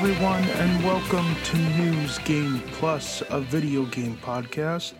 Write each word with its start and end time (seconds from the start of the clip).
Everyone, 0.00 0.44
and 0.44 0.84
welcome 0.84 1.34
to 1.42 1.56
News 1.56 2.18
Game 2.18 2.60
Plus, 2.70 3.20
a 3.30 3.40
video 3.40 3.84
game 3.84 4.16
podcast. 4.18 4.92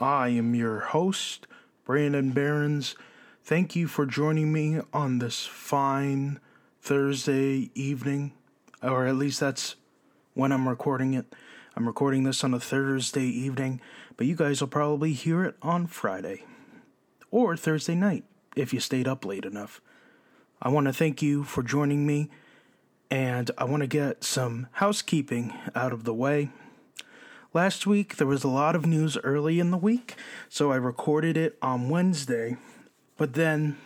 I 0.00 0.30
am 0.30 0.56
your 0.56 0.80
host, 0.80 1.46
Brandon 1.84 2.32
Barons. 2.32 2.96
Thank 3.44 3.76
you 3.76 3.86
for 3.86 4.04
joining 4.04 4.52
me 4.52 4.80
on 4.92 5.20
this 5.20 5.46
fine 5.46 6.40
Thursday 6.80 7.70
evening, 7.76 8.32
or 8.82 9.06
at 9.06 9.14
least 9.14 9.38
that's 9.38 9.76
when 10.34 10.50
I'm 10.50 10.68
recording 10.68 11.14
it. 11.14 11.32
I'm 11.76 11.86
recording 11.86 12.24
this 12.24 12.42
on 12.42 12.52
a 12.52 12.58
Thursday 12.58 13.26
evening, 13.26 13.80
but 14.16 14.26
you 14.26 14.34
guys 14.34 14.60
will 14.60 14.66
probably 14.66 15.12
hear 15.12 15.44
it 15.44 15.54
on 15.62 15.86
Friday 15.86 16.44
or 17.30 17.56
Thursday 17.56 17.94
night 17.94 18.24
if 18.56 18.74
you 18.74 18.80
stayed 18.80 19.06
up 19.06 19.24
late 19.24 19.44
enough. 19.44 19.80
I 20.60 20.68
want 20.68 20.88
to 20.88 20.92
thank 20.92 21.22
you 21.22 21.44
for 21.44 21.62
joining 21.62 22.04
me, 22.04 22.28
and 23.12 23.50
I 23.58 23.64
want 23.64 23.82
to 23.82 23.86
get 23.86 24.24
some 24.24 24.68
housekeeping 24.72 25.52
out 25.74 25.92
of 25.92 26.04
the 26.04 26.14
way. 26.14 26.48
Last 27.52 27.86
week, 27.86 28.16
there 28.16 28.26
was 28.26 28.42
a 28.42 28.48
lot 28.48 28.74
of 28.74 28.86
news 28.86 29.18
early 29.18 29.60
in 29.60 29.70
the 29.70 29.76
week, 29.76 30.14
so 30.48 30.72
I 30.72 30.76
recorded 30.76 31.36
it 31.36 31.58
on 31.60 31.90
Wednesday, 31.90 32.56
but 33.18 33.34
then 33.34 33.76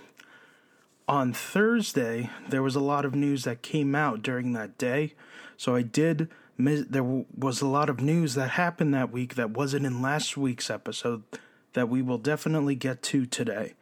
on 1.09 1.33
Thursday, 1.33 2.31
there 2.49 2.63
was 2.63 2.77
a 2.77 2.81
lot 2.81 3.05
of 3.05 3.17
news 3.17 3.43
that 3.43 3.63
came 3.63 3.97
out 3.97 4.23
during 4.23 4.53
that 4.53 4.79
day, 4.79 5.15
so 5.57 5.75
I 5.75 5.83
did. 5.83 6.29
Miss- 6.57 6.87
There 6.89 7.25
was 7.37 7.61
a 7.61 7.67
lot 7.67 7.91
of 7.91 8.01
news 8.01 8.35
that 8.35 8.51
happened 8.51 8.95
that 8.95 9.11
week 9.11 9.35
that 9.35 9.51
wasn't 9.51 9.87
in 9.87 10.01
last 10.01 10.37
week's 10.37 10.71
episode 10.71 11.25
that 11.73 11.89
we 11.89 12.01
will 12.01 12.19
definitely 12.19 12.77
get 12.77 13.03
to 13.03 13.27
today. 13.27 13.75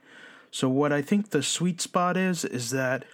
So, 0.51 0.71
what 0.71 0.91
I 0.91 1.03
think 1.03 1.31
the 1.31 1.43
sweet 1.43 1.83
spot 1.83 2.17
is, 2.17 2.47
is 2.47 2.71
that 2.71 3.05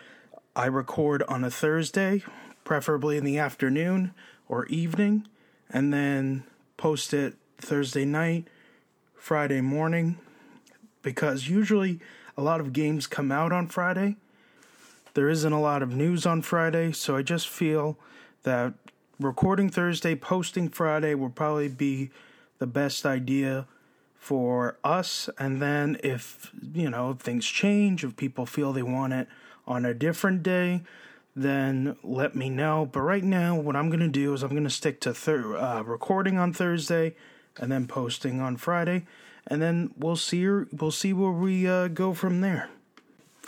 I 0.56 0.66
record 0.66 1.22
on 1.28 1.44
a 1.44 1.50
Thursday, 1.50 2.24
preferably 2.64 3.16
in 3.16 3.24
the 3.24 3.38
afternoon 3.38 4.12
or 4.48 4.66
evening, 4.66 5.28
and 5.70 5.92
then 5.92 6.42
post 6.76 7.14
it 7.14 7.34
Thursday 7.58 8.04
night, 8.04 8.48
Friday 9.14 9.60
morning, 9.60 10.18
because 11.02 11.48
usually 11.48 12.00
a 12.36 12.42
lot 12.42 12.60
of 12.60 12.72
games 12.72 13.06
come 13.06 13.30
out 13.30 13.52
on 13.52 13.68
Friday. 13.68 14.16
There 15.14 15.28
isn't 15.28 15.52
a 15.52 15.60
lot 15.60 15.82
of 15.82 15.94
news 15.94 16.26
on 16.26 16.42
Friday, 16.42 16.92
so 16.92 17.16
I 17.16 17.22
just 17.22 17.48
feel 17.48 17.96
that 18.42 18.74
recording 19.20 19.68
Thursday, 19.68 20.16
posting 20.16 20.68
Friday 20.68 21.14
will 21.14 21.30
probably 21.30 21.68
be 21.68 22.10
the 22.58 22.66
best 22.66 23.06
idea 23.06 23.66
for 24.18 24.78
us. 24.82 25.30
And 25.38 25.62
then 25.62 25.96
if, 26.02 26.50
you 26.74 26.90
know, 26.90 27.14
things 27.14 27.46
change, 27.46 28.02
if 28.02 28.16
people 28.16 28.46
feel 28.46 28.72
they 28.72 28.82
want 28.82 29.12
it 29.12 29.28
on 29.70 29.84
a 29.84 29.94
different 29.94 30.42
day, 30.42 30.82
then 31.36 31.96
let 32.02 32.34
me 32.34 32.50
know. 32.50 32.88
But 32.90 33.02
right 33.02 33.22
now, 33.22 33.54
what 33.54 33.77
I'm 33.77 33.88
going 33.88 34.00
to 34.00 34.08
do 34.08 34.34
is 34.34 34.42
I'm 34.42 34.50
going 34.50 34.64
to 34.64 34.70
stick 34.70 35.00
to 35.02 35.14
thir- 35.14 35.56
uh, 35.56 35.82
recording 35.82 36.38
on 36.38 36.52
Thursday 36.52 37.14
and 37.56 37.70
then 37.70 37.86
posting 37.86 38.40
on 38.40 38.56
Friday, 38.56 39.06
and 39.46 39.62
then 39.62 39.92
we'll 39.96 40.16
see 40.16 40.46
we'll 40.46 40.90
see 40.90 41.12
where 41.12 41.30
we 41.30 41.68
uh, 41.68 41.88
go 41.88 42.12
from 42.14 42.40
there. 42.40 42.68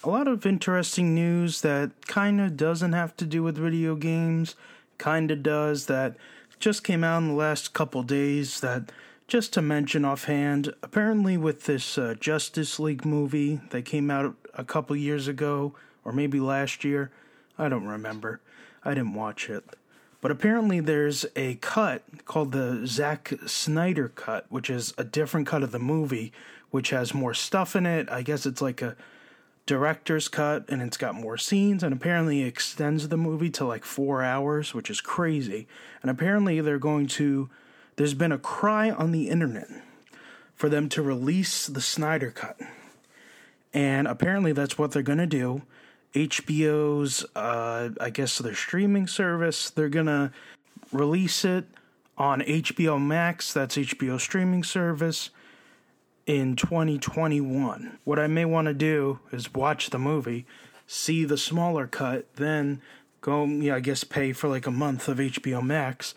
A 0.05 0.11
lot 0.11 0.29
of 0.29 0.47
interesting 0.47 1.15
news 1.15 1.61
that 1.61 2.07
kind 2.07 2.41
of 2.41 2.57
doesn't 2.57 2.93
have 2.93 3.17
to 3.17 3.27
do 3.27 3.43
with 3.43 3.59
video 3.59 3.97
games, 3.97 4.55
kind 4.99 5.31
of 5.31 5.43
does 5.43 5.87
that 5.87 6.17
just 6.61 6.85
came 6.85 7.03
out 7.03 7.19
in 7.19 7.29
the 7.29 7.35
last 7.35 7.73
couple 7.73 8.03
days 8.05 8.61
that 8.61 8.93
just 9.27 9.53
to 9.55 9.63
mention 9.63 10.05
offhand, 10.05 10.73
apparently 10.83 11.37
with 11.37 11.65
this 11.65 11.99
uh, 11.99 12.15
Justice 12.21 12.79
League 12.79 13.05
movie 13.05 13.61
that 13.71 13.85
came 13.85 14.11
out 14.11 14.37
a 14.55 14.65
couple 14.65 14.95
years 14.95 15.27
ago, 15.27 15.75
or 16.05 16.13
maybe 16.13 16.41
last 16.41 16.85
year, 16.85 17.11
I 17.59 17.69
don't 17.69 17.87
remember. 17.87 18.41
I 18.85 18.95
didn't 18.95 19.15
watch 19.15 19.49
it. 19.49 19.65
But 20.21 20.31
apparently 20.31 20.81
there's 20.81 21.27
a 21.35 21.57
cut 21.57 22.03
called 22.25 22.53
the 22.53 22.87
Zack 22.87 23.33
Snyder 23.47 24.09
cut, 24.09 24.47
which 24.49 24.71
is 24.71 24.95
a 24.97 25.05
different 25.05 25.47
cut 25.47 25.63
of 25.63 25.73
the 25.73 25.79
movie, 25.79 26.33
which 26.71 26.91
has 26.91 27.13
more 27.13 27.35
stuff 27.35 27.75
in 27.75 27.87
it. 27.87 28.09
I 28.11 28.23
guess 28.23 28.47
it's 28.47 28.63
like 28.63 28.81
a 28.83 28.97
director's 29.67 30.29
cut 30.29 30.65
and 30.69 30.81
it's 30.83 30.97
got 30.97 31.15
more 31.15 31.37
scenes 31.37 31.83
and 31.83 31.93
apparently 31.93 32.43
extends 32.43 33.09
the 33.09 33.17
movie 33.17 33.51
to 33.51 33.65
like 33.65 33.85
four 33.85 34.23
hours, 34.23 34.75
which 34.75 34.91
is 34.91 35.01
crazy. 35.01 35.67
And 36.03 36.11
apparently 36.11 36.61
they're 36.61 36.79
going 36.79 37.09
to 37.09 37.51
there's 37.97 38.15
been 38.15 38.33
a 38.33 38.39
cry 38.39 38.91
on 38.91 39.13
the 39.13 39.29
internet 39.29 39.69
for 40.55 40.69
them 40.69 40.89
to 40.91 41.03
release 41.03 41.67
the 41.67 41.81
Snyder 41.81 42.31
cut. 42.31 42.59
And 43.75 44.07
apparently 44.07 44.53
that's 44.53 44.79
what 44.79 44.93
they're 44.93 45.03
going 45.03 45.19
to 45.19 45.27
do. 45.27 45.63
HBO's, 46.15 47.25
uh, 47.35 47.91
I 48.01 48.11
guess, 48.11 48.39
their 48.39 48.55
streaming 48.55 49.07
service, 49.07 49.71
they're 49.71 49.89
to 50.07 50.33
release 50.93 51.45
it 51.45 51.65
on 52.19 52.41
HBO 52.41 53.01
Max, 53.01 53.53
that's 53.53 53.77
HBO 53.77 54.21
streaming 54.21 54.63
service, 54.63 55.31
in 56.27 56.55
2021. 56.55 57.99
What 58.05 58.19
I 58.19 58.27
may 58.27 58.45
want 58.45 58.67
to 58.67 58.75
do 58.75 59.21
is 59.33 59.53
watch 59.55 59.91
the 59.91 59.99
movie, 59.99 60.47
see 60.87 61.25
the 61.25 61.39
smaller 61.39 61.87
cut, 61.87 62.33
then 62.37 62.83
go, 63.21 63.45
yeah, 63.47 63.77
I 63.77 63.81
guess, 63.81 64.05
pay 64.05 64.33
for 64.33 64.49
like 64.49 64.67
a 64.67 64.71
month 64.71 65.09
of 65.09 65.19
HBO 65.19 65.63
Max 65.63 66.15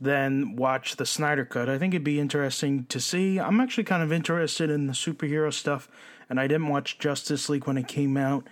then 0.00 0.56
watch 0.56 0.96
the 0.96 1.06
Snyder 1.06 1.44
Cut. 1.44 1.68
I 1.68 1.78
think 1.78 1.94
it'd 1.94 2.04
be 2.04 2.20
interesting 2.20 2.84
to 2.86 3.00
see. 3.00 3.38
I'm 3.38 3.60
actually 3.60 3.84
kind 3.84 4.02
of 4.02 4.12
interested 4.12 4.70
in 4.70 4.86
the 4.86 4.92
superhero 4.92 5.52
stuff, 5.52 5.88
and 6.28 6.38
I 6.38 6.46
didn't 6.46 6.68
watch 6.68 6.98
Justice 6.98 7.48
League 7.48 7.66
when 7.66 7.78
it 7.78 7.88
came 7.88 8.16
out. 8.16 8.46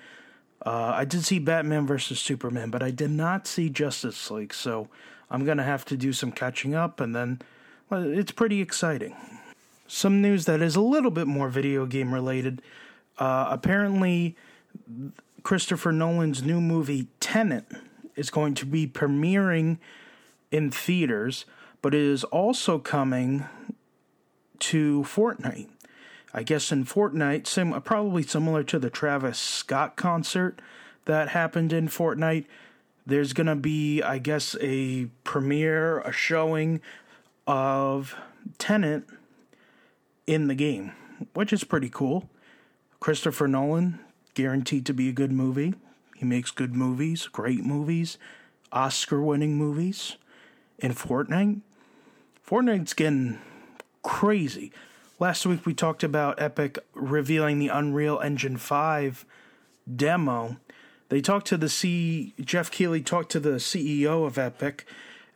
Uh, 0.65 0.93
I 0.95 1.05
did 1.05 1.25
see 1.25 1.39
Batman 1.39 1.87
versus 1.87 2.21
Superman, 2.21 2.71
but 2.71 2.83
I 2.83 2.91
did 2.91 3.11
not 3.11 3.47
see 3.47 3.69
Justice 3.69 4.31
League, 4.31 4.55
so 4.55 4.89
I'm 5.31 5.45
gonna 5.45 5.65
have 5.65 5.85
to 5.87 5.97
do 5.97 6.13
some 6.13 6.31
catching 6.31 6.75
up, 6.75 7.01
and 7.01 7.15
then 7.15 7.43
well, 7.91 8.05
it's 8.05 8.33
pretty 8.33 8.61
exciting. 8.61 9.17
Some 9.87 10.23
news 10.23 10.45
that 10.47 10.63
is 10.63 10.77
a 10.77 10.81
little 10.81 11.11
bit 11.11 11.27
more 11.27 11.49
video 11.49 11.85
game 11.85 12.15
related. 12.15 12.63
Uh, 13.19 13.49
apparently, 13.51 14.37
Christopher 15.43 15.93
Nolan's 15.93 16.43
new 16.43 16.61
movie 16.61 17.09
Tenet 17.21 17.67
is 18.17 18.31
going 18.31 18.55
to 18.55 18.67
be 18.67 18.87
premiering 18.87 19.79
in 20.51 20.71
theaters, 20.71 21.45
but 21.83 21.95
it 21.95 22.01
is 22.01 22.25
also 22.25 22.79
coming 22.79 23.45
to 24.61 25.03
Fortnite. 25.03 25.69
I 26.35 26.43
guess 26.43 26.73
in 26.73 26.85
Fortnite, 26.85 27.47
sim- 27.47 27.73
uh, 27.73 27.81
probably 27.81 28.23
similar 28.23 28.63
to 28.65 28.79
the 28.79 28.91
Travis 28.91 29.39
Scott 29.39 29.97
concert 29.97 30.61
that 31.05 31.31
happened 31.31 31.73
in 31.73 31.89
Fortnite, 31.89 32.47
there's 33.05 33.33
going 33.33 33.49
to 33.49 33.57
be, 33.57 34.03
I 34.03 34.19
guess, 34.19 34.57
a 34.61 35.07
premiere, 35.25 36.01
a 36.01 36.13
showing 36.13 36.81
of 37.47 38.15
Tenet 38.59 39.05
in 40.27 40.47
the 40.47 40.55
game, 40.55 40.93
which 41.35 41.53
is 41.53 41.65
pretty 41.65 41.91
cool. 41.91 42.31
Christopher 43.01 43.49
Nolan, 43.49 43.99
guaranteed 44.35 44.87
to 44.87 44.95
be 44.95 45.09
a 45.09 45.13
good 45.13 45.33
movie. 45.33 45.75
He 46.17 46.25
makes 46.25 46.51
good 46.53 46.75
movies, 46.75 47.27
great 47.27 47.65
movies, 47.65 48.17
Oscar 48.71 49.21
winning 49.21 49.57
movies 49.57 50.17
in 50.79 50.95
Fortnite. 50.95 51.61
Fortnite's 52.49 52.95
getting 52.95 53.41
crazy. 54.03 54.73
Last 55.23 55.47
week 55.47 55.65
we 55.65 55.73
talked 55.73 56.03
about 56.03 56.43
Epic 56.43 56.81
revealing 56.95 57.61
the 57.61 57.69
Unreal 57.69 58.19
Engine 58.19 58.57
5 58.57 59.25
demo. 59.95 60.57
They 61.11 61.21
talked 61.21 61.47
to 61.47 61.57
the 61.57 61.69
C 61.69 62.35
Geoff 62.41 62.73
Keighley 62.73 63.03
talked 63.03 63.31
to 63.31 63.39
the 63.39 63.61
CEO 63.61 64.27
of 64.27 64.37
Epic 64.37 64.85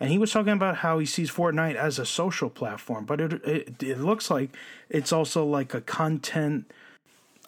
and 0.01 0.11
he 0.11 0.19
was 0.19 0.33
talking 0.33 0.55
about 0.55 0.79
how 0.79 0.99
he 0.99 1.07
sees 1.07 1.31
Fortnite 1.31 1.77
as 1.77 2.01
a 2.01 2.05
social 2.05 2.51
platform, 2.51 3.05
but 3.05 3.21
it 3.21 3.35
it, 3.45 3.81
it 3.81 4.01
looks 4.01 4.29
like 4.29 4.51
it's 4.91 5.13
also 5.13 5.45
like 5.45 5.73
a 5.73 5.81
content 5.81 6.69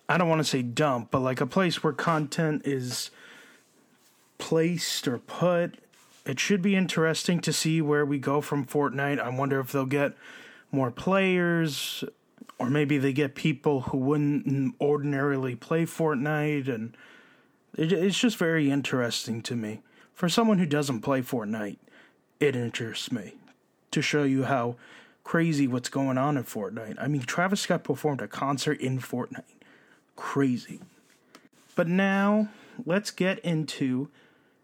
I 0.09 0.17
don't 0.17 0.29
want 0.29 0.39
to 0.39 0.45
say 0.45 0.63
dump, 0.63 1.11
but 1.11 1.19
like 1.19 1.41
a 1.41 1.47
place 1.47 1.83
where 1.83 1.93
content 1.93 2.63
is 2.65 3.11
placed 4.39 5.09
or 5.09 5.19
put 5.19 5.75
it 6.25 6.39
should 6.39 6.63
be 6.63 6.77
interesting 6.77 7.41
to 7.41 7.53
see 7.53 7.83
where 7.83 8.07
we 8.07 8.21
go 8.21 8.41
from 8.41 8.65
Fortnite. 8.65 9.19
I 9.19 9.29
wonder 9.29 9.59
if 9.59 9.73
they'll 9.73 9.87
get 9.87 10.13
more 10.71 10.93
players, 10.93 12.05
or 12.59 12.71
maybe 12.71 12.99
they 12.99 13.13
get 13.13 13.35
people 13.35 13.83
who 13.83 13.99
wouldn't 13.99 14.75
ordinarily 14.81 15.55
play 15.55 15.85
Fortnite, 15.85 16.69
and 16.69 16.97
it, 17.77 17.93
it's 17.93 18.19
just 18.19 18.37
very 18.37 18.71
interesting 18.71 19.43
to 19.43 19.57
me. 19.57 19.81
For 20.15 20.29
someone 20.29 20.59
who 20.59 20.67
doesn't 20.67 21.03
play 21.03 21.23
Fortnite, 21.23 21.77
it 22.41 22.57
interests 22.57 23.13
me 23.13 23.35
to 23.91 24.03
show 24.03 24.25
you 24.25 24.45
how 24.45 24.77
crazy 25.25 25.69
what's 25.69 25.89
going 25.89 26.19
on 26.19 26.37
in 26.37 26.45
Fortnite. 26.45 26.97
I 26.99 27.07
mean, 27.07 27.23
Travis 27.23 27.61
Scott 27.61 27.85
performed 27.85 28.21
a 28.23 28.29
concert 28.29 28.81
in 28.81 28.99
Fortnite. 28.99 29.43
Crazy. 30.17 30.81
But 31.77 31.87
now, 31.87 32.49
let's 32.85 33.11
get 33.11 33.39
into 33.41 34.09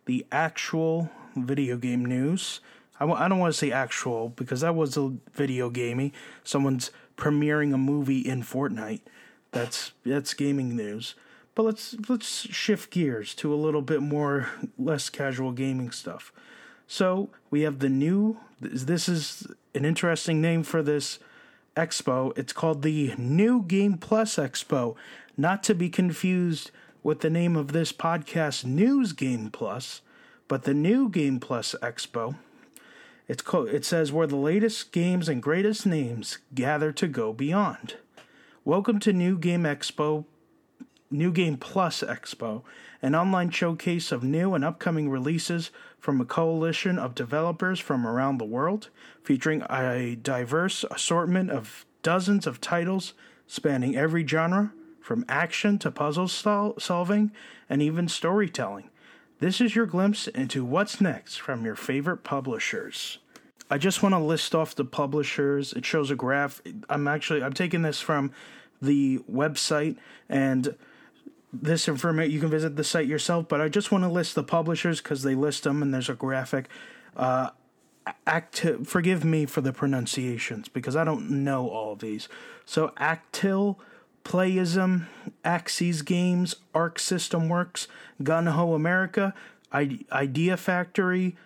the 0.06 0.26
actual 0.32 1.10
video 1.36 1.76
game 1.76 2.04
news. 2.04 2.60
I 3.00 3.04
w- 3.04 3.18
I 3.18 3.28
don't 3.28 3.38
want 3.38 3.52
to 3.52 3.58
say 3.58 3.72
actual 3.72 4.30
because 4.30 4.60
that 4.60 4.74
was 4.74 4.96
a 4.96 5.14
video 5.32 5.70
gaming. 5.70 6.12
Someone's 6.44 6.90
premiering 7.16 7.74
a 7.74 7.78
movie 7.78 8.20
in 8.20 8.42
Fortnite. 8.42 9.00
That's 9.52 9.92
that's 10.04 10.34
gaming 10.34 10.76
news. 10.76 11.14
But 11.54 11.64
let's 11.64 11.96
let's 12.08 12.26
shift 12.52 12.90
gears 12.90 13.34
to 13.36 13.52
a 13.52 13.56
little 13.56 13.82
bit 13.82 14.02
more 14.02 14.48
less 14.78 15.08
casual 15.08 15.52
gaming 15.52 15.90
stuff. 15.90 16.32
So 16.86 17.30
we 17.50 17.62
have 17.62 17.78
the 17.78 17.88
new. 17.88 18.38
This 18.60 19.08
is 19.08 19.46
an 19.74 19.84
interesting 19.84 20.40
name 20.40 20.62
for 20.62 20.82
this 20.82 21.18
expo. 21.76 22.36
It's 22.36 22.52
called 22.52 22.82
the 22.82 23.14
New 23.18 23.62
Game 23.62 23.98
Plus 23.98 24.36
Expo, 24.36 24.94
not 25.36 25.62
to 25.64 25.74
be 25.74 25.88
confused 25.88 26.70
with 27.02 27.20
the 27.20 27.30
name 27.30 27.56
of 27.56 27.72
this 27.72 27.92
podcast, 27.92 28.64
News 28.64 29.12
Game 29.12 29.50
Plus, 29.50 30.00
but 30.48 30.62
the 30.62 30.74
New 30.74 31.08
Game 31.08 31.40
Plus 31.40 31.74
Expo. 31.82 32.36
It's 33.26 33.40
called, 33.40 33.68
it 33.70 33.86
says 33.86 34.12
where 34.12 34.26
the 34.26 34.36
latest 34.36 34.92
games 34.92 35.30
and 35.30 35.42
greatest 35.42 35.86
names 35.86 36.36
gather 36.54 36.92
to 36.92 37.08
go 37.08 37.32
beyond. 37.32 37.94
Welcome 38.66 38.98
to 38.98 39.14
New 39.14 39.38
Game 39.38 39.62
Expo, 39.62 40.26
New 41.10 41.32
Game 41.32 41.56
Plus 41.56 42.02
Expo, 42.02 42.64
an 43.00 43.14
online 43.14 43.48
showcase 43.48 44.12
of 44.12 44.22
new 44.22 44.52
and 44.52 44.62
upcoming 44.62 45.08
releases 45.08 45.70
from 45.98 46.20
a 46.20 46.26
coalition 46.26 46.98
of 46.98 47.14
developers 47.14 47.80
from 47.80 48.06
around 48.06 48.36
the 48.36 48.44
world, 48.44 48.90
featuring 49.22 49.62
a 49.70 50.16
diverse 50.16 50.84
assortment 50.90 51.50
of 51.50 51.86
dozens 52.02 52.46
of 52.46 52.60
titles 52.60 53.14
spanning 53.46 53.96
every 53.96 54.26
genre, 54.26 54.74
from 55.00 55.24
action 55.30 55.78
to 55.78 55.90
puzzle 55.90 56.28
sol- 56.28 56.74
solving 56.78 57.32
and 57.70 57.80
even 57.80 58.06
storytelling. 58.06 58.90
This 59.44 59.60
is 59.60 59.76
your 59.76 59.84
glimpse 59.84 60.26
into 60.26 60.64
what's 60.64 61.02
next 61.02 61.36
from 61.36 61.66
your 61.66 61.76
favorite 61.76 62.24
publishers. 62.24 63.18
I 63.68 63.76
just 63.76 64.02
want 64.02 64.14
to 64.14 64.18
list 64.18 64.54
off 64.54 64.74
the 64.74 64.86
publishers. 64.86 65.74
It 65.74 65.84
shows 65.84 66.10
a 66.10 66.16
graph. 66.16 66.62
I'm 66.88 67.06
actually 67.06 67.42
I'm 67.42 67.52
taking 67.52 67.82
this 67.82 68.00
from 68.00 68.32
the 68.80 69.18
website 69.30 69.98
and 70.30 70.74
this 71.52 71.88
information 71.88 72.32
you 72.32 72.40
can 72.40 72.48
visit 72.48 72.76
the 72.76 72.84
site 72.84 73.06
yourself 73.06 73.46
but 73.46 73.60
i 73.60 73.68
just 73.68 73.92
want 73.92 74.02
to 74.02 74.08
list 74.08 74.34
the 74.34 74.42
publishers 74.42 75.00
because 75.00 75.22
they 75.22 75.36
list 75.36 75.62
them 75.62 75.82
and 75.82 75.94
there's 75.94 76.08
a 76.08 76.14
graphic 76.14 76.68
uh 77.16 77.50
active 78.26 78.88
forgive 78.88 79.24
me 79.24 79.46
for 79.46 79.60
the 79.60 79.72
pronunciations 79.72 80.68
because 80.68 80.96
i 80.96 81.04
don't 81.04 81.30
know 81.30 81.68
all 81.68 81.92
of 81.92 82.00
these 82.00 82.28
so 82.66 82.88
actil 82.96 83.76
playism 84.24 85.06
Aksys 85.44 86.04
Games 86.04 86.56
arc 86.74 86.98
system 86.98 87.48
works 87.48 87.86
GungHo 88.22 88.74
America 88.74 89.34
idea 89.72 90.56
factory 90.56 91.36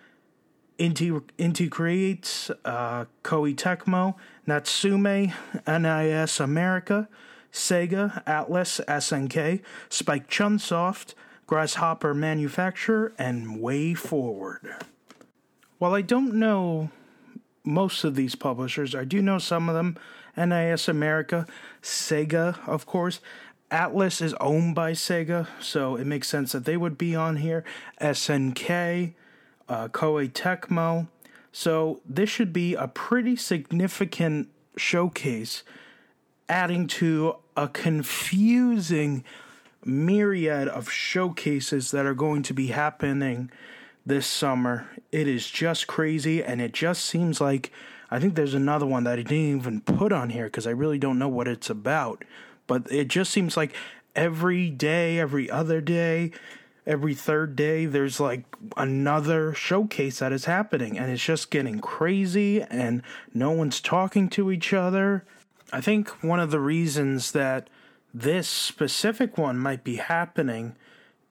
Inti, 0.78 1.20
Inti 1.38 1.68
creates 1.68 2.50
uh, 2.64 3.06
Koei 3.24 3.54
Tecmo, 3.54 4.14
Natsume, 4.46 5.32
NIS 5.66 6.38
America, 6.40 7.08
Sega, 7.52 8.24
Atlus, 8.24 8.80
SNK, 8.86 9.60
Spike 9.88 10.30
Chunsoft, 10.30 11.14
Grasshopper 11.48 12.14
Manufacturer, 12.14 13.12
and 13.18 13.60
Way 13.60 13.94
Forward. 13.94 14.76
While 15.78 15.94
I 15.94 16.02
don't 16.02 16.34
know 16.34 16.90
most 17.64 18.04
of 18.04 18.14
these 18.14 18.36
publishers, 18.36 18.94
I 18.94 19.04
do 19.04 19.20
know 19.20 19.38
some 19.38 19.68
of 19.68 19.74
them. 19.74 19.96
NIS 20.46 20.88
America, 20.88 21.46
Sega, 21.82 22.58
of 22.68 22.86
course. 22.86 23.20
Atlus 23.70 24.22
is 24.22 24.32
owned 24.34 24.74
by 24.74 24.92
Sega, 24.92 25.46
so 25.60 25.96
it 25.96 26.06
makes 26.06 26.28
sense 26.28 26.52
that 26.52 26.64
they 26.64 26.76
would 26.76 26.96
be 26.96 27.14
on 27.14 27.36
here. 27.36 27.64
SNK, 28.00 29.12
uh, 29.68 29.88
Koei 29.88 30.30
Tecmo. 30.30 31.08
So 31.52 32.00
this 32.08 32.30
should 32.30 32.52
be 32.52 32.74
a 32.74 32.88
pretty 32.88 33.36
significant 33.36 34.48
showcase 34.76 35.64
adding 36.48 36.86
to 36.86 37.36
a 37.56 37.68
confusing 37.68 39.24
myriad 39.84 40.68
of 40.68 40.90
showcases 40.90 41.90
that 41.90 42.06
are 42.06 42.14
going 42.14 42.42
to 42.42 42.54
be 42.54 42.68
happening 42.68 43.50
this 44.06 44.26
summer. 44.26 44.88
It 45.12 45.28
is 45.28 45.50
just 45.50 45.86
crazy, 45.86 46.42
and 46.42 46.60
it 46.60 46.72
just 46.72 47.04
seems 47.04 47.40
like 47.40 47.70
I 48.10 48.18
think 48.18 48.34
there's 48.34 48.54
another 48.54 48.86
one 48.86 49.04
that 49.04 49.18
I 49.18 49.22
didn't 49.22 49.58
even 49.58 49.80
put 49.80 50.12
on 50.12 50.30
here 50.30 50.44
because 50.44 50.66
I 50.66 50.70
really 50.70 50.98
don't 50.98 51.18
know 51.18 51.28
what 51.28 51.48
it's 51.48 51.70
about. 51.70 52.24
But 52.66 52.90
it 52.90 53.08
just 53.08 53.30
seems 53.30 53.56
like 53.56 53.74
every 54.14 54.70
day, 54.70 55.18
every 55.18 55.50
other 55.50 55.80
day, 55.80 56.32
every 56.86 57.14
third 57.14 57.54
day, 57.54 57.86
there's 57.86 58.18
like 58.18 58.44
another 58.76 59.52
showcase 59.54 60.20
that 60.20 60.32
is 60.32 60.46
happening, 60.46 60.98
and 60.98 61.10
it's 61.10 61.24
just 61.24 61.50
getting 61.50 61.80
crazy, 61.80 62.62
and 62.62 63.02
no 63.34 63.50
one's 63.50 63.80
talking 63.80 64.28
to 64.30 64.50
each 64.50 64.72
other. 64.72 65.24
I 65.72 65.82
think 65.82 66.08
one 66.22 66.40
of 66.40 66.50
the 66.50 66.60
reasons 66.60 67.32
that 67.32 67.68
this 68.14 68.48
specific 68.48 69.36
one 69.36 69.58
might 69.58 69.84
be 69.84 69.96
happening 69.96 70.76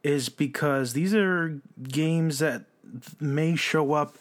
is 0.04 0.30
because 0.30 0.94
these 0.94 1.16
are 1.16 1.60
games 1.90 2.40
that 2.40 2.66
may 3.20 3.56
show 3.56 3.94
up, 3.94 4.16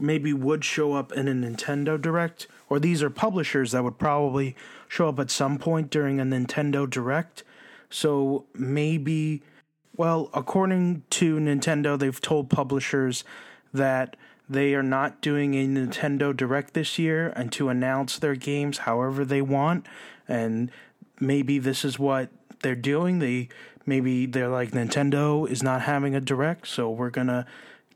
maybe 0.00 0.32
would 0.32 0.64
show 0.64 0.94
up 0.94 1.12
in 1.12 1.28
a 1.28 1.32
Nintendo 1.32 2.00
Direct, 2.00 2.46
or 2.68 2.78
these 2.78 3.02
are 3.02 3.10
publishers 3.10 3.72
that 3.72 3.84
would 3.84 3.98
probably 3.98 4.56
show 4.88 5.08
up 5.08 5.18
at 5.18 5.30
some 5.30 5.58
point 5.58 5.90
during 5.90 6.20
a 6.20 6.24
Nintendo 6.24 6.88
Direct. 6.88 7.42
So 7.88 8.46
maybe, 8.54 9.42
well, 9.96 10.30
according 10.32 11.02
to 11.10 11.36
Nintendo, 11.38 11.98
they've 11.98 12.20
told 12.20 12.50
publishers 12.50 13.24
that 13.72 14.16
they 14.48 14.74
are 14.74 14.82
not 14.82 15.20
doing 15.20 15.54
a 15.54 15.66
Nintendo 15.66 16.36
Direct 16.36 16.74
this 16.74 16.98
year 16.98 17.32
and 17.36 17.52
to 17.52 17.68
announce 17.68 18.18
their 18.18 18.34
games 18.34 18.78
however 18.78 19.24
they 19.24 19.42
want. 19.42 19.86
And 20.26 20.70
maybe 21.20 21.58
this 21.58 21.84
is 21.84 21.98
what 21.98 22.30
they're 22.62 22.74
doing. 22.74 23.18
They 23.18 23.48
maybe 23.86 24.26
they're 24.26 24.48
like 24.48 24.72
Nintendo 24.72 25.48
is 25.48 25.62
not 25.62 25.82
having 25.82 26.14
a 26.14 26.20
direct, 26.20 26.66
so 26.68 26.90
we're 26.90 27.10
gonna 27.10 27.46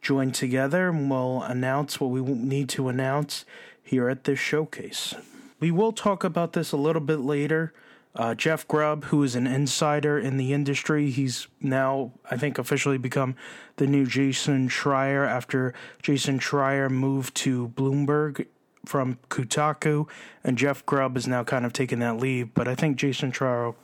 join 0.05 0.31
together 0.31 0.91
and 0.91 1.11
we'll 1.11 1.43
announce 1.43 2.01
what 2.01 2.11
we 2.11 2.21
need 2.21 2.69
to 2.69 2.89
announce 2.89 3.45
here 3.83 4.09
at 4.09 4.25
this 4.25 4.39
showcase. 4.39 5.15
We 5.59 5.73
will 5.73 5.93
talk 5.93 6.23
about 6.23 6.53
this 6.53 6.71
a 6.71 6.77
little 6.77 7.03
bit 7.03 7.21
later 7.21 7.73
uh, 8.17 8.35
Jeff 8.35 8.67
Grubb, 8.69 9.07
who 9.07 9.23
is 9.25 9.35
an 9.35 9.47
insider 9.47 10.19
in 10.19 10.37
the 10.37 10.53
industry, 10.53 11.11
he's 11.11 11.49
now, 11.61 12.13
I 12.31 12.37
think, 12.37 12.59
officially 12.59 12.99
become 12.99 13.35
the 13.77 13.89
new 13.89 14.07
Jason 14.07 14.69
Schreier 14.69 15.27
after 15.27 15.75
Jason 16.01 16.39
Schreier 16.39 16.89
moved 16.89 17.35
to 17.37 17.69
Bloomberg 17.71 18.47
from 18.87 19.19
Kotaku, 19.31 20.09
and 20.45 20.57
Jeff 20.57 20.87
Grubb 20.87 21.17
is 21.17 21.27
now 21.27 21.43
kind 21.43 21.67
of 21.67 21.73
taking 21.73 21.99
that 22.01 22.19
leave. 22.19 22.55
But 22.55 22.69
I 22.69 22.77
think 22.77 22.97
Jason 22.99 23.33
Schreier 23.33 23.67
will 23.67 23.77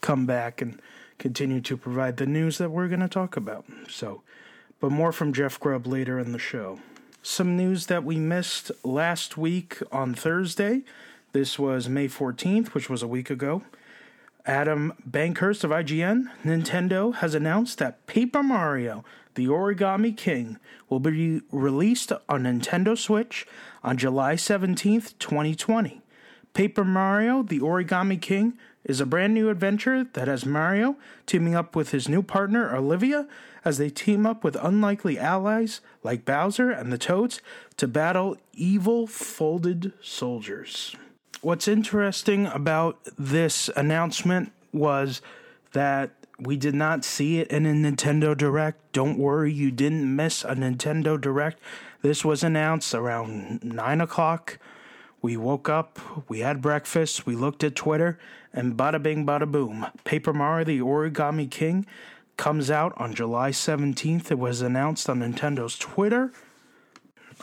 come 0.00 0.26
back 0.26 0.62
and 0.62 0.80
continue 1.18 1.60
to 1.62 1.76
provide 1.76 2.18
the 2.18 2.26
news 2.26 2.58
that 2.58 2.70
we're 2.70 2.88
going 2.88 3.00
to 3.00 3.08
talk 3.08 3.36
about. 3.36 3.64
So, 3.88 4.22
but 4.82 4.90
more 4.90 5.12
from 5.12 5.32
Jeff 5.32 5.60
Grubb 5.60 5.86
later 5.86 6.18
in 6.18 6.32
the 6.32 6.40
show. 6.40 6.80
Some 7.22 7.56
news 7.56 7.86
that 7.86 8.02
we 8.02 8.16
missed 8.16 8.72
last 8.82 9.38
week 9.38 9.78
on 9.92 10.12
Thursday. 10.12 10.82
This 11.30 11.56
was 11.56 11.88
May 11.88 12.08
14th, 12.08 12.74
which 12.74 12.90
was 12.90 13.00
a 13.00 13.06
week 13.06 13.30
ago. 13.30 13.62
Adam 14.44 14.92
Bankhurst 15.08 15.62
of 15.62 15.70
IGN, 15.70 16.24
Nintendo 16.42 17.14
has 17.14 17.32
announced 17.32 17.78
that 17.78 18.04
Paper 18.08 18.42
Mario, 18.42 19.04
the 19.36 19.46
Origami 19.46 20.16
King, 20.16 20.58
will 20.88 20.98
be 20.98 21.42
released 21.52 22.10
on 22.28 22.42
Nintendo 22.42 22.98
Switch 22.98 23.46
on 23.84 23.96
July 23.96 24.34
17th, 24.34 25.16
2020. 25.20 26.02
Paper 26.54 26.84
Mario, 26.84 27.44
the 27.44 27.60
Origami 27.60 28.20
King, 28.20 28.58
is 28.84 29.00
a 29.00 29.06
brand 29.06 29.34
new 29.34 29.48
adventure 29.48 30.04
that 30.12 30.28
has 30.28 30.44
Mario 30.44 30.96
teaming 31.26 31.54
up 31.54 31.76
with 31.76 31.90
his 31.90 32.08
new 32.08 32.22
partner 32.22 32.74
Olivia 32.74 33.26
as 33.64 33.78
they 33.78 33.90
team 33.90 34.26
up 34.26 34.42
with 34.42 34.56
unlikely 34.56 35.18
allies 35.18 35.80
like 36.02 36.24
Bowser 36.24 36.70
and 36.70 36.92
the 36.92 36.98
Toads 36.98 37.40
to 37.76 37.86
battle 37.86 38.36
evil 38.54 39.06
folded 39.06 39.92
soldiers 40.00 40.96
what's 41.42 41.66
interesting 41.66 42.46
about 42.46 42.98
this 43.18 43.68
announcement 43.76 44.52
was 44.72 45.20
that 45.72 46.10
we 46.38 46.56
did 46.56 46.74
not 46.74 47.04
see 47.04 47.40
it 47.40 47.48
in 47.48 47.66
a 47.66 47.72
Nintendo 47.72 48.36
Direct. 48.36 48.92
Don't 48.92 49.18
worry, 49.18 49.52
you 49.52 49.70
didn't 49.70 50.16
miss 50.16 50.44
a 50.44 50.54
Nintendo 50.54 51.20
Direct. 51.20 51.60
This 52.00 52.24
was 52.24 52.42
announced 52.42 52.94
around 52.94 53.62
9 53.62 54.00
o'clock. 54.00 54.58
We 55.20 55.36
woke 55.36 55.68
up, 55.68 56.00
we 56.28 56.40
had 56.40 56.60
breakfast, 56.60 57.26
we 57.26 57.36
looked 57.36 57.62
at 57.62 57.76
Twitter, 57.76 58.18
and 58.52 58.76
bada 58.76 59.02
bing, 59.02 59.26
bada 59.26 59.50
boom. 59.50 59.86
Paper 60.04 60.32
Mario 60.32 60.64
the 60.64 60.80
Origami 60.80 61.50
King 61.50 61.86
comes 62.36 62.70
out 62.70 62.92
on 62.96 63.14
July 63.14 63.50
17th. 63.50 64.30
It 64.30 64.38
was 64.38 64.60
announced 64.60 65.08
on 65.08 65.20
Nintendo's 65.20 65.78
Twitter. 65.78 66.32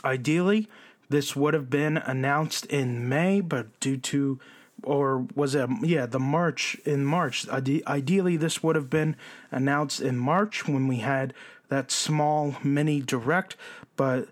Ideally, 0.04 0.68
this 1.08 1.34
would 1.34 1.54
have 1.54 1.68
been 1.70 1.96
announced 1.96 2.66
in 2.66 3.08
May, 3.08 3.40
but 3.40 3.78
due 3.80 3.96
to 3.96 4.38
or 4.82 5.26
was 5.34 5.54
it 5.54 5.68
yeah 5.82 6.06
the 6.06 6.18
march 6.18 6.74
in 6.86 7.04
march 7.04 7.46
Ide- 7.50 7.82
ideally 7.86 8.38
this 8.38 8.62
would 8.62 8.76
have 8.76 8.88
been 8.88 9.16
announced 9.50 10.00
in 10.00 10.16
march 10.16 10.66
when 10.66 10.88
we 10.88 10.96
had 10.96 11.34
that 11.68 11.90
small 11.90 12.56
mini 12.64 13.00
direct 13.00 13.56
but 13.96 14.28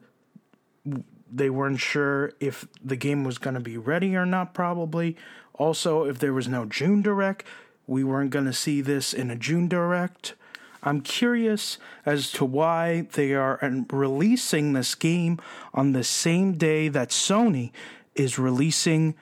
they 1.31 1.51
weren't 1.51 1.81
sure 1.81 2.33
if 2.41 2.67
the 2.83 2.97
game 2.97 3.25
was 3.25 3.39
going 3.39 3.55
to 3.55 3.61
be 3.61 3.77
ready 3.77 4.17
or 4.17 4.25
not 4.25 4.55
probably 4.55 5.17
also 5.59 6.05
if 6.05 6.19
there 6.19 6.33
was 6.33 6.49
no 6.49 6.65
june 6.65 7.03
direct 7.03 7.45
we 7.89 8.05
weren't 8.05 8.31
going 8.31 8.45
to 8.45 8.53
see 8.53 8.81
this 8.81 9.13
in 9.13 9.31
a 9.31 9.37
June 9.37 9.67
Direct. 9.67 10.35
I'm 10.83 11.01
curious 11.01 11.79
as 12.07 12.31
to 12.33 12.45
why 12.45 13.09
they 13.15 13.35
are 13.35 13.59
um, 13.65 13.87
releasing 13.91 14.75
this 14.75 14.95
game 14.95 15.41
on 15.75 15.93
the 15.93 16.05
same 16.05 16.53
day 16.53 16.89
that 16.89 17.09
Sony 17.09 17.73
is 18.15 18.39
releasing 18.39 19.17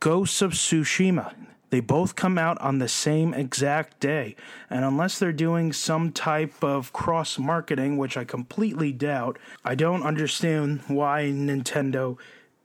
Ghosts 0.00 0.42
of 0.42 0.52
Tsushima. 0.52 1.34
They 1.70 1.80
both 1.80 2.16
come 2.16 2.38
out 2.38 2.58
on 2.62 2.78
the 2.78 2.88
same 2.88 3.34
exact 3.34 4.00
day. 4.00 4.34
And 4.70 4.86
unless 4.86 5.18
they're 5.18 5.32
doing 5.32 5.74
some 5.74 6.10
type 6.10 6.64
of 6.64 6.94
cross 6.94 7.38
marketing, 7.38 7.98
which 7.98 8.16
I 8.16 8.24
completely 8.24 8.90
doubt, 8.90 9.38
I 9.66 9.74
don't 9.74 10.02
understand 10.02 10.80
why 10.86 11.24
Nintendo 11.24 12.16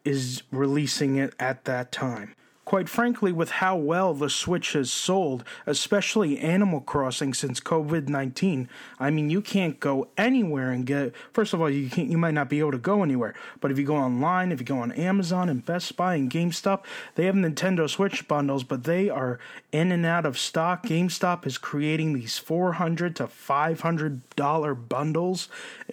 is 0.06 0.44
releasing 0.52 1.18
it 1.18 1.34
at 1.38 1.66
that 1.66 1.92
time. 1.92 2.34
Quite 2.66 2.88
frankly, 2.88 3.34
with 3.34 3.52
how 3.52 3.76
well 3.76 4.14
the 4.14 4.30
Switch 4.30 4.72
has 4.72 4.90
sold, 4.90 5.44
especially 5.66 6.40
Animal 6.40 6.80
Crossing 6.80 7.34
since 7.34 7.60
COVID 7.60 8.08
19, 8.08 8.70
I 9.00 9.10
mean, 9.10 9.30
you 9.30 9.42
can't 9.42 9.82
go 9.82 10.08
anywhere 10.18 10.72
and 10.72 10.86
get. 10.86 11.14
First 11.34 11.54
of 11.54 11.60
all, 11.60 11.70
you 11.70 11.90
can't, 11.90 12.10
you 12.10 12.18
might 12.18 12.34
not 12.34 12.50
be 12.50 12.60
able 12.60 12.72
to 12.72 12.78
go 12.78 13.04
anywhere, 13.04 13.36
but 13.60 13.70
if 13.70 13.78
you 13.78 13.86
go 13.86 13.98
online, 13.98 14.54
if 14.54 14.62
you 14.62 14.66
go 14.66 14.80
on 14.80 14.94
Amazon 14.94 15.50
and 15.50 15.66
Best 15.66 15.98
Buy 15.98 16.16
and 16.16 16.32
GameStop, 16.32 16.84
they 17.16 17.26
have 17.26 17.36
Nintendo 17.36 17.90
Switch 17.90 18.30
bundles, 18.30 18.64
but 18.64 18.86
they 18.86 19.10
are 19.10 19.40
in 19.74 19.92
and 19.92 20.06
out 20.06 20.26
of 20.26 20.40
stock. 20.40 20.86
GameStop 20.86 21.46
is 21.46 21.58
creating 21.58 22.14
these 22.14 22.38
400 22.38 23.14
to 23.18 23.28
$500 23.28 24.90
bundles 24.90 25.50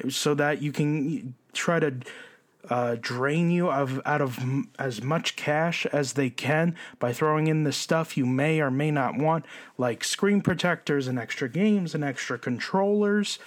so 0.09 0.35
that 0.35 0.63
you 0.63 0.71
can 0.71 1.35
try 1.53 1.81
to 1.81 1.95
uh, 2.69 2.97
drain 3.01 3.51
you 3.51 3.71
of 3.71 4.01
out 4.05 4.21
of 4.21 4.39
m- 4.39 4.69
as 4.79 5.03
much 5.03 5.37
cash 5.37 5.87
as 5.87 6.13
they 6.13 6.31
can 6.31 6.77
by 6.99 7.13
throwing 7.13 7.47
in 7.47 7.65
the 7.65 7.73
stuff 7.73 8.17
you 8.17 8.27
may 8.27 8.61
or 8.61 8.71
may 8.71 8.91
not 8.91 9.17
want, 9.17 9.45
like 9.79 10.05
screen 10.05 10.41
protectors 10.43 11.07
and 11.09 11.19
extra 11.19 11.49
games 11.49 11.95
and 11.95 12.05
extra 12.05 12.39
controllers. 12.39 13.39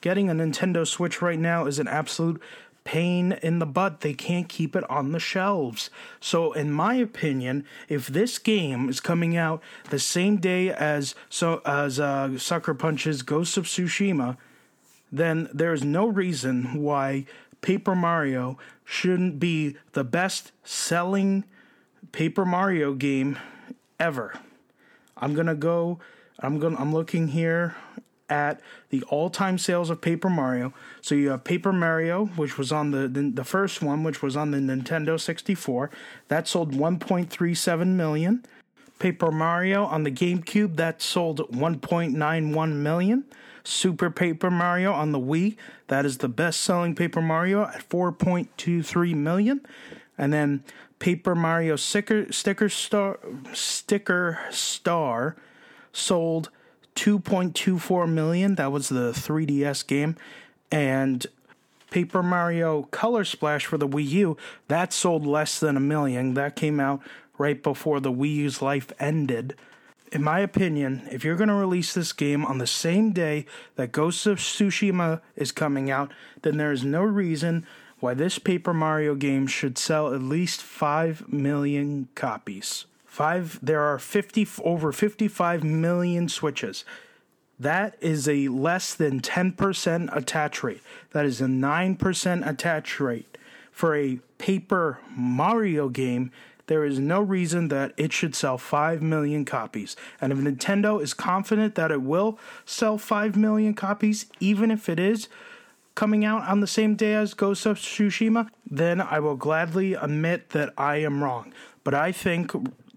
Getting 0.00 0.30
a 0.30 0.34
Nintendo 0.34 0.86
Switch 0.86 1.20
right 1.20 1.38
now 1.38 1.66
is 1.66 1.78
an 1.78 1.88
absolute 1.88 2.40
pain 2.84 3.32
in 3.42 3.58
the 3.58 3.66
butt. 3.66 4.00
They 4.00 4.14
can't 4.14 4.48
keep 4.48 4.74
it 4.74 4.88
on 4.88 5.12
the 5.12 5.20
shelves. 5.20 5.90
So, 6.20 6.52
in 6.52 6.72
my 6.72 6.94
opinion, 6.94 7.64
if 7.88 8.06
this 8.06 8.38
game 8.38 8.88
is 8.88 9.00
coming 9.00 9.36
out 9.36 9.62
the 9.90 9.98
same 9.98 10.38
day 10.38 10.70
as 10.70 11.14
so 11.28 11.60
as 11.66 12.00
uh, 12.00 12.38
Sucker 12.38 12.74
Punch's 12.74 13.22
Ghost 13.22 13.56
of 13.56 13.66
Tsushima, 13.66 14.38
then 15.12 15.48
there's 15.52 15.84
no 15.84 16.06
reason 16.06 16.82
why 16.82 17.26
Paper 17.60 17.94
Mario 17.94 18.58
shouldn't 18.84 19.38
be 19.38 19.76
the 19.92 20.04
best 20.04 20.52
selling 20.64 21.44
Paper 22.12 22.44
Mario 22.44 22.94
game 22.94 23.38
ever. 23.98 24.34
I'm 25.16 25.34
going 25.34 25.46
to 25.46 25.54
go 25.54 26.00
I'm 26.42 26.58
going 26.58 26.76
I'm 26.76 26.92
looking 26.92 27.28
here 27.28 27.76
at 28.28 28.60
the 28.90 29.02
all-time 29.04 29.58
sales 29.58 29.90
of 29.90 30.00
Paper 30.00 30.30
Mario. 30.30 30.72
So 31.00 31.14
you 31.14 31.30
have 31.30 31.44
Paper 31.44 31.72
Mario, 31.72 32.26
which 32.26 32.56
was 32.56 32.70
on 32.70 32.92
the, 32.92 33.08
the 33.08 33.22
the, 33.30 33.44
first 33.44 33.82
one, 33.82 34.04
which 34.04 34.22
was 34.22 34.36
on 34.36 34.52
the 34.52 34.58
Nintendo 34.58 35.20
64. 35.20 35.90
That 36.28 36.46
sold 36.46 36.72
1.37 36.72 37.86
million. 37.88 38.44
Paper 38.98 39.30
Mario 39.30 39.84
on 39.84 40.04
the 40.04 40.10
GameCube 40.10 40.76
that 40.76 41.02
sold 41.02 41.50
1.91 41.50 42.72
million. 42.74 43.24
Super 43.70 44.10
Paper 44.10 44.50
Mario 44.50 44.92
on 44.92 45.12
the 45.12 45.20
Wii. 45.20 45.56
That 45.86 46.04
is 46.04 46.18
the 46.18 46.28
best 46.28 46.60
selling 46.60 46.94
Paper 46.94 47.22
Mario 47.22 47.62
at 47.62 47.88
4.23 47.88 49.14
million. 49.14 49.60
And 50.18 50.32
then 50.32 50.64
Paper 50.98 51.34
Mario 51.34 51.76
Sticker, 51.76 52.30
Sticker 52.32 52.68
Star 52.68 53.18
Sticker 53.52 54.40
Star 54.50 55.36
sold 55.92 56.50
2.24 56.96 58.08
million. 58.08 58.56
That 58.56 58.72
was 58.72 58.88
the 58.88 59.12
3DS 59.12 59.86
game. 59.86 60.16
And 60.70 61.26
Paper 61.90 62.22
Mario 62.22 62.82
Color 62.90 63.24
Splash 63.24 63.66
for 63.66 63.78
the 63.78 63.88
Wii 63.88 64.08
U, 64.10 64.36
that 64.68 64.92
sold 64.92 65.26
less 65.26 65.58
than 65.58 65.76
a 65.76 65.80
million. 65.80 66.34
That 66.34 66.56
came 66.56 66.80
out 66.80 67.00
right 67.38 67.62
before 67.62 68.00
the 68.00 68.12
Wii 68.12 68.34
U's 68.36 68.60
life 68.60 68.92
ended 68.98 69.54
in 70.12 70.22
my 70.22 70.40
opinion, 70.40 71.06
if 71.10 71.24
you're 71.24 71.36
going 71.36 71.48
to 71.48 71.54
release 71.54 71.94
this 71.94 72.12
game 72.12 72.44
on 72.44 72.58
the 72.58 72.66
same 72.66 73.12
day 73.12 73.46
that 73.76 73.92
Ghost 73.92 74.26
of 74.26 74.38
Tsushima 74.38 75.20
is 75.36 75.52
coming 75.52 75.90
out, 75.90 76.10
then 76.42 76.56
there 76.56 76.72
is 76.72 76.84
no 76.84 77.02
reason 77.02 77.66
why 78.00 78.14
this 78.14 78.38
Paper 78.38 78.74
Mario 78.74 79.14
game 79.14 79.46
should 79.46 79.78
sell 79.78 80.12
at 80.12 80.22
least 80.22 80.62
5 80.62 81.32
million 81.32 82.08
copies. 82.14 82.86
5 83.04 83.58
there 83.62 83.82
are 83.82 83.98
50 83.98 84.46
over 84.64 84.92
55 84.92 85.62
million 85.62 86.28
switches. 86.28 86.84
That 87.58 87.96
is 88.00 88.26
a 88.26 88.48
less 88.48 88.94
than 88.94 89.20
10% 89.20 90.16
attach 90.16 90.62
rate. 90.62 90.80
That 91.10 91.26
is 91.26 91.42
a 91.42 91.44
9% 91.44 92.48
attach 92.48 93.00
rate 93.00 93.36
for 93.70 93.94
a 93.94 94.20
Paper 94.38 94.98
Mario 95.14 95.90
game 95.90 96.32
there 96.70 96.84
is 96.84 97.00
no 97.00 97.20
reason 97.20 97.66
that 97.66 97.92
it 97.96 98.12
should 98.12 98.32
sell 98.32 98.56
5 98.56 99.02
million 99.02 99.44
copies. 99.44 99.96
And 100.20 100.32
if 100.32 100.38
Nintendo 100.38 101.02
is 101.02 101.12
confident 101.12 101.74
that 101.74 101.90
it 101.90 102.00
will 102.00 102.38
sell 102.64 102.96
5 102.96 103.36
million 103.36 103.74
copies, 103.74 104.26
even 104.38 104.70
if 104.70 104.88
it 104.88 105.00
is 105.00 105.28
coming 105.96 106.24
out 106.24 106.46
on 106.48 106.60
the 106.60 106.68
same 106.68 106.94
day 106.94 107.14
as 107.14 107.34
Ghost 107.34 107.66
of 107.66 107.76
Tsushima, 107.76 108.50
then 108.70 109.00
I 109.00 109.18
will 109.18 109.34
gladly 109.34 109.94
admit 109.94 110.50
that 110.50 110.72
I 110.78 110.98
am 110.98 111.24
wrong. 111.24 111.52
But 111.82 111.94
I 111.94 112.12
think 112.12 112.52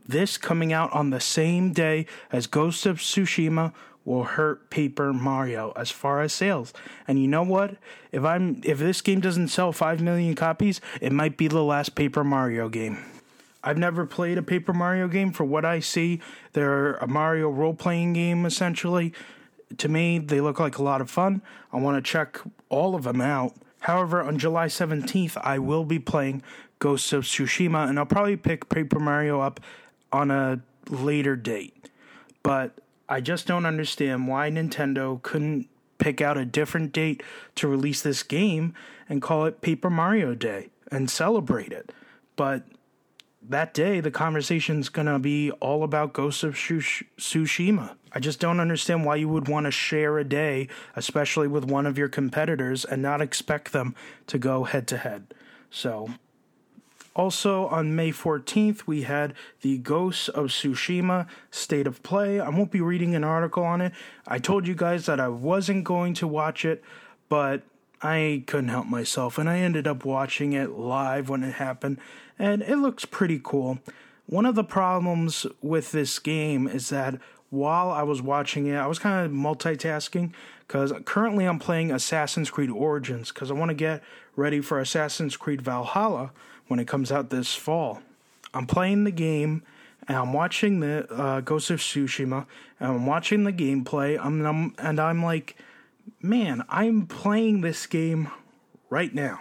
this 0.08 0.38
coming 0.38 0.72
out 0.72 0.94
on 0.94 1.10
the 1.10 1.20
same 1.20 1.74
day 1.74 2.06
as 2.32 2.46
Ghost 2.46 2.86
of 2.86 3.00
Tsushima 3.00 3.74
will 4.06 4.26
hurt 4.26 4.70
Paper 4.70 5.12
Mario 5.14 5.74
as 5.76 5.90
far 5.90 6.22
as 6.22 6.32
sales. 6.32 6.74
And 7.08 7.20
you 7.20 7.28
know 7.28 7.42
what? 7.42 7.78
If 8.12 8.24
I'm 8.24 8.62
if 8.64 8.78
this 8.78 9.02
game 9.02 9.20
doesn't 9.20 9.48
sell 9.48 9.72
5 9.72 10.00
million 10.00 10.36
copies, 10.36 10.80
it 11.02 11.12
might 11.12 11.38
be 11.38 11.48
the 11.48 11.64
last 11.64 11.96
Paper 11.96 12.24
Mario 12.24 12.70
game. 12.70 13.13
I've 13.64 13.78
never 13.78 14.06
played 14.06 14.38
a 14.38 14.44
Paper 14.44 14.74
Mario 14.74 15.08
game. 15.08 15.32
For 15.32 15.44
what 15.44 15.66
I 15.66 15.80
see, 15.80 16.20
they're 16.52 16.96
a 16.96 17.08
Mario 17.08 17.50
role 17.50 17.74
playing 17.74 18.14
game 18.14 18.46
essentially. 18.46 19.14
To 19.78 19.88
me, 19.88 20.20
they 20.20 20.42
look 20.42 20.60
like 20.60 20.78
a 20.78 20.84
lot 20.84 21.02
of 21.02 21.10
fun. 21.10 21.42
I 21.72 21.78
want 21.78 22.04
to 22.04 22.12
check 22.12 22.40
all 22.70 22.96
of 22.96 23.04
them 23.04 23.22
out. 23.22 23.56
However, 23.80 24.22
on 24.22 24.38
July 24.38 24.68
17th, 24.68 25.38
I 25.42 25.60
will 25.60 25.84
be 25.84 26.00
playing 26.00 26.44
Ghosts 26.80 27.12
of 27.14 27.24
Tsushima, 27.24 27.88
and 27.88 27.98
I'll 27.98 28.06
probably 28.06 28.38
pick 28.38 28.70
Paper 28.70 29.00
Mario 29.00 29.42
up 29.42 29.60
on 30.12 30.32
a 30.32 30.62
later 30.90 31.36
date. 31.36 31.90
But 32.44 32.80
I 33.10 33.22
just 33.22 33.48
don't 33.48 33.66
understand 33.66 34.28
why 34.28 34.50
Nintendo 34.50 35.22
couldn't 35.22 35.68
pick 35.98 36.22
out 36.22 36.38
a 36.38 36.46
different 36.46 36.92
date 36.92 37.24
to 37.56 37.68
release 37.68 38.02
this 38.02 38.24
game 38.24 38.74
and 39.08 39.22
call 39.22 39.46
it 39.46 39.62
Paper 39.62 39.90
Mario 39.90 40.36
Day 40.36 40.70
and 40.92 41.10
celebrate 41.10 41.72
it. 41.72 41.92
But 42.36 42.64
that 43.50 43.74
day 43.74 44.00
the 44.00 44.12
conversation's 44.12 44.90
gonna 44.90 45.20
be 45.20 45.52
all 45.52 45.84
about 45.84 46.14
Ghost 46.14 46.44
of 46.44 46.56
Tsushima. 46.56 47.96
I 48.14 48.20
just 48.20 48.40
don't 48.40 48.60
understand 48.60 49.06
why 49.06 49.16
you 49.16 49.28
would 49.30 49.48
want 49.48 49.66
to 49.66 49.72
share 49.72 50.20
a 50.20 50.24
day, 50.24 50.68
especially 50.96 51.48
with 51.48 51.66
one 51.66 51.88
of 51.88 51.98
your 51.98 52.10
competitors, 52.10 52.86
and 52.86 53.02
not 53.02 53.22
expect 53.22 53.74
them 53.74 53.96
to 54.28 54.38
go 54.38 54.66
head 54.66 54.88
to 54.90 54.98
head. 54.98 55.34
So, 55.72 56.12
also 57.16 57.68
on 57.68 57.96
May 57.96 58.12
14th, 58.12 58.86
we 58.86 59.04
had 59.04 59.34
the 59.62 59.80
Ghosts 59.80 60.30
of 60.30 60.48
Tsushima 60.48 61.28
State 61.50 61.88
of 61.88 62.04
Play. 62.04 62.40
I 62.40 62.50
won't 62.50 62.72
be 62.72 62.82
reading 62.82 63.16
an 63.16 63.24
article 63.24 63.64
on 63.64 63.82
it. 63.82 63.94
I 64.28 64.38
told 64.38 64.68
you 64.68 64.76
guys 64.76 65.08
that 65.08 65.20
I 65.20 65.28
wasn't 65.30 65.84
going 65.84 66.14
to 66.16 66.28
watch 66.28 66.66
it, 66.66 66.84
but 67.30 67.64
I 68.02 68.44
couldn't 68.46 68.70
help 68.70 68.86
myself, 68.86 69.38
and 69.38 69.50
I 69.50 69.60
ended 69.60 69.88
up 69.88 70.06
watching 70.06 70.54
it 70.54 70.72
live 70.72 71.30
when 71.30 71.42
it 71.42 71.54
happened 71.54 72.00
and 72.44 72.62
it 72.62 72.76
looks 72.76 73.06
pretty 73.06 73.40
cool. 73.42 73.80
One 74.26 74.46
of 74.46 74.56
the 74.56 74.66
problems 74.66 75.46
with 75.62 75.94
this 75.94 76.20
game 76.20 76.68
is 76.68 76.90
that 76.90 77.16
while 77.50 77.90
I 77.90 78.04
was 78.04 78.22
watching 78.22 78.68
it, 78.68 78.76
I 78.76 78.86
was 78.86 79.00
kind 79.00 79.26
of 79.26 79.32
multitasking 79.32 80.34
because 80.68 80.92
currently 81.06 81.46
I'm 81.46 81.58
playing 81.58 81.90
Assassin's 81.90 82.52
Creed 82.52 82.70
Origins 82.70 83.32
because 83.32 83.50
I 83.50 83.54
want 83.54 83.70
to 83.70 83.76
get 83.76 84.04
ready 84.36 84.60
for 84.60 84.78
Assassin's 84.82 85.38
Creed 85.38 85.62
Valhalla 85.62 86.32
when 86.68 86.82
it 86.82 86.88
comes 86.88 87.14
out 87.14 87.30
this 87.30 87.56
fall. 87.56 88.02
I'm 88.54 88.68
playing 88.68 89.06
the 89.06 89.12
game 89.12 89.64
and 90.10 90.18
I'm 90.18 90.34
watching 90.34 90.82
the 90.82 91.10
uh, 91.14 91.40
Ghost 91.40 91.70
of 91.70 91.80
Tsushima 91.80 92.46
and 92.78 92.92
I'm 92.92 93.06
watching 93.06 93.46
the 93.46 93.54
gameplay. 93.54 94.20
I'm, 94.22 94.46
I'm 94.46 94.76
and 94.80 95.00
I'm 95.00 95.24
like, 95.24 95.56
man, 96.22 96.66
I'm 96.68 97.08
playing 97.08 97.62
this 97.62 97.88
game 97.88 98.30
right 98.90 99.16
now. 99.16 99.40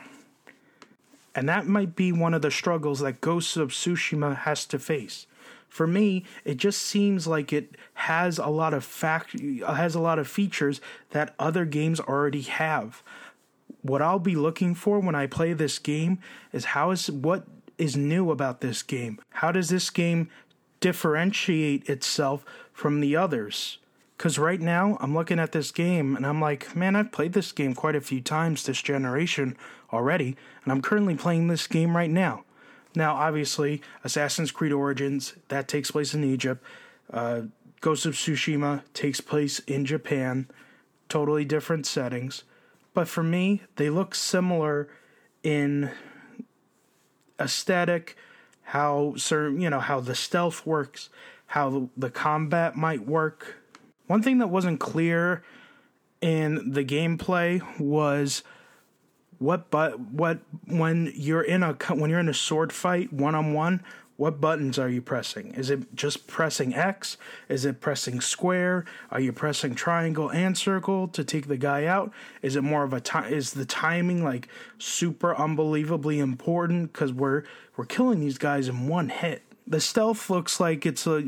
And 1.34 1.48
that 1.48 1.66
might 1.66 1.96
be 1.96 2.12
one 2.12 2.34
of 2.34 2.42
the 2.42 2.50
struggles 2.50 3.00
that 3.00 3.20
Ghost 3.20 3.56
of 3.56 3.70
Tsushima 3.70 4.36
has 4.38 4.64
to 4.66 4.78
face. 4.78 5.26
For 5.68 5.86
me, 5.86 6.24
it 6.44 6.58
just 6.58 6.82
seems 6.82 7.26
like 7.26 7.52
it 7.52 7.76
has 7.94 8.38
a 8.38 8.48
lot 8.48 8.74
of 8.74 8.84
fact 8.84 9.40
has 9.66 9.94
a 9.94 10.00
lot 10.00 10.18
of 10.18 10.28
features 10.28 10.82
that 11.10 11.34
other 11.38 11.64
games 11.64 11.98
already 11.98 12.42
have. 12.42 13.02
What 13.80 14.02
I'll 14.02 14.18
be 14.18 14.36
looking 14.36 14.74
for 14.74 15.00
when 15.00 15.14
I 15.14 15.26
play 15.26 15.54
this 15.54 15.78
game 15.78 16.18
is 16.52 16.66
how 16.66 16.90
is 16.90 17.10
what 17.10 17.46
is 17.78 17.96
new 17.96 18.30
about 18.30 18.60
this 18.60 18.82
game? 18.82 19.18
How 19.30 19.50
does 19.50 19.70
this 19.70 19.88
game 19.88 20.28
differentiate 20.82 21.88
itself 21.88 22.44
from 22.74 23.00
the 23.00 23.16
others. 23.16 23.78
Because 24.16 24.38
right 24.38 24.60
now, 24.60 24.96
I'm 25.00 25.14
looking 25.14 25.38
at 25.38 25.52
this 25.52 25.70
game 25.70 26.14
and 26.14 26.26
I'm 26.26 26.40
like, 26.40 26.76
man, 26.76 26.94
I've 26.94 27.10
played 27.12 27.32
this 27.32 27.50
game 27.50 27.74
quite 27.74 27.96
a 27.96 28.00
few 28.00 28.20
times 28.20 28.64
this 28.64 28.80
generation 28.80 29.56
already, 29.92 30.36
and 30.62 30.72
I'm 30.72 30.82
currently 30.82 31.16
playing 31.16 31.48
this 31.48 31.66
game 31.66 31.96
right 31.96 32.10
now. 32.10 32.44
Now, 32.94 33.14
obviously, 33.14 33.82
Assassin's 34.04 34.50
Creed 34.50 34.72
Origins, 34.72 35.34
that 35.48 35.66
takes 35.66 35.90
place 35.90 36.14
in 36.14 36.24
Egypt. 36.24 36.62
Uh, 37.12 37.42
Ghost 37.80 38.06
of 38.06 38.14
Tsushima 38.14 38.82
takes 38.94 39.20
place 39.20 39.58
in 39.60 39.84
Japan. 39.84 40.48
Totally 41.08 41.44
different 41.44 41.86
settings. 41.86 42.44
But 42.94 43.08
for 43.08 43.22
me, 43.22 43.62
they 43.76 43.90
look 43.90 44.14
similar 44.14 44.88
in 45.42 45.90
aesthetic, 47.40 48.16
how 48.62 49.14
certain, 49.16 49.60
you 49.60 49.70
know, 49.70 49.80
how 49.80 50.00
the 50.00 50.14
stealth 50.14 50.64
works, 50.64 51.08
how 51.46 51.90
the 51.96 52.10
combat 52.10 52.76
might 52.76 53.06
work. 53.06 53.56
One 54.06 54.22
thing 54.22 54.38
that 54.38 54.48
wasn't 54.48 54.80
clear 54.80 55.42
in 56.20 56.72
the 56.72 56.84
gameplay 56.84 57.62
was 57.78 58.42
what 59.38 59.70
but 59.70 59.98
what 59.98 60.38
when 60.66 61.12
you're 61.16 61.42
in 61.42 61.62
a 61.62 61.72
when 61.72 62.10
you're 62.10 62.20
in 62.20 62.28
a 62.28 62.34
sword 62.34 62.72
fight 62.72 63.12
one 63.12 63.34
on 63.34 63.52
one 63.52 63.82
what 64.16 64.40
buttons 64.40 64.78
are 64.78 64.88
you 64.88 65.02
pressing? 65.02 65.52
Is 65.54 65.68
it 65.68 65.96
just 65.96 66.28
pressing 66.28 66.74
x? 66.74 67.16
Is 67.48 67.64
it 67.64 67.80
pressing 67.80 68.20
square? 68.20 68.84
Are 69.10 69.18
you 69.18 69.32
pressing 69.32 69.74
triangle 69.74 70.30
and 70.30 70.56
circle 70.56 71.08
to 71.08 71.24
take 71.24 71.48
the 71.48 71.56
guy 71.56 71.86
out? 71.86 72.12
Is 72.40 72.54
it 72.54 72.62
more 72.62 72.84
of 72.84 72.92
a 72.92 73.00
time 73.00 73.32
is 73.32 73.52
the 73.52 73.64
timing 73.64 74.22
like 74.22 74.46
super 74.78 75.34
unbelievably 75.34 76.20
important? 76.20 76.92
Cuz 76.92 77.12
we're 77.12 77.42
we're 77.76 77.84
killing 77.84 78.20
these 78.20 78.38
guys 78.38 78.68
in 78.68 78.86
one 78.86 79.08
hit 79.08 79.42
the 79.66 79.80
stealth 79.80 80.28
looks 80.28 80.60
like 80.60 80.84
it's 80.84 81.06
a, 81.06 81.22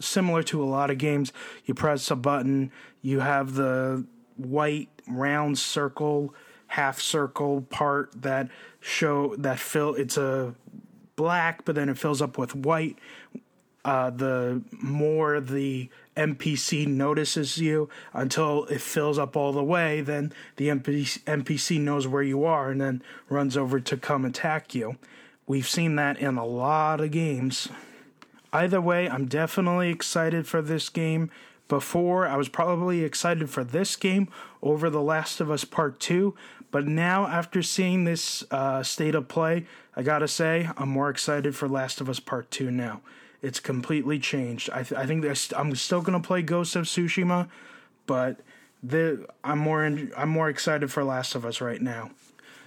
similar 0.00 0.42
to 0.42 0.62
a 0.62 0.66
lot 0.66 0.90
of 0.90 0.98
games 0.98 1.32
you 1.64 1.74
press 1.74 2.10
a 2.10 2.16
button 2.16 2.70
you 3.02 3.20
have 3.20 3.54
the 3.54 4.04
white 4.36 4.88
round 5.08 5.58
circle 5.58 6.34
half 6.68 7.00
circle 7.00 7.62
part 7.62 8.10
that 8.20 8.48
show 8.80 9.34
that 9.36 9.58
fill 9.58 9.94
it's 9.94 10.16
a 10.16 10.54
black 11.14 11.64
but 11.64 11.74
then 11.74 11.88
it 11.88 11.96
fills 11.96 12.20
up 12.20 12.36
with 12.36 12.54
white 12.54 12.98
uh, 13.86 14.10
the 14.10 14.60
more 14.72 15.40
the 15.40 15.88
NPC 16.16 16.88
notices 16.88 17.58
you 17.58 17.88
until 18.12 18.64
it 18.64 18.80
fills 18.80 19.16
up 19.16 19.36
all 19.36 19.52
the 19.52 19.62
way, 19.62 20.00
then 20.00 20.32
the 20.56 20.68
NPC, 20.68 21.22
NPC 21.22 21.80
knows 21.80 22.08
where 22.08 22.22
you 22.22 22.44
are 22.44 22.70
and 22.70 22.80
then 22.80 23.02
runs 23.28 23.56
over 23.56 23.78
to 23.78 23.96
come 23.96 24.24
attack 24.24 24.74
you. 24.74 24.96
We've 25.46 25.68
seen 25.68 25.96
that 25.96 26.18
in 26.18 26.36
a 26.36 26.46
lot 26.46 27.00
of 27.00 27.10
games. 27.10 27.68
Either 28.52 28.80
way, 28.80 29.08
I'm 29.08 29.26
definitely 29.26 29.90
excited 29.90 30.46
for 30.46 30.62
this 30.62 30.88
game 30.88 31.30
before, 31.68 32.28
I 32.28 32.36
was 32.36 32.48
probably 32.48 33.02
excited 33.02 33.50
for 33.50 33.64
this 33.64 33.96
game 33.96 34.28
over 34.62 34.88
The 34.88 35.02
Last 35.02 35.40
of 35.40 35.50
Us 35.50 35.64
Part 35.64 35.98
2, 35.98 36.34
but 36.70 36.86
now 36.86 37.26
after 37.26 37.60
seeing 37.62 38.04
this 38.04 38.44
uh, 38.52 38.82
state 38.84 39.16
of 39.16 39.26
play, 39.26 39.66
I 39.96 40.02
gotta 40.02 40.28
say, 40.28 40.68
I'm 40.76 40.88
more 40.88 41.10
excited 41.10 41.56
for 41.56 41.68
Last 41.68 42.00
of 42.00 42.08
Us 42.08 42.20
Part 42.20 42.50
2 42.52 42.70
now. 42.70 43.00
It's 43.42 43.58
completely 43.58 44.18
changed. 44.18 44.70
I, 44.70 44.84
th- 44.84 44.98
I 44.98 45.06
think 45.06 45.24
I'm 45.56 45.74
still 45.74 46.02
gonna 46.02 46.20
play 46.20 46.42
Ghost 46.42 46.76
of 46.76 46.84
Tsushima, 46.84 47.48
but 48.06 48.40
the, 48.82 49.26
I'm 49.42 49.58
more 49.58 49.84
in, 49.84 50.12
I'm 50.16 50.28
more 50.28 50.48
excited 50.48 50.92
for 50.92 51.02
Last 51.02 51.34
of 51.34 51.44
Us 51.44 51.60
right 51.60 51.82
now. 51.82 52.10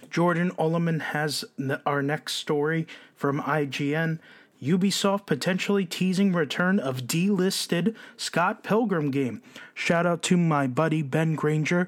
Jordan 0.10 0.52
Oloman 0.52 1.02
has 1.02 1.46
our 1.86 2.02
next 2.02 2.34
story 2.34 2.88
from 3.16 3.42
IGN. 3.42 4.20
Ubisoft 4.62 5.26
potentially 5.26 5.86
teasing 5.86 6.34
return 6.34 6.80
of 6.80 7.04
delisted 7.04 7.96
Scott 8.18 8.64
Pilgrim 8.64 9.10
game. 9.10 9.42
Shout 9.74 10.06
out 10.06 10.22
to 10.24 10.38
my 10.38 10.68
buddy 10.68 11.02
Ben 11.02 11.36
Granger. 11.36 11.88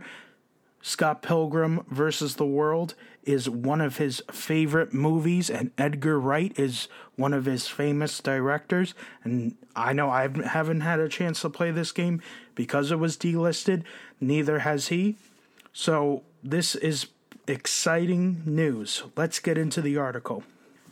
Scott 0.82 1.22
Pilgrim 1.22 1.86
versus 1.90 2.36
the 2.36 2.46
World 2.46 2.96
is 3.24 3.50
one 3.50 3.82
of 3.82 3.98
his 3.98 4.24
favorite 4.32 4.94
movies, 4.94 5.50
and 5.50 5.72
Edgar 5.78 6.20
Wright 6.20 6.58
is 6.58 6.88
one 7.16 7.34
of 7.34 7.46
his 7.46 7.68
famous 7.68 8.20
directors. 8.20 8.96
And 9.24 9.56
I 9.76 9.94
know 9.94 10.10
I 10.10 10.28
haven't 10.44 10.82
had 10.82 11.00
a 11.00 11.10
chance 11.10 11.42
to 11.42 11.50
play 11.50 11.72
this 11.72 11.92
game 11.92 12.22
because 12.56 12.90
it 12.92 13.00
was 13.00 13.18
delisted, 13.18 13.84
neither 14.20 14.60
has 14.60 14.88
he. 14.88 15.18
So, 15.72 16.24
this 16.44 16.74
is 16.76 17.08
exciting 17.48 18.44
news. 18.46 19.04
Let's 19.16 19.40
get 19.40 19.58
into 19.58 19.82
the 19.82 19.98
article. 19.98 20.44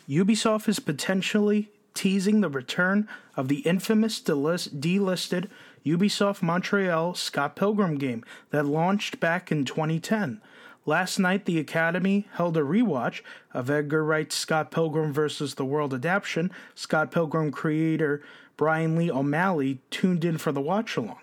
Ubisoft 0.07 0.67
is 0.67 0.79
potentially 0.79 1.69
teasing 1.93 2.41
the 2.41 2.49
return 2.49 3.07
of 3.35 3.47
the 3.47 3.59
infamous 3.59 4.21
delist- 4.21 4.79
delisted 4.79 5.47
Ubisoft 5.85 6.41
Montreal 6.41 7.13
Scott 7.13 7.55
Pilgrim 7.55 7.97
game 7.97 8.23
that 8.51 8.65
launched 8.65 9.19
back 9.19 9.51
in 9.51 9.65
2010. 9.65 10.41
Last 10.85 11.19
night, 11.19 11.45
the 11.45 11.59
Academy 11.59 12.27
held 12.33 12.57
a 12.57 12.61
rewatch 12.61 13.21
of 13.53 13.69
Edgar 13.69 14.03
Wright's 14.03 14.35
Scott 14.35 14.71
Pilgrim 14.71 15.13
vs. 15.13 15.55
the 15.55 15.65
World 15.65 15.93
adaptation. 15.93 16.51
Scott 16.73 17.11
Pilgrim 17.11 17.51
creator 17.51 18.23
Brian 18.57 18.95
Lee 18.95 19.11
O'Malley 19.11 19.79
tuned 19.89 20.25
in 20.25 20.37
for 20.37 20.51
the 20.51 20.61
watch 20.61 20.97
along. 20.97 21.19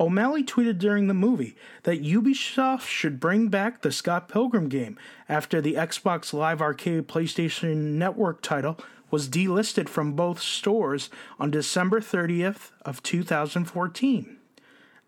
O'Malley 0.00 0.44
tweeted 0.44 0.78
during 0.78 1.08
the 1.08 1.14
movie 1.14 1.56
that 1.82 2.02
Ubisoft 2.02 2.82
should 2.86 3.18
bring 3.18 3.48
back 3.48 3.82
the 3.82 3.90
Scott 3.90 4.28
Pilgrim 4.28 4.68
game 4.68 4.96
after 5.28 5.60
the 5.60 5.74
Xbox 5.74 6.32
Live 6.32 6.62
Arcade 6.62 7.08
PlayStation 7.08 7.94
Network 7.94 8.40
title 8.40 8.78
was 9.10 9.28
delisted 9.28 9.88
from 9.88 10.12
both 10.12 10.40
stores 10.40 11.10
on 11.40 11.50
December 11.50 12.00
30th 12.00 12.70
of 12.82 13.02
2014. 13.02 14.36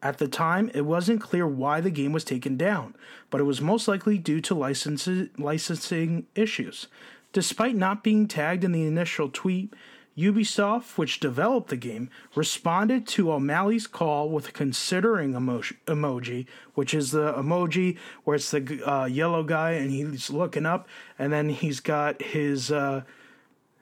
At 0.03 0.19
the 0.19 0.27
time, 0.27 0.71
it 0.75 0.87
wasn't 0.87 1.21
clear 1.21 1.47
why 1.47 1.81
the 1.81 1.91
game 1.91 2.13
was 2.13 2.25
taken 2.25 2.57
down, 2.57 2.97
but 3.29 3.41
it 3.41 3.45
was 3.45 3.61
most 3.61 3.87
likely 3.87 4.19
due 4.19 4.41
to 4.41 4.55
licensing 4.55 6.27
issues. 6.35 6.89
Despite 7.33 7.77
not 7.77 8.03
being 8.03 8.27
tagged 8.27 8.65
in 8.65 8.73
the 8.73 8.87
initial 8.87 9.29
tweet, 9.29 9.73
Ubisoft, 10.21 10.99
which 10.99 11.21
developed 11.21 11.69
the 11.69 11.77
game, 11.77 12.11
responded 12.35 13.07
to 13.09 13.33
O'Malley's 13.33 13.87
call 13.87 14.29
with 14.29 14.49
a 14.49 14.53
considering 14.53 15.33
emoji, 15.33 15.77
emoji 15.87 16.47
which 16.75 16.95
is 16.95 17.11
the 17.13 17.33
emoji 17.35 17.97
where 18.25 18.37
it's 18.37 18.51
the 18.51 18.91
uh, 18.91 19.05
yellow 19.07 19.43
guy 19.43 19.73
and 19.73 19.91
he's 19.91 20.31
looking 20.31 20.67
up, 20.67 20.89
and 21.19 21.33
then 21.33 21.49
he's 21.49 21.81
got 21.81 22.21
his 22.23 22.71
uh, 22.71 23.03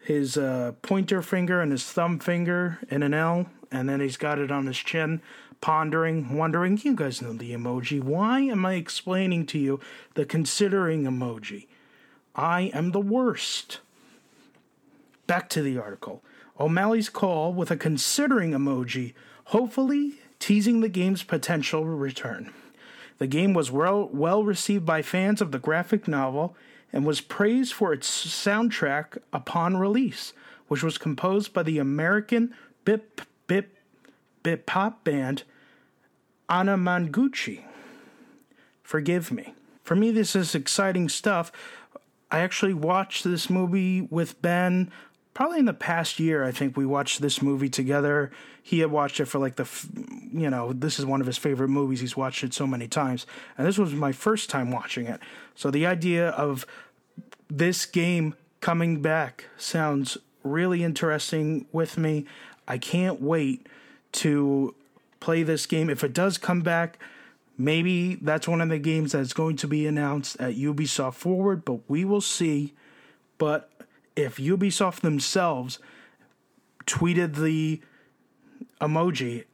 his 0.02 0.36
uh, 0.36 0.72
pointer 0.82 1.20
finger 1.20 1.60
and 1.60 1.72
his 1.72 1.84
thumb 1.84 2.18
finger 2.18 2.78
in 2.90 3.02
an 3.02 3.12
L, 3.12 3.46
and 3.70 3.88
then 3.88 4.00
he's 4.00 4.16
got 4.16 4.38
it 4.38 4.50
on 4.50 4.66
his 4.66 4.78
chin, 4.78 5.20
pondering, 5.60 6.34
wondering. 6.34 6.80
You 6.82 6.94
guys 6.94 7.20
know 7.20 7.34
the 7.34 7.52
emoji. 7.52 8.02
Why 8.02 8.40
am 8.40 8.64
I 8.64 8.74
explaining 8.74 9.44
to 9.46 9.58
you 9.58 9.80
the 10.14 10.24
considering 10.24 11.04
emoji? 11.04 11.66
I 12.34 12.70
am 12.72 12.92
the 12.92 13.00
worst. 13.00 13.80
Back 15.26 15.50
to 15.50 15.62
the 15.62 15.76
article. 15.76 16.22
O'Malley's 16.60 17.08
call 17.08 17.52
with 17.52 17.70
a 17.70 17.76
considering 17.76 18.52
emoji, 18.52 19.14
hopefully 19.46 20.14
teasing 20.38 20.80
the 20.80 20.88
game's 20.88 21.22
potential 21.22 21.84
return. 21.84 22.52
The 23.18 23.26
game 23.26 23.52
was 23.52 23.70
well, 23.70 24.08
well 24.12 24.44
received 24.44 24.86
by 24.86 25.02
fans 25.02 25.40
of 25.40 25.52
the 25.52 25.58
graphic 25.58 26.06
novel 26.06 26.56
and 26.92 27.04
was 27.04 27.20
praised 27.20 27.72
for 27.72 27.92
its 27.92 28.08
soundtrack 28.26 29.18
upon 29.32 29.76
release, 29.76 30.32
which 30.68 30.82
was 30.82 30.98
composed 30.98 31.52
by 31.52 31.62
the 31.62 31.78
American 31.78 32.54
bip 32.84 33.20
bip 33.46 33.76
bip 34.42 34.66
pop 34.66 35.04
band 35.04 35.42
Anamanaguchi. 36.48 37.64
Forgive 38.82 39.30
me. 39.30 39.54
For 39.82 39.94
me, 39.94 40.10
this 40.10 40.34
is 40.34 40.54
exciting 40.54 41.08
stuff. 41.08 41.52
I 42.30 42.40
actually 42.40 42.74
watched 42.74 43.24
this 43.24 43.50
movie 43.50 44.02
with 44.02 44.40
Ben 44.40 44.90
probably 45.38 45.60
in 45.60 45.66
the 45.66 45.72
past 45.72 46.18
year, 46.18 46.42
I 46.42 46.50
think 46.50 46.76
we 46.76 46.84
watched 46.84 47.22
this 47.22 47.40
movie 47.40 47.68
together. 47.68 48.32
He 48.60 48.80
had 48.80 48.90
watched 48.90 49.20
it 49.20 49.26
for 49.26 49.38
like 49.38 49.54
the, 49.54 49.70
you 50.32 50.50
know, 50.50 50.72
this 50.72 50.98
is 50.98 51.06
one 51.06 51.20
of 51.20 51.28
his 51.28 51.38
favorite 51.38 51.68
movies. 51.68 52.00
He's 52.00 52.16
watched 52.16 52.42
it 52.42 52.52
so 52.52 52.66
many 52.66 52.88
times. 52.88 53.24
And 53.56 53.64
this 53.64 53.78
was 53.78 53.94
my 53.94 54.10
first 54.10 54.50
time 54.50 54.72
watching 54.72 55.06
it. 55.06 55.20
So 55.54 55.70
the 55.70 55.86
idea 55.86 56.30
of 56.30 56.66
this 57.48 57.86
game 57.86 58.34
coming 58.60 59.00
back 59.00 59.44
sounds 59.56 60.18
really 60.42 60.82
interesting 60.82 61.66
with 61.70 61.96
me. 61.96 62.26
I 62.66 62.76
can't 62.76 63.22
wait 63.22 63.64
to 64.14 64.74
play 65.20 65.44
this 65.44 65.66
game. 65.66 65.88
If 65.88 66.02
it 66.02 66.14
does 66.14 66.36
come 66.36 66.62
back, 66.62 66.98
maybe 67.56 68.16
that's 68.16 68.48
one 68.48 68.60
of 68.60 68.70
the 68.70 68.80
games 68.80 69.12
that's 69.12 69.34
going 69.34 69.54
to 69.58 69.68
be 69.68 69.86
announced 69.86 70.40
at 70.40 70.56
Ubisoft 70.56 71.14
Forward, 71.14 71.64
but 71.64 71.78
we 71.88 72.04
will 72.04 72.20
see. 72.20 72.74
But 73.38 73.70
if 74.18 74.36
Ubisoft 74.36 75.00
themselves 75.00 75.78
tweeted 76.86 77.36
the 77.36 77.80
emoji, 78.80 79.44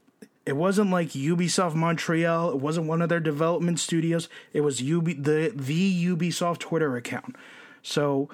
it 0.47 0.57
wasn't 0.57 0.91
like 0.91 1.11
Ubisoft 1.11 1.75
Montreal. 1.75 2.51
It 2.51 2.61
wasn't 2.61 2.87
one 2.87 3.03
of 3.03 3.11
their 3.11 3.21
development 3.21 3.79
studios. 3.79 4.29
It 4.55 4.63
was 4.63 4.79
the 4.79 5.53
the 5.55 6.07
Ubisoft 6.07 6.59
Twitter 6.59 6.97
account. 6.97 7.37
So 7.83 8.31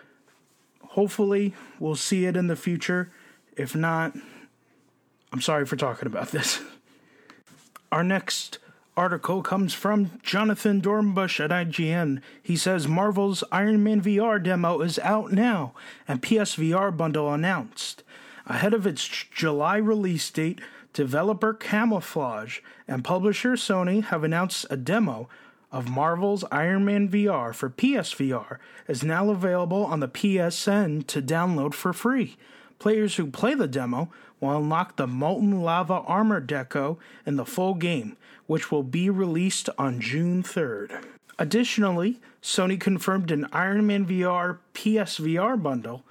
hopefully 0.90 1.54
we'll 1.80 1.96
see 1.96 2.26
it 2.26 2.36
in 2.36 2.46
the 2.46 2.56
future. 2.56 3.10
If 3.56 3.74
not, 3.74 4.16
I'm 5.32 5.40
sorry 5.40 5.66
for 5.66 5.76
talking 5.76 6.06
about 6.06 6.28
this. 6.28 6.62
Our 7.92 8.04
next 8.04 8.58
article 8.96 9.42
comes 9.42 9.74
from 9.74 10.20
Jonathan 10.22 10.80
Dornbush 10.80 11.42
at 11.42 11.50
IGN. 11.50 12.20
He 12.42 12.56
says 12.56 12.88
Marvel's 12.88 13.44
Iron 13.52 13.82
Man 13.82 14.00
VR 14.00 14.42
demo 14.42 14.80
is 14.80 14.98
out 15.00 15.32
now 15.32 15.72
and 16.08 16.22
PSVR 16.22 16.96
bundle 16.96 17.32
announced. 17.32 18.02
Ahead 18.46 18.74
of 18.74 18.86
its 18.86 19.06
July 19.06 19.76
release 19.76 20.28
date, 20.30 20.60
developer 20.92 21.54
Camouflaj 21.54 22.60
and 22.88 23.04
publisher 23.04 23.52
Sony 23.52 24.04
have 24.04 24.24
announced 24.24 24.66
a 24.70 24.76
demo 24.76 25.28
of 25.72 25.88
Marvel's 25.88 26.44
Iron 26.50 26.84
Man 26.84 27.08
VR 27.08 27.54
for 27.54 27.70
PSVR 27.70 28.58
is 28.88 29.04
now 29.04 29.30
available 29.30 29.84
on 29.84 30.00
the 30.00 30.08
PSN 30.08 31.06
to 31.06 31.22
download 31.22 31.74
for 31.74 31.92
free. 31.92 32.36
Players 32.78 33.16
who 33.16 33.26
play 33.26 33.54
the 33.54 33.68
demo 33.68 34.10
will 34.40 34.56
unlock 34.56 34.96
the 34.96 35.06
Molten 35.06 35.62
Lava 35.62 35.94
armor 36.06 36.40
deco 36.40 36.96
in 37.24 37.36
the 37.36 37.44
full 37.44 37.74
game, 37.74 38.16
which 38.50 38.70
will 38.72 38.82
be 38.82 39.08
released 39.08 39.70
on 39.78 40.00
June 40.00 40.42
3rd. 40.42 41.04
Additionally, 41.38 42.18
Sony 42.42 42.80
confirmed 42.80 43.30
an 43.30 43.46
Iron 43.52 43.86
Man 43.86 44.04
VR 44.04 44.58
PSVR 44.74 45.62
bundle 45.62 46.02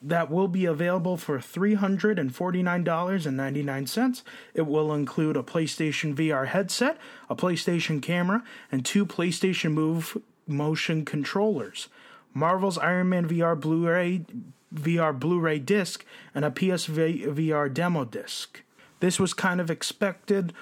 that 0.00 0.30
will 0.30 0.46
be 0.46 0.66
available 0.66 1.16
for 1.16 1.40
$349.99. 1.40 4.22
It 4.54 4.68
will 4.68 4.94
include 4.94 5.36
a 5.36 5.42
PlayStation 5.42 6.14
VR 6.14 6.46
headset, 6.46 6.96
a 7.28 7.34
PlayStation 7.34 8.00
camera, 8.00 8.44
and 8.70 8.86
two 8.86 9.04
PlayStation 9.04 9.72
Move 9.72 10.16
motion 10.46 11.04
controllers. 11.04 11.88
Marvel's 12.32 12.78
Iron 12.78 13.08
Man 13.08 13.28
VR 13.28 13.58
Blu-ray 13.58 14.26
VR 14.72 15.18
Blu-ray 15.18 15.58
disc 15.58 16.04
and 16.36 16.44
a 16.44 16.52
PSVR 16.52 17.74
demo 17.74 18.04
disc. 18.04 18.62
This 19.00 19.18
was 19.18 19.34
kind 19.34 19.60
of 19.60 19.72
expected. 19.72 20.52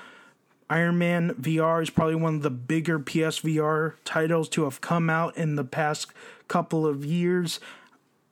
Iron 0.68 0.98
Man 0.98 1.34
VR 1.34 1.82
is 1.82 1.90
probably 1.90 2.16
one 2.16 2.36
of 2.36 2.42
the 2.42 2.50
bigger 2.50 2.98
PSVR 2.98 3.94
titles 4.04 4.48
to 4.50 4.64
have 4.64 4.80
come 4.80 5.08
out 5.08 5.36
in 5.36 5.56
the 5.56 5.64
past 5.64 6.08
couple 6.48 6.86
of 6.86 7.04
years 7.04 7.60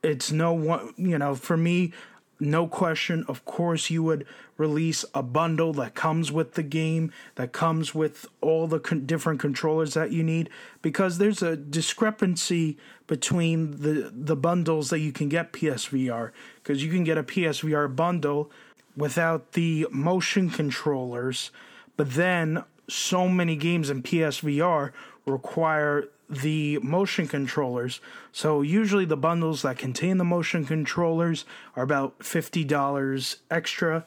it's 0.05 0.31
no 0.31 0.53
one, 0.53 0.92
you 0.97 1.18
know, 1.18 1.35
for 1.35 1.57
me, 1.57 1.92
no 2.38 2.66
question. 2.66 3.25
Of 3.27 3.44
course, 3.44 3.90
you 3.90 4.03
would 4.03 4.27
release 4.59 5.05
a 5.14 5.23
bundle 5.23 5.73
that 5.75 5.94
comes 5.94 6.31
with 6.31 6.55
the 6.55 6.62
game, 6.62 7.11
that 7.37 7.53
comes 7.53 7.94
with 7.94 8.27
all 8.40 8.68
the 8.68 8.79
con- 8.79 9.07
different 9.07 9.40
controllers 9.40 9.94
that 9.94 10.12
you 10.12 10.23
need, 10.23 10.51
because 10.83 11.18
there's 11.18 11.42
a 11.42 11.57
discrepancy 11.57 12.77
between 13.07 13.81
the 13.81 14.12
the 14.14 14.37
bundles 14.37 14.90
that 14.90 15.01
you 15.01 15.11
can 15.11 15.29
get 15.29 15.53
PSVR. 15.53 16.33
Because 16.62 16.85
you 16.85 16.90
can 16.90 17.05
get 17.05 17.18
a 17.18 17.23
PSVR 17.23 17.94
bundle 17.97 18.51
without 18.97 19.53
the 19.53 19.87
motion 19.90 20.51
controllers, 20.51 21.51
but 21.96 22.12
then 22.14 22.64
so 22.88 23.28
many 23.28 23.57
games 23.57 23.90
in 23.90 24.02
PSVR 24.02 24.92
require 25.26 26.09
the 26.28 26.78
motion 26.78 27.28
controllers. 27.28 28.00
So 28.33 28.62
usually 28.62 29.04
the 29.04 29.16
bundles 29.16 29.62
that 29.62 29.78
contain 29.78 30.18
the 30.18 30.24
motion 30.24 30.64
controllers 30.64 31.44
are 31.76 31.83
about 31.83 32.18
$50 32.20 33.37
extra. 33.50 34.07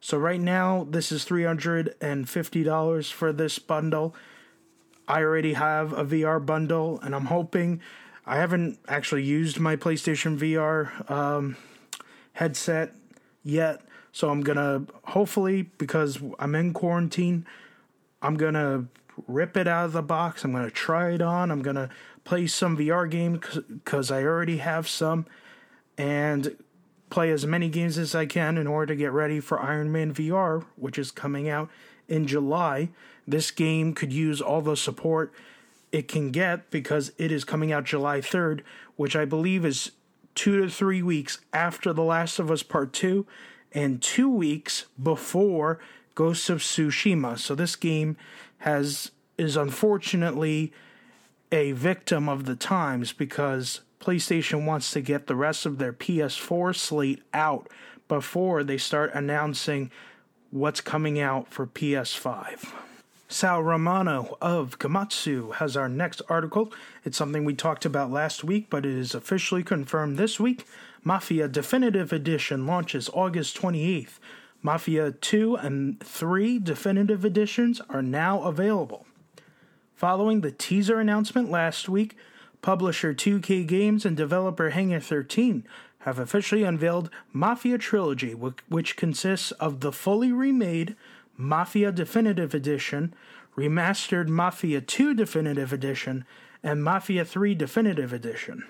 So 0.00 0.16
right 0.18 0.40
now 0.40 0.86
this 0.88 1.12
is 1.12 1.24
$350 1.24 3.12
for 3.12 3.32
this 3.32 3.58
bundle. 3.58 4.14
I 5.06 5.22
already 5.22 5.54
have 5.54 5.92
a 5.92 6.04
VR 6.04 6.44
bundle 6.44 7.00
and 7.02 7.14
I'm 7.14 7.26
hoping 7.26 7.80
I 8.26 8.36
haven't 8.36 8.78
actually 8.88 9.24
used 9.24 9.58
my 9.58 9.76
PlayStation 9.76 10.36
VR 10.38 11.10
um, 11.10 11.56
headset 12.34 12.94
yet. 13.42 13.80
So 14.18 14.30
I'm 14.30 14.42
to 14.56 14.82
hopefully 15.04 15.62
because 15.78 16.18
I'm 16.40 16.56
in 16.56 16.72
quarantine, 16.72 17.46
I'm 18.20 18.36
to 18.54 18.86
rip 19.28 19.56
it 19.56 19.68
out 19.68 19.84
of 19.84 19.92
the 19.92 20.02
box. 20.02 20.42
I'm 20.42 20.50
to 20.64 20.72
try 20.72 21.12
it 21.12 21.22
on. 21.22 21.52
I'm 21.52 21.62
to 21.76 21.88
play 22.24 22.48
some 22.48 22.76
VR 22.76 23.08
games 23.08 23.60
because 23.68 24.10
I 24.10 24.24
already 24.24 24.56
have 24.56 24.88
some 24.88 25.24
and 25.96 26.56
play 27.10 27.30
as 27.30 27.46
many 27.46 27.68
games 27.68 27.96
as 27.96 28.16
I 28.16 28.26
can 28.26 28.58
in 28.58 28.66
order 28.66 28.86
to 28.86 28.96
get 28.96 29.12
ready 29.12 29.38
for 29.38 29.62
Iron 29.62 29.92
Man 29.92 30.12
VR, 30.12 30.64
which 30.74 30.98
is 30.98 31.12
coming 31.12 31.48
out 31.48 31.70
in 32.08 32.26
July. 32.26 32.88
This 33.24 33.52
game 33.52 33.94
could 33.94 34.12
use 34.12 34.40
all 34.40 34.62
the 34.62 34.76
support 34.76 35.32
it 35.92 36.08
can 36.08 36.32
get 36.32 36.72
because 36.72 37.12
it 37.18 37.30
is 37.30 37.44
coming 37.44 37.70
out 37.70 37.84
July 37.84 38.18
3rd, 38.20 38.62
which 38.96 39.14
I 39.14 39.24
believe 39.24 39.64
is 39.64 39.92
two 40.34 40.60
to 40.60 40.68
three 40.68 41.02
weeks 41.02 41.38
after 41.52 41.92
The 41.92 42.02
Last 42.02 42.40
of 42.40 42.50
Us 42.50 42.64
Part 42.64 42.92
2 42.92 43.24
and 43.72 44.00
two 44.02 44.28
weeks 44.28 44.86
before 45.00 45.78
Ghost 46.14 46.50
of 46.50 46.58
Tsushima. 46.58 47.38
So 47.38 47.54
this 47.54 47.76
game 47.76 48.16
has 48.58 49.10
is 49.36 49.56
unfortunately 49.56 50.72
a 51.52 51.72
victim 51.72 52.28
of 52.28 52.44
the 52.44 52.56
times 52.56 53.12
because 53.12 53.80
PlayStation 54.00 54.66
wants 54.66 54.90
to 54.92 55.00
get 55.00 55.26
the 55.26 55.36
rest 55.36 55.64
of 55.64 55.78
their 55.78 55.92
PS4 55.92 56.74
slate 56.74 57.22
out 57.32 57.68
before 58.08 58.64
they 58.64 58.78
start 58.78 59.12
announcing 59.14 59.90
what's 60.50 60.80
coming 60.80 61.20
out 61.20 61.48
for 61.48 61.66
PS5. 61.66 62.87
Sal 63.30 63.62
Romano 63.62 64.38
of 64.40 64.78
Gematsu 64.78 65.54
has 65.56 65.76
our 65.76 65.88
next 65.88 66.22
article. 66.30 66.72
It's 67.04 67.18
something 67.18 67.44
we 67.44 67.52
talked 67.52 67.84
about 67.84 68.10
last 68.10 68.42
week, 68.42 68.68
but 68.70 68.86
it 68.86 68.94
is 68.94 69.14
officially 69.14 69.62
confirmed 69.62 70.16
this 70.16 70.40
week. 70.40 70.64
Mafia 71.04 71.46
Definitive 71.46 72.10
Edition 72.10 72.66
launches 72.66 73.10
August 73.12 73.54
28th. 73.60 74.18
Mafia 74.62 75.12
2 75.12 75.56
and 75.56 76.00
3 76.00 76.58
Definitive 76.58 77.22
Editions 77.22 77.82
are 77.90 78.00
now 78.00 78.40
available. 78.44 79.06
Following 79.94 80.40
the 80.40 80.50
teaser 80.50 80.98
announcement 80.98 81.50
last 81.50 81.86
week, 81.86 82.16
publisher 82.62 83.12
2K 83.12 83.66
Games 83.66 84.06
and 84.06 84.16
developer 84.16 84.70
Hangar 84.70 85.00
13 85.00 85.64
have 86.00 86.18
officially 86.18 86.62
unveiled 86.62 87.10
Mafia 87.34 87.76
Trilogy, 87.76 88.32
which 88.32 88.96
consists 88.96 89.50
of 89.52 89.80
the 89.80 89.92
fully 89.92 90.32
remade 90.32 90.96
Mafia 91.40 91.92
Definitive 91.92 92.52
Edition, 92.52 93.14
remastered 93.56 94.26
Mafia 94.26 94.80
2 94.80 95.14
Definitive 95.14 95.72
Edition, 95.72 96.24
and 96.64 96.82
Mafia 96.82 97.24
3 97.24 97.54
Definitive 97.54 98.12
Edition. 98.12 98.64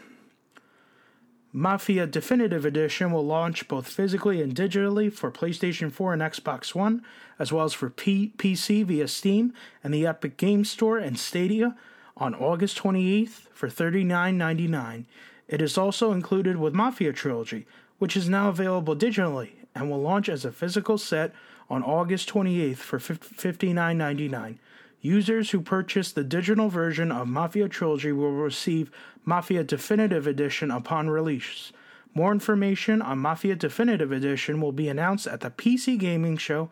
Mafia 1.50 2.06
Definitive 2.06 2.66
Edition 2.66 3.10
will 3.10 3.24
launch 3.24 3.68
both 3.68 3.88
physically 3.88 4.42
and 4.42 4.54
digitally 4.54 5.10
for 5.10 5.32
PlayStation 5.32 5.90
4 5.90 6.12
and 6.12 6.20
Xbox 6.20 6.74
One, 6.74 7.02
as 7.38 7.50
well 7.50 7.64
as 7.64 7.72
for 7.72 7.88
P- 7.88 8.34
PC 8.36 8.84
via 8.84 9.08
Steam 9.08 9.54
and 9.82 9.94
the 9.94 10.06
Epic 10.06 10.36
Games 10.36 10.70
Store 10.70 10.98
and 10.98 11.18
Stadia 11.18 11.74
on 12.18 12.34
August 12.34 12.76
28th 12.76 13.48
for 13.54 13.68
$39.99. 13.68 15.06
It 15.48 15.62
is 15.62 15.78
also 15.78 16.12
included 16.12 16.58
with 16.58 16.74
Mafia 16.74 17.14
Trilogy, 17.14 17.66
which 17.98 18.14
is 18.14 18.28
now 18.28 18.50
available 18.50 18.94
digitally 18.94 19.52
and 19.74 19.90
will 19.90 20.02
launch 20.02 20.28
as 20.28 20.44
a 20.44 20.52
physical 20.52 20.98
set 20.98 21.32
on 21.70 21.82
August 21.82 22.28
28th 22.28 22.76
for 22.76 22.98
$59.99. 22.98 24.58
Users 25.00 25.50
who 25.50 25.60
purchase 25.60 26.10
the 26.10 26.24
digital 26.24 26.68
version 26.68 27.12
of 27.12 27.28
Mafia 27.28 27.68
Trilogy 27.68 28.12
will 28.12 28.32
receive 28.32 28.90
Mafia 29.24 29.62
Definitive 29.62 30.26
Edition 30.26 30.70
upon 30.70 31.08
release. 31.08 31.72
More 32.14 32.32
information 32.32 33.00
on 33.00 33.18
Mafia 33.18 33.54
Definitive 33.54 34.10
Edition 34.10 34.60
will 34.60 34.72
be 34.72 34.88
announced 34.88 35.26
at 35.26 35.40
the 35.40 35.50
PC 35.50 35.98
Gaming 35.98 36.36
Show 36.36 36.70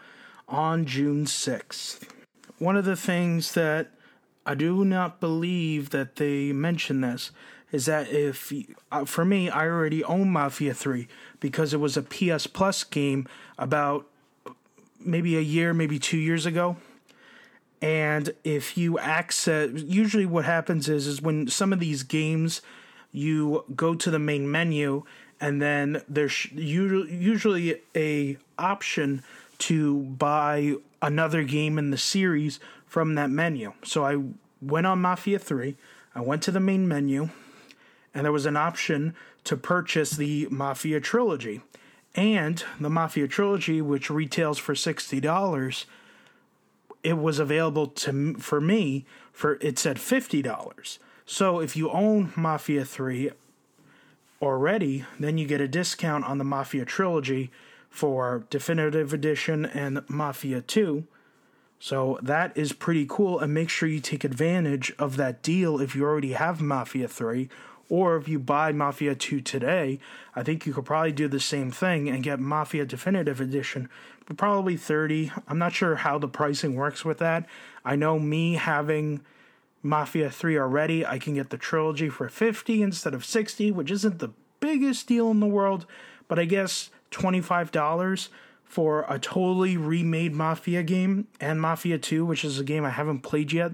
on 0.48 0.86
June 0.86 1.24
6th. 1.24 2.08
One 2.58 2.76
of 2.76 2.84
the 2.84 2.96
things 2.96 3.52
that 3.52 3.90
I 4.44 4.54
do 4.54 4.84
not 4.84 5.20
believe 5.20 5.90
that 5.90 6.16
they 6.16 6.52
mention 6.52 7.00
this 7.00 7.30
is 7.72 7.86
that 7.86 8.10
if 8.10 8.52
uh, 8.90 9.04
for 9.04 9.24
me 9.24 9.50
I 9.50 9.66
already 9.66 10.02
own 10.04 10.30
Mafia 10.30 10.72
3 10.72 11.08
because 11.40 11.74
it 11.74 11.80
was 11.80 11.96
a 11.96 12.02
PS 12.02 12.46
Plus 12.46 12.84
game 12.84 13.28
about 13.58 14.06
maybe 15.00 15.36
a 15.36 15.40
year, 15.40 15.72
maybe 15.74 15.98
2 15.98 16.16
years 16.16 16.46
ago. 16.46 16.76
And 17.82 18.34
if 18.42 18.78
you 18.78 18.98
access 18.98 19.70
usually 19.74 20.26
what 20.26 20.44
happens 20.44 20.88
is 20.88 21.06
is 21.06 21.20
when 21.20 21.48
some 21.48 21.72
of 21.72 21.80
these 21.80 22.02
games 22.02 22.62
you 23.12 23.64
go 23.74 23.94
to 23.94 24.10
the 24.10 24.18
main 24.18 24.50
menu 24.50 25.04
and 25.40 25.60
then 25.60 26.02
there's 26.08 26.50
usually 26.52 27.82
a 27.94 28.38
option 28.58 29.22
to 29.58 30.00
buy 30.02 30.74
another 31.02 31.42
game 31.42 31.78
in 31.78 31.90
the 31.90 31.98
series 31.98 32.58
from 32.86 33.14
that 33.14 33.30
menu. 33.30 33.72
So 33.84 34.04
i 34.04 34.22
went 34.62 34.86
on 34.86 35.00
mafia 35.00 35.38
3 35.38 35.76
i 36.14 36.20
went 36.20 36.42
to 36.42 36.50
the 36.50 36.60
main 36.60 36.88
menu 36.88 37.28
and 38.14 38.24
there 38.24 38.32
was 38.32 38.46
an 38.46 38.56
option 38.56 39.14
to 39.44 39.56
purchase 39.56 40.12
the 40.12 40.48
mafia 40.50 40.98
trilogy 40.98 41.60
and 42.16 42.64
the 42.80 42.90
mafia 42.90 43.28
trilogy 43.28 43.80
which 43.80 44.10
retails 44.10 44.58
for 44.58 44.74
$60 44.74 45.84
it 47.06 47.18
was 47.18 47.38
available 47.38 47.86
to 47.86 48.34
for 48.34 48.60
me 48.60 49.04
for 49.32 49.58
it 49.60 49.78
said 49.78 50.00
fifty 50.00 50.42
dollars. 50.42 50.98
So 51.24 51.60
if 51.60 51.76
you 51.76 51.88
own 51.88 52.32
Mafia 52.34 52.84
Three 52.84 53.30
already, 54.42 55.04
then 55.20 55.38
you 55.38 55.46
get 55.46 55.60
a 55.60 55.68
discount 55.68 56.24
on 56.24 56.38
the 56.38 56.44
Mafia 56.44 56.84
trilogy 56.84 57.52
for 57.88 58.44
Definitive 58.50 59.12
Edition 59.12 59.64
and 59.66 60.02
Mafia 60.08 60.60
2. 60.60 61.04
So 61.78 62.18
that 62.22 62.56
is 62.56 62.72
pretty 62.72 63.06
cool, 63.08 63.38
and 63.38 63.54
make 63.54 63.70
sure 63.70 63.88
you 63.88 64.00
take 64.00 64.24
advantage 64.24 64.92
of 64.98 65.16
that 65.16 65.42
deal 65.42 65.80
if 65.80 65.94
you 65.94 66.04
already 66.04 66.32
have 66.32 66.60
Mafia 66.60 67.06
3, 67.06 67.48
or 67.88 68.16
if 68.16 68.28
you 68.28 68.38
buy 68.38 68.72
Mafia 68.72 69.14
2 69.14 69.40
today. 69.40 70.00
I 70.34 70.42
think 70.42 70.66
you 70.66 70.72
could 70.72 70.84
probably 70.84 71.12
do 71.12 71.28
the 71.28 71.40
same 71.40 71.70
thing 71.70 72.08
and 72.08 72.22
get 72.22 72.40
Mafia 72.40 72.84
Definitive 72.84 73.40
Edition 73.40 73.88
for 74.24 74.34
probably 74.34 74.76
30. 74.76 75.32
I'm 75.48 75.58
not 75.58 75.72
sure 75.72 75.96
how 75.96 76.18
the 76.18 76.28
pricing 76.28 76.74
works 76.74 77.04
with 77.04 77.18
that. 77.18 77.46
I 77.84 77.96
know 77.96 78.18
me 78.18 78.54
having 78.54 79.20
Mafia 79.82 80.30
3 80.30 80.58
already, 80.58 81.06
I 81.06 81.18
can 81.18 81.34
get 81.34 81.50
the 81.50 81.56
trilogy 81.56 82.08
for 82.08 82.28
50 82.28 82.82
instead 82.82 83.14
of 83.14 83.24
60, 83.24 83.70
which 83.70 83.90
isn't 83.90 84.18
the 84.18 84.30
biggest 84.58 85.06
deal 85.06 85.30
in 85.30 85.40
the 85.40 85.46
world, 85.46 85.86
but 86.28 86.38
I 86.38 86.44
guess 86.44 86.90
$25 87.12 88.28
for 88.64 89.06
a 89.08 89.18
totally 89.18 89.76
remade 89.76 90.34
Mafia 90.34 90.82
game 90.82 91.28
and 91.40 91.60
Mafia 91.60 91.98
2, 91.98 92.26
which 92.26 92.44
is 92.44 92.58
a 92.58 92.64
game 92.64 92.84
I 92.84 92.90
haven't 92.90 93.20
played 93.20 93.52
yet. 93.52 93.72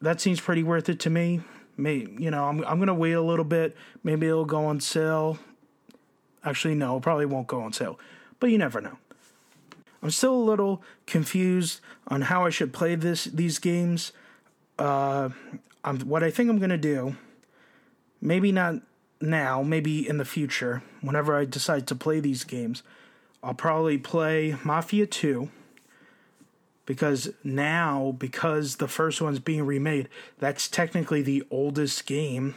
That 0.00 0.20
seems 0.20 0.40
pretty 0.40 0.64
worth 0.64 0.88
it 0.88 0.98
to 1.00 1.10
me. 1.10 1.40
May 1.76 2.06
you 2.18 2.30
know, 2.30 2.44
I'm 2.44 2.64
I'm 2.64 2.78
gonna 2.78 2.94
wait 2.94 3.12
a 3.12 3.22
little 3.22 3.44
bit. 3.44 3.76
Maybe 4.02 4.26
it'll 4.26 4.44
go 4.44 4.66
on 4.66 4.80
sale. 4.80 5.38
Actually, 6.44 6.74
no, 6.74 7.00
probably 7.00 7.26
won't 7.26 7.46
go 7.46 7.62
on 7.62 7.72
sale. 7.72 7.98
But 8.38 8.50
you 8.50 8.58
never 8.58 8.80
know. 8.80 8.98
I'm 10.02 10.10
still 10.10 10.34
a 10.34 10.44
little 10.44 10.82
confused 11.06 11.80
on 12.08 12.22
how 12.22 12.44
I 12.44 12.50
should 12.50 12.72
play 12.72 12.94
this 12.94 13.24
these 13.24 13.58
games. 13.58 14.12
Uh, 14.78 15.30
I'm, 15.82 16.00
what 16.00 16.22
I 16.22 16.30
think 16.30 16.50
I'm 16.50 16.58
gonna 16.58 16.76
do, 16.76 17.16
maybe 18.20 18.52
not 18.52 18.82
now, 19.20 19.62
maybe 19.62 20.06
in 20.06 20.18
the 20.18 20.24
future, 20.24 20.82
whenever 21.00 21.36
I 21.36 21.44
decide 21.44 21.86
to 21.88 21.94
play 21.94 22.20
these 22.20 22.44
games, 22.44 22.82
I'll 23.42 23.54
probably 23.54 23.98
play 23.98 24.56
Mafia 24.64 25.06
2 25.06 25.48
because 26.86 27.30
now, 27.42 28.14
because 28.18 28.76
the 28.76 28.88
first 28.88 29.20
one's 29.20 29.38
being 29.38 29.64
remade, 29.64 30.08
that's 30.38 30.68
technically 30.68 31.22
the 31.22 31.42
oldest 31.50 32.06
game. 32.06 32.54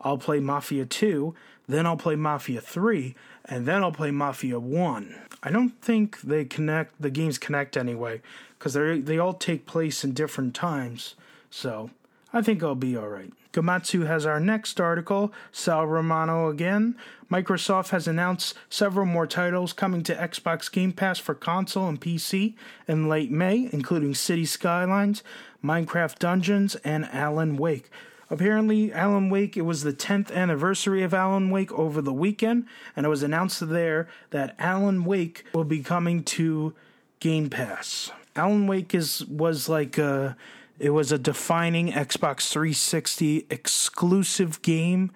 I'll 0.00 0.18
play 0.18 0.40
Mafia 0.40 0.84
2, 0.84 1.34
then 1.68 1.86
I'll 1.86 1.96
play 1.96 2.16
Mafia 2.16 2.60
3, 2.60 3.14
and 3.46 3.66
then 3.66 3.82
I'll 3.82 3.92
play 3.92 4.10
Mafia 4.10 4.60
1. 4.60 5.14
I 5.42 5.50
don't 5.50 5.80
think 5.80 6.20
they 6.20 6.44
connect, 6.44 7.00
the 7.00 7.10
games 7.10 7.38
connect 7.38 7.76
anyway, 7.76 8.20
because 8.58 8.74
they 8.74 9.18
all 9.18 9.34
take 9.34 9.66
place 9.66 10.04
in 10.04 10.12
different 10.12 10.54
times. 10.54 11.14
So 11.50 11.90
I 12.32 12.42
think 12.42 12.62
I'll 12.62 12.74
be 12.74 12.96
alright. 12.96 13.32
Gematsu 13.52 14.06
has 14.06 14.26
our 14.26 14.38
next 14.38 14.80
article, 14.80 15.32
Sal 15.50 15.86
Romano 15.86 16.48
again. 16.48 16.96
Microsoft 17.30 17.88
has 17.88 18.06
announced 18.06 18.54
several 18.68 19.06
more 19.06 19.26
titles 19.26 19.72
coming 19.72 20.02
to 20.02 20.14
Xbox 20.14 20.70
Game 20.70 20.92
Pass 20.92 21.18
for 21.18 21.34
console 21.34 21.88
and 21.88 22.00
PC 22.00 22.54
in 22.86 23.08
late 23.08 23.30
May, 23.30 23.70
including 23.72 24.14
City 24.14 24.44
Skylines, 24.44 25.22
Minecraft 25.64 26.18
Dungeons, 26.18 26.74
and 26.76 27.06
Alan 27.06 27.56
Wake. 27.56 27.90
Apparently, 28.28 28.92
Alan 28.92 29.30
Wake, 29.30 29.56
it 29.56 29.62
was 29.62 29.82
the 29.82 29.92
10th 29.92 30.32
anniversary 30.32 31.02
of 31.02 31.14
Alan 31.14 31.48
Wake 31.50 31.72
over 31.72 32.02
the 32.02 32.12
weekend, 32.12 32.66
and 32.94 33.06
it 33.06 33.08
was 33.08 33.22
announced 33.22 33.66
there 33.68 34.08
that 34.30 34.54
Alan 34.58 35.04
Wake 35.04 35.44
will 35.54 35.64
be 35.64 35.80
coming 35.82 36.24
to 36.24 36.74
Game 37.20 37.48
Pass. 37.48 38.10
Alan 38.34 38.66
Wake 38.66 38.94
is 38.94 39.24
was 39.26 39.68
like 39.68 39.96
a 39.96 40.36
it 40.78 40.90
was 40.90 41.12
a 41.12 41.18
defining 41.18 41.92
Xbox 41.92 42.50
360 42.50 43.46
exclusive 43.50 44.60
game, 44.62 45.10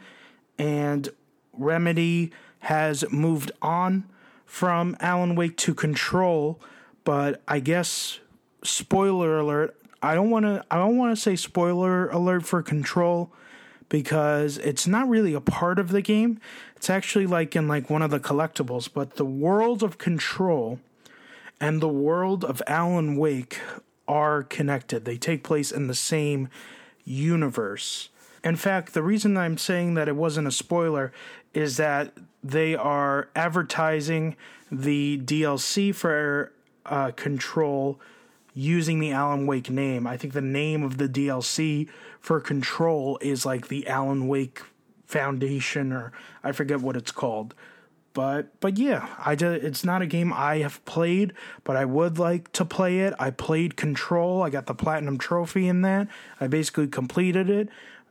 and 0.59 1.09
Remedy 1.53 2.33
has 2.61 3.05
moved 3.11 3.53
on 3.61 4.05
from 4.45 4.97
Alan 5.01 5.35
Wake 5.37 5.57
to 5.59 5.75
Control, 5.75 6.61
but 7.05 7.43
I 7.47 7.61
guess 7.61 8.19
spoiler 8.63 9.39
alert, 9.39 9.77
I 10.03 10.15
don't 10.15 10.31
want 10.31 10.45
to 10.47 10.65
I 10.71 10.77
don't 10.77 10.97
want 10.97 11.15
to 11.15 11.21
say 11.21 11.37
spoiler 11.37 12.09
alert 12.09 12.45
for 12.45 12.63
Control 12.63 13.33
because 13.89 14.59
it's 14.59 14.87
not 14.87 15.09
really 15.09 15.35
a 15.35 15.41
part 15.41 15.79
of 15.79 15.91
the 15.91 16.01
game. 16.01 16.41
It's 16.77 16.89
actually 16.89 17.27
like 17.27 17.55
in 17.55 17.69
like 17.69 17.91
one 17.91 18.03
of 18.03 18.11
the 18.11 18.21
collectibles, 18.21 18.89
but 18.93 19.17
the 19.17 19.25
world 19.25 19.83
of 19.83 19.99
Control 19.99 20.81
and 21.61 21.81
the 21.81 21.89
world 21.89 22.45
of 22.45 22.63
Alan 22.67 23.17
Wake 23.17 23.61
are 24.11 24.43
connected. 24.43 25.05
They 25.05 25.17
take 25.17 25.45
place 25.45 25.71
in 25.71 25.87
the 25.87 25.95
same 25.95 26.49
universe. 27.05 28.09
In 28.43 28.57
fact, 28.57 28.93
the 28.93 29.05
reason 29.05 29.37
I'm 29.37 29.57
saying 29.57 29.95
that 29.95 30.09
it 30.09 30.17
wasn't 30.17 30.49
a 30.49 30.51
spoiler 30.51 31.13
is 31.55 31.77
that 31.77 32.13
they 32.43 32.75
are 32.75 33.29
advertising 33.37 34.37
the 34.71 35.19
DLC 35.19 35.95
for 35.95 36.53
uh, 36.87 37.13
Control 37.13 38.01
using 38.53 38.99
the 38.99 39.13
Alan 39.13 39.47
Wake 39.47 39.71
name. 39.71 40.09
I 40.09 40.17
think 40.17 40.33
the 40.33 40.41
name 40.41 40.83
of 40.83 40.99
the 40.99 41.09
DLC 41.09 41.89
for 42.19 42.41
Control 42.41 43.17
is 43.21 43.47
like 43.47 43.69
the 43.69 43.87
Alan 43.87 44.27
Wake 44.27 44.63
Foundation, 45.07 45.93
or 45.93 46.13
I 46.43 46.51
forget 46.51 46.81
what 46.81 46.97
it's 46.97 47.13
called. 47.13 47.55
But 48.13 48.61
but 48.61 48.77
yeah, 48.77 49.09
I 49.25 49.37
just, 49.37 49.63
it's 49.63 49.85
not 49.85 50.03
a 50.03 50.07
game 50.07 50.33
I 50.33 50.59
have 50.59 50.85
played, 50.85 51.33
but 51.63 51.77
I 51.77 51.85
would 51.85 52.19
like 52.19 52.51
to 52.53 52.65
play 52.65 53.01
it. 53.01 53.15
I 53.19 53.31
played 53.31 53.77
Control. 53.77 54.43
I 54.43 54.51
got 54.51 54.67
the 54.67 54.75
platinum 54.75 55.17
trophy 55.17 55.69
in 55.69 55.83
that. 55.83 56.09
I 56.41 56.49
basically 56.49 56.89
completed 56.89 57.49
it. 57.49 57.69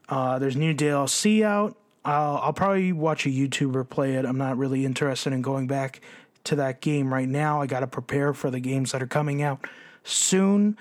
Uh, 0.08 0.40
there's 0.40 0.56
new 0.56 0.74
DLC 0.74 1.44
out. 1.44 1.76
I'll, 2.06 2.38
I'll 2.38 2.54
probably 2.54 2.94
watch 2.94 3.26
a 3.26 3.30
YouTuber 3.30 3.90
play 3.90 4.16
it. 4.16 4.26
I'm 4.26 4.38
not 4.38 4.58
really 4.58 4.86
interested 4.86 5.34
in 5.34 5.42
going 5.42 5.68
back 5.68 6.02
to 6.46 6.56
that 6.56 6.80
game 6.82 7.14
right 7.14 7.28
now. 7.28 7.62
I 7.62 7.68
got 7.68 7.82
to 7.82 7.88
prepare 7.88 8.34
for 8.34 8.50
the 8.50 8.60
games 8.60 8.94
that 8.94 9.04
are 9.04 9.08
coming 9.08 9.42
out 9.44 9.68
soon. 10.04 10.78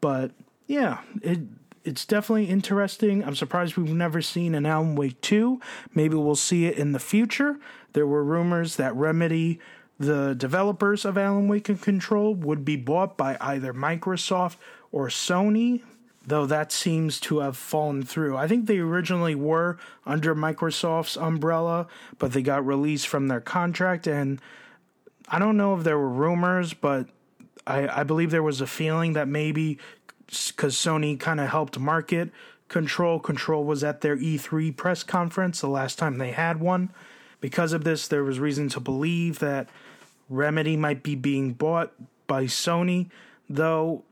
But 0.00 0.32
yeah, 0.66 1.00
it 1.22 1.40
it's 1.84 2.04
definitely 2.04 2.46
interesting. 2.46 3.24
I'm 3.24 3.34
surprised 3.34 3.76
we've 3.76 3.92
never 3.92 4.22
seen 4.22 4.54
an 4.54 4.66
Alan 4.66 4.94
Wake 4.94 5.20
2. 5.20 5.60
Maybe 5.94 6.14
we'll 6.14 6.36
see 6.36 6.66
it 6.66 6.78
in 6.78 6.92
the 6.92 7.00
future. 7.00 7.58
There 7.92 8.06
were 8.06 8.24
rumors 8.24 8.76
that 8.76 8.94
Remedy, 8.94 9.60
the 9.98 10.34
developers 10.34 11.04
of 11.04 11.18
Alan 11.18 11.48
Wake 11.48 11.68
and 11.68 11.80
Control, 11.80 12.34
would 12.34 12.64
be 12.64 12.76
bought 12.76 13.16
by 13.16 13.36
either 13.40 13.72
Microsoft 13.72 14.56
or 14.90 15.08
Sony, 15.08 15.82
though 16.26 16.46
that 16.46 16.72
seems 16.72 17.20
to 17.20 17.40
have 17.40 17.56
fallen 17.56 18.02
through. 18.02 18.36
I 18.36 18.46
think 18.46 18.66
they 18.66 18.78
originally 18.78 19.34
were 19.34 19.78
under 20.06 20.34
Microsoft's 20.34 21.16
umbrella, 21.16 21.86
but 22.18 22.32
they 22.32 22.42
got 22.42 22.64
released 22.64 23.08
from 23.08 23.28
their 23.28 23.40
contract. 23.40 24.06
And 24.06 24.40
I 25.28 25.38
don't 25.38 25.56
know 25.56 25.76
if 25.76 25.84
there 25.84 25.98
were 25.98 26.08
rumors, 26.08 26.74
but 26.74 27.08
I, 27.66 28.00
I 28.00 28.02
believe 28.04 28.30
there 28.30 28.42
was 28.42 28.60
a 28.60 28.66
feeling 28.66 29.14
that 29.14 29.28
maybe 29.28 29.78
because 30.26 30.74
Sony 30.74 31.18
kind 31.20 31.40
of 31.40 31.50
helped 31.50 31.78
market 31.78 32.30
Control. 32.72 33.20
Control 33.20 33.64
was 33.64 33.84
at 33.84 34.00
their 34.00 34.16
E3 34.16 34.74
press 34.74 35.02
conference 35.02 35.60
the 35.60 35.68
last 35.68 35.98
time 35.98 36.16
they 36.16 36.30
had 36.30 36.58
one. 36.58 36.90
Because 37.42 37.74
of 37.74 37.84
this, 37.84 38.08
there 38.08 38.24
was 38.24 38.40
reason 38.40 38.70
to 38.70 38.80
believe 38.80 39.40
that 39.40 39.68
Remedy 40.30 40.78
might 40.78 41.02
be 41.02 41.14
being 41.14 41.52
bought 41.52 41.92
by 42.26 42.44
Sony, 42.44 43.10
though 43.50 44.04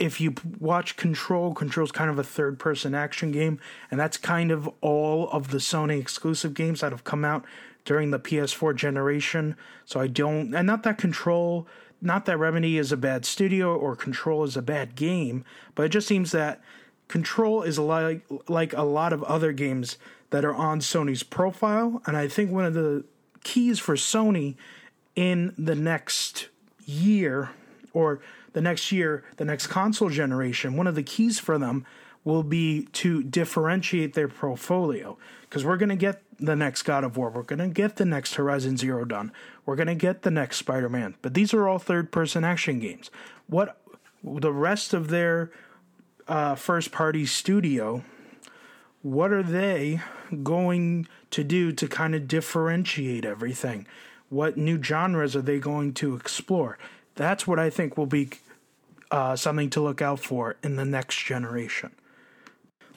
if 0.00 0.20
you 0.20 0.34
watch 0.58 0.96
Control, 0.96 1.54
Control's 1.54 1.92
kind 1.92 2.10
of 2.10 2.18
a 2.18 2.24
third 2.24 2.58
person 2.58 2.92
action 2.92 3.30
game, 3.30 3.60
and 3.92 4.00
that's 4.00 4.16
kind 4.16 4.50
of 4.50 4.68
all 4.80 5.28
of 5.30 5.52
the 5.52 5.58
Sony 5.58 6.00
exclusive 6.00 6.54
games 6.54 6.80
that 6.80 6.90
have 6.90 7.04
come 7.04 7.24
out 7.24 7.44
during 7.84 8.10
the 8.10 8.18
PS4 8.18 8.74
generation. 8.74 9.54
So 9.84 10.00
I 10.00 10.08
don't, 10.08 10.52
and 10.52 10.66
not 10.66 10.82
that 10.82 10.98
Control 10.98 11.68
not 12.04 12.26
that 12.26 12.38
Remedy 12.38 12.76
is 12.76 12.92
a 12.92 12.98
bad 12.98 13.24
studio 13.24 13.74
or 13.74 13.96
Control 13.96 14.44
is 14.44 14.56
a 14.56 14.62
bad 14.62 14.94
game, 14.94 15.42
but 15.74 15.86
it 15.86 15.88
just 15.88 16.06
seems 16.06 16.32
that 16.32 16.60
Control 17.08 17.62
is 17.62 17.78
like 17.78 18.22
like 18.46 18.72
a 18.74 18.82
lot 18.82 19.12
of 19.12 19.22
other 19.24 19.52
games 19.52 19.96
that 20.34 20.44
are 20.44 20.52
on 20.52 20.80
Sony's 20.80 21.22
profile, 21.22 22.02
and 22.06 22.16
I 22.16 22.26
think 22.26 22.50
one 22.50 22.64
of 22.64 22.74
the 22.74 23.04
keys 23.44 23.78
for 23.78 23.94
Sony 23.94 24.56
in 25.14 25.54
the 25.56 25.76
next 25.76 26.48
year 26.84 27.50
or 27.92 28.18
the 28.52 28.60
next 28.60 28.90
year, 28.90 29.22
the 29.36 29.44
next 29.44 29.68
console 29.68 30.10
generation, 30.10 30.76
one 30.76 30.88
of 30.88 30.96
the 30.96 31.04
keys 31.04 31.38
for 31.38 31.56
them 31.56 31.86
will 32.24 32.42
be 32.42 32.88
to 32.94 33.22
differentiate 33.22 34.14
their 34.14 34.26
portfolio 34.26 35.16
because 35.42 35.64
we're 35.64 35.76
going 35.76 35.88
to 35.88 35.94
get 35.94 36.20
the 36.40 36.56
next 36.56 36.82
God 36.82 37.04
of 37.04 37.16
War, 37.16 37.30
we're 37.30 37.42
going 37.42 37.60
to 37.60 37.68
get 37.68 37.94
the 37.94 38.04
next 38.04 38.34
Horizon 38.34 38.76
Zero 38.76 39.04
Dawn, 39.04 39.30
we're 39.64 39.76
going 39.76 39.86
to 39.86 39.94
get 39.94 40.22
the 40.22 40.32
next 40.32 40.56
Spider 40.56 40.88
Man. 40.88 41.14
But 41.22 41.34
these 41.34 41.54
are 41.54 41.68
all 41.68 41.78
third 41.78 42.10
person 42.10 42.42
action 42.42 42.80
games. 42.80 43.08
What 43.46 43.76
the 44.24 44.52
rest 44.52 44.94
of 44.94 45.10
their 45.10 45.52
uh, 46.26 46.56
first 46.56 46.90
party 46.90 47.24
studio, 47.24 48.02
what 49.04 49.30
are 49.32 49.42
they 49.42 50.00
going 50.42 51.06
to 51.30 51.44
do 51.44 51.70
to 51.72 51.86
kind 51.86 52.14
of 52.14 52.26
differentiate 52.26 53.26
everything? 53.26 53.86
What 54.30 54.56
new 54.56 54.82
genres 54.82 55.36
are 55.36 55.42
they 55.42 55.58
going 55.58 55.92
to 55.94 56.16
explore? 56.16 56.78
That's 57.14 57.46
what 57.46 57.58
I 57.58 57.68
think 57.68 57.98
will 57.98 58.06
be 58.06 58.30
uh, 59.10 59.36
something 59.36 59.68
to 59.70 59.82
look 59.82 60.00
out 60.00 60.20
for 60.20 60.56
in 60.62 60.76
the 60.76 60.86
next 60.86 61.22
generation. 61.22 61.90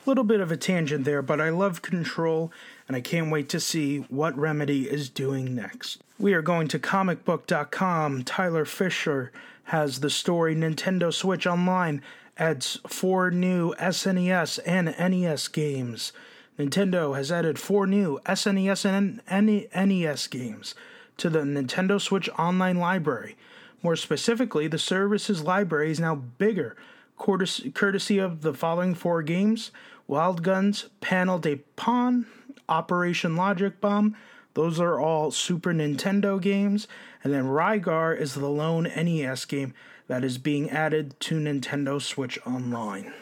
little 0.05 0.23
bit 0.23 0.39
of 0.39 0.49
a 0.49 0.55
tangent 0.55 1.03
there, 1.03 1.21
but 1.21 1.41
I 1.41 1.49
love 1.49 1.81
Control, 1.81 2.53
and 2.87 2.95
I 2.95 3.01
can't 3.01 3.29
wait 3.29 3.49
to 3.49 3.59
see 3.59 3.97
what 4.07 4.37
Remedy 4.37 4.89
is 4.89 5.09
doing 5.09 5.53
next. 5.53 6.01
We 6.17 6.33
are 6.33 6.41
going 6.41 6.69
to 6.69 6.79
comicbook.com. 6.79 8.23
Tyler 8.23 8.63
Fisher 8.63 9.33
has 9.65 9.99
the 9.99 10.09
story 10.09 10.55
Nintendo 10.55 11.13
Switch 11.13 11.45
Online 11.45 12.01
adds 12.37 12.79
four 12.87 13.31
new 13.31 13.73
SNES 13.75 14.59
and 14.65 14.95
NES 14.97 15.47
games. 15.47 16.13
Nintendo 16.57 17.15
has 17.15 17.31
added 17.31 17.59
four 17.59 17.85
new 17.85 18.19
SNES 18.25 18.85
and 18.85 19.89
NES 19.89 20.27
games 20.27 20.75
to 21.17 21.29
the 21.29 21.39
Nintendo 21.39 21.99
Switch 21.99 22.29
Online 22.37 22.77
library. 22.77 23.37
More 23.83 23.95
specifically, 23.95 24.67
the 24.67 24.79
service's 24.79 25.43
library 25.43 25.91
is 25.91 25.99
now 25.99 26.15
bigger, 26.15 26.75
courtesy 27.17 28.17
of 28.17 28.41
the 28.41 28.53
following 28.53 28.95
four 28.95 29.21
games 29.21 29.71
Wild 30.07 30.41
Guns, 30.41 30.87
Panel 31.01 31.37
de 31.37 31.57
Pon, 31.75 32.25
Operation 32.69 33.35
Logic 33.35 33.79
Bomb. 33.81 34.15
Those 34.53 34.79
are 34.79 34.99
all 34.99 35.31
Super 35.31 35.73
Nintendo 35.73 36.41
games. 36.41 36.87
And 37.23 37.33
then 37.33 37.43
Rygar 37.43 38.17
is 38.17 38.33
the 38.33 38.47
lone 38.47 38.83
NES 38.83 39.45
game 39.45 39.73
that 40.07 40.23
is 40.23 40.37
being 40.37 40.69
added 40.69 41.19
to 41.19 41.35
Nintendo 41.39 42.01
Switch 42.01 42.39
Online. 42.45 43.13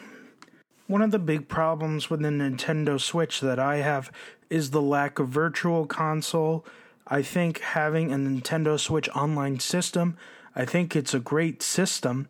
One 0.86 1.02
of 1.02 1.10
the 1.10 1.18
big 1.18 1.48
problems 1.48 2.08
with 2.08 2.20
the 2.20 2.28
Nintendo 2.28 3.00
Switch 3.00 3.40
that 3.40 3.58
I 3.58 3.78
have 3.78 4.10
is 4.48 4.70
the 4.70 4.82
lack 4.82 5.18
of 5.18 5.28
virtual 5.28 5.86
console. 5.86 6.64
I 7.08 7.22
think 7.22 7.60
having 7.60 8.12
a 8.12 8.16
Nintendo 8.16 8.78
Switch 8.78 9.08
online 9.10 9.58
system, 9.58 10.16
I 10.54 10.64
think 10.64 10.94
it's 10.94 11.12
a 11.12 11.20
great 11.20 11.62
system, 11.62 12.28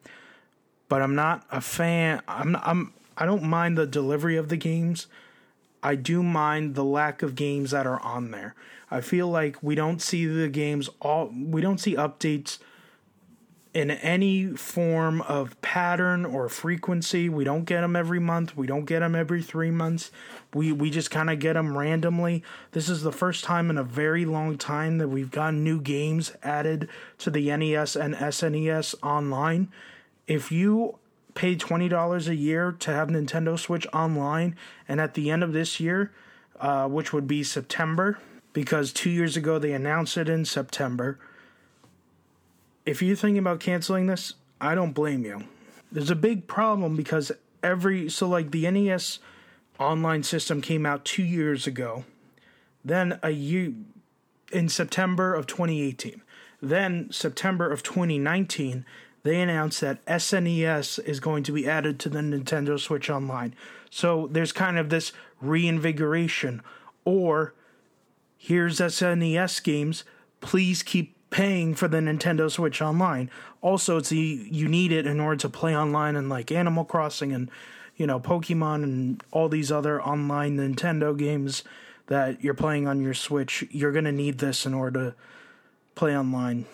but 0.88 1.03
I'm 1.03 1.14
not 1.14 1.45
a 1.51 1.61
fan. 1.61 2.23
I'm 2.27 2.57
I'm 2.57 2.95
I 3.16 3.27
don't 3.27 3.42
mind 3.42 3.77
the 3.77 3.87
delivery 3.87 4.37
of 4.37 4.49
the 4.49 4.57
games. 4.57 5.07
I 5.83 5.95
do 5.95 6.23
mind 6.23 6.75
the 6.75 6.85
lack 6.85 7.23
of 7.23 7.35
games 7.35 7.71
that 7.71 7.87
are 7.87 8.01
on 8.01 8.31
there. 8.31 8.55
I 8.90 9.01
feel 9.01 9.29
like 9.29 9.62
we 9.62 9.75
don't 9.75 10.01
see 10.01 10.27
the 10.27 10.49
games 10.49 10.88
all 11.01 11.31
we 11.35 11.61
don't 11.61 11.79
see 11.79 11.95
updates 11.95 12.59
in 13.76 13.90
any 13.90 14.46
form 14.46 15.20
of 15.20 15.60
pattern 15.60 16.24
or 16.24 16.48
frequency. 16.48 17.28
We 17.28 17.44
don't 17.44 17.66
get 17.66 17.82
them 17.82 17.94
every 17.94 18.18
month. 18.18 18.56
We 18.56 18.66
don't 18.66 18.86
get 18.86 19.00
them 19.00 19.14
every 19.14 19.42
three 19.42 19.70
months. 19.70 20.10
We 20.54 20.72
we 20.72 20.88
just 20.88 21.10
kind 21.10 21.28
of 21.28 21.40
get 21.40 21.52
them 21.52 21.76
randomly. 21.76 22.42
This 22.72 22.88
is 22.88 23.02
the 23.02 23.12
first 23.12 23.44
time 23.44 23.68
in 23.68 23.76
a 23.76 23.84
very 23.84 24.24
long 24.24 24.56
time 24.56 24.96
that 24.96 25.08
we've 25.08 25.30
gotten 25.30 25.62
new 25.62 25.78
games 25.78 26.32
added 26.42 26.88
to 27.18 27.30
the 27.30 27.54
NES 27.54 27.96
and 27.96 28.14
SNES 28.14 28.94
online. 29.02 29.70
If 30.26 30.50
you 30.50 30.96
pay 31.34 31.54
twenty 31.54 31.90
dollars 31.90 32.28
a 32.28 32.34
year 32.34 32.72
to 32.78 32.90
have 32.90 33.08
Nintendo 33.08 33.58
Switch 33.58 33.86
online, 33.92 34.56
and 34.88 35.02
at 35.02 35.12
the 35.12 35.30
end 35.30 35.44
of 35.44 35.52
this 35.52 35.80
year, 35.80 36.12
uh, 36.60 36.88
which 36.88 37.12
would 37.12 37.28
be 37.28 37.42
September, 37.42 38.18
because 38.54 38.90
two 38.90 39.10
years 39.10 39.36
ago 39.36 39.58
they 39.58 39.72
announced 39.72 40.16
it 40.16 40.30
in 40.30 40.46
September 40.46 41.18
if 42.87 43.03
you're 43.03 43.16
thinking 43.16 43.38
about 43.38 43.61
canceling 43.61 44.07
this, 44.07 44.35
I 44.61 44.75
don't 44.75 44.92
blame 44.92 45.25
you. 45.25 45.44
There's 45.92 46.11
a 46.11 46.16
big 46.16 46.46
problem 46.46 46.96
because 46.96 47.33
every 47.62 48.09
so 48.09 48.29
like 48.29 48.53
the 48.53 48.70
NES 48.70 49.18
online 49.79 50.22
system 50.22 50.62
came 50.62 50.87
out 50.87 51.05
2 51.05 51.22
years 51.22 51.66
ago. 51.66 52.05
Then 52.85 53.18
a 53.22 53.31
year 53.31 53.72
in 54.53 54.68
September 54.68 55.35
of 55.35 55.46
2018. 55.46 56.22
Then 56.62 57.11
September 57.11 57.70
of 57.70 57.83
2019, 57.83 58.87
they 59.25 59.40
announced 59.40 59.81
that 59.81 60.05
SNES 60.07 61.05
is 61.05 61.20
going 61.20 61.42
to 61.42 61.53
be 61.53 61.68
added 61.68 61.99
to 62.01 62.09
the 62.09 62.20
Nintendo 62.20 62.79
Switch 62.79 63.11
Online. 63.11 63.55
So 63.90 64.29
there's 64.31 64.53
kind 64.53 64.79
of 64.79 64.88
this 64.88 65.12
reinvigoration 65.40 66.62
or 67.05 67.53
here's 68.38 68.79
SNES 68.79 69.62
games, 69.62 70.05
please 70.40 70.83
keep 70.83 71.15
paying 71.30 71.74
for 71.74 71.88
the 71.88 71.98
Nintendo 71.98 72.50
Switch 72.50 72.80
Online. 72.80 73.30
Also, 73.60 73.98
it's 73.98 74.10
the 74.10 74.46
you 74.50 74.68
need 74.68 74.92
it 74.92 75.06
in 75.06 75.20
order 75.20 75.36
to 75.36 75.48
play 75.48 75.76
online 75.76 76.16
and 76.16 76.28
like 76.28 76.52
Animal 76.52 76.84
Crossing 76.84 77.32
and 77.32 77.50
you 77.96 78.06
know 78.06 78.20
Pokemon 78.20 78.84
and 78.84 79.22
all 79.32 79.48
these 79.48 79.72
other 79.72 80.00
online 80.02 80.56
Nintendo 80.56 81.16
games 81.16 81.64
that 82.06 82.42
you're 82.42 82.54
playing 82.54 82.86
on 82.86 83.02
your 83.02 83.14
Switch. 83.14 83.64
You're 83.70 83.92
gonna 83.92 84.12
need 84.12 84.38
this 84.38 84.66
in 84.66 84.74
order 84.74 85.10
to 85.10 85.14
play 85.94 86.16
online. 86.16 86.66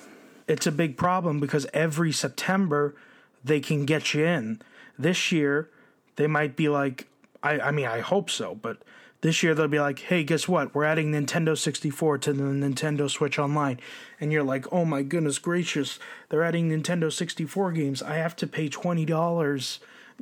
It's 0.46 0.66
a 0.66 0.72
big 0.72 0.96
problem 0.96 1.40
because 1.40 1.66
every 1.72 2.12
September 2.12 2.94
they 3.44 3.60
can 3.60 3.86
get 3.86 4.12
you 4.12 4.24
in. 4.24 4.60
This 4.98 5.32
year 5.32 5.68
they 6.16 6.26
might 6.26 6.56
be 6.56 6.68
like, 6.68 7.06
I, 7.42 7.58
I 7.58 7.70
mean, 7.70 7.86
I 7.86 8.00
hope 8.00 8.28
so, 8.28 8.54
but 8.54 8.78
this 9.22 9.42
year 9.42 9.54
they'll 9.54 9.68
be 9.68 9.80
like, 9.80 10.00
hey, 10.00 10.24
guess 10.24 10.48
what? 10.48 10.74
We're 10.74 10.85
adding 10.85 11.12
Nintendo 11.12 11.56
64 11.56 12.18
to 12.18 12.32
the 12.32 12.42
Nintendo 12.42 13.08
Switch 13.08 13.38
Online. 13.38 13.80
And 14.20 14.32
you're 14.32 14.42
like, 14.42 14.70
oh 14.72 14.85
my 14.85 15.02
goodness 15.02 15.38
gracious, 15.38 15.98
they're 16.28 16.42
adding 16.42 16.68
Nintendo 16.68 17.11
64 17.11 17.72
games. 17.72 18.02
I 18.02 18.16
have 18.16 18.37
to 18.37 18.46
pay 18.48 18.68
$20, 18.68 19.78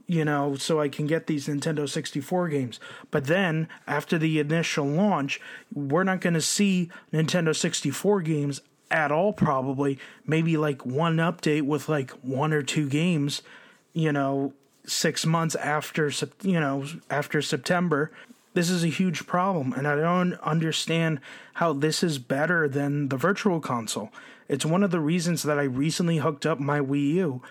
you 0.06 0.24
know, 0.24 0.54
so 0.54 0.80
I 0.80 0.88
can 0.88 1.06
get 1.06 1.26
these 1.26 1.48
Nintendo 1.48 1.88
64 1.88 2.48
games. 2.48 2.78
But 3.10 3.24
then, 3.24 3.68
after 3.86 4.18
the 4.18 4.38
initial 4.38 4.86
launch, 4.86 5.40
we're 5.74 6.04
not 6.04 6.20
going 6.20 6.34
to 6.34 6.40
see 6.42 6.90
Nintendo 7.12 7.56
64 7.56 8.20
games 8.20 8.60
at 8.90 9.10
all, 9.10 9.32
probably. 9.32 9.98
Maybe 10.26 10.58
like 10.58 10.84
one 10.84 11.16
update 11.16 11.62
with 11.62 11.88
like 11.88 12.10
one 12.22 12.52
or 12.52 12.62
two 12.62 12.88
games, 12.88 13.40
you 13.94 14.12
know, 14.12 14.52
six 14.84 15.24
months 15.24 15.54
after 15.56 16.10
you 16.42 16.58
know 16.58 16.84
after 17.10 17.40
September 17.40 18.10
this 18.54 18.68
is 18.70 18.82
a 18.82 18.88
huge 18.88 19.26
problem, 19.26 19.72
and 19.72 19.86
I 19.86 19.96
don't 19.96 20.34
understand 20.40 21.20
how 21.54 21.72
this 21.72 22.02
is 22.02 22.18
better 22.18 22.68
than 22.68 23.08
the 23.08 23.16
Virtual 23.16 23.60
Console. 23.60 24.10
It's 24.48 24.66
one 24.66 24.82
of 24.82 24.90
the 24.90 25.00
reasons 25.00 25.44
that 25.44 25.58
I 25.58 25.62
recently 25.62 26.18
hooked 26.18 26.44
up 26.44 26.58
my 26.58 26.80
Wii 26.80 27.14
U, 27.14 27.42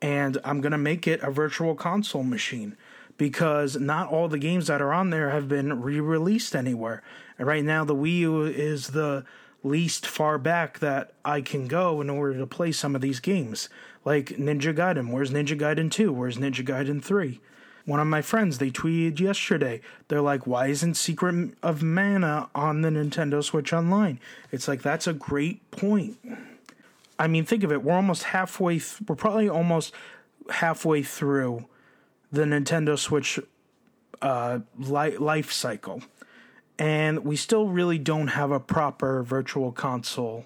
and 0.00 0.38
I'm 0.44 0.60
going 0.60 0.72
to 0.72 0.78
make 0.78 1.06
it 1.06 1.22
a 1.22 1.30
Virtual 1.30 1.74
Console 1.74 2.22
machine 2.22 2.76
because 3.18 3.76
not 3.76 4.08
all 4.08 4.28
the 4.28 4.38
games 4.38 4.66
that 4.66 4.82
are 4.82 4.92
on 4.92 5.10
there 5.10 5.30
have 5.30 5.48
been 5.48 5.82
re 5.82 6.00
released 6.00 6.54
anywhere. 6.54 7.02
And 7.38 7.46
right 7.46 7.64
now, 7.64 7.84
the 7.84 7.94
Wii 7.94 8.18
U 8.18 8.42
is 8.44 8.88
the 8.88 9.24
least 9.62 10.06
far 10.06 10.38
back 10.38 10.78
that 10.78 11.12
I 11.24 11.40
can 11.40 11.66
go 11.66 12.00
in 12.00 12.08
order 12.08 12.38
to 12.38 12.46
play 12.46 12.72
some 12.72 12.94
of 12.94 13.00
these 13.00 13.20
games. 13.20 13.68
Like 14.04 14.26
Ninja 14.28 14.74
Gaiden. 14.74 15.10
Where's 15.10 15.32
Ninja 15.32 15.58
Gaiden 15.58 15.90
2? 15.90 16.12
Where's 16.12 16.38
Ninja 16.38 16.64
Gaiden 16.64 17.02
3? 17.02 17.40
One 17.86 18.00
of 18.00 18.06
my 18.06 18.20
friends 18.20 18.58
they 18.58 18.70
tweeted 18.70 19.20
yesterday. 19.20 19.80
They're 20.08 20.20
like 20.20 20.46
why 20.46 20.66
isn't 20.66 20.94
secret 20.94 21.54
of 21.62 21.82
mana 21.82 22.50
on 22.54 22.82
the 22.82 22.90
nintendo 22.90 23.42
switch 23.42 23.72
online? 23.72 24.20
It's 24.52 24.68
like 24.68 24.82
that's 24.82 25.06
a 25.06 25.14
great 25.14 25.70
point. 25.70 26.18
I 27.18 27.28
mean 27.28 27.46
think 27.46 27.62
of 27.62 27.72
it. 27.72 27.82
We're 27.82 27.94
almost 27.94 28.24
halfway 28.24 28.74
th- 28.74 28.98
we're 29.08 29.16
probably 29.16 29.48
almost 29.48 29.94
halfway 30.50 31.02
through 31.02 31.64
the 32.30 32.42
nintendo 32.42 32.98
switch 32.98 33.38
uh, 34.20 34.60
li- 34.78 35.16
life 35.16 35.52
cycle. 35.52 36.02
And 36.78 37.24
we 37.24 37.36
still 37.36 37.68
really 37.68 37.98
don't 37.98 38.28
have 38.28 38.50
a 38.50 38.60
proper 38.60 39.22
virtual 39.22 39.72
console 39.72 40.44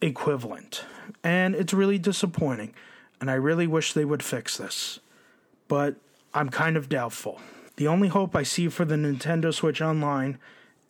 equivalent. 0.00 0.84
And 1.22 1.54
it's 1.54 1.72
really 1.72 1.98
disappointing. 1.98 2.74
And 3.20 3.30
i 3.30 3.34
really 3.34 3.68
wish 3.68 3.92
they 3.92 4.04
would 4.04 4.22
fix 4.22 4.56
this 4.56 4.98
but 5.72 5.94
I'm 6.34 6.50
kind 6.50 6.76
of 6.76 6.90
doubtful. 6.90 7.40
The 7.76 7.88
only 7.88 8.08
hope 8.08 8.36
I 8.36 8.42
see 8.42 8.68
for 8.68 8.84
the 8.84 8.96
Nintendo 8.96 9.54
Switch 9.54 9.80
Online 9.80 10.38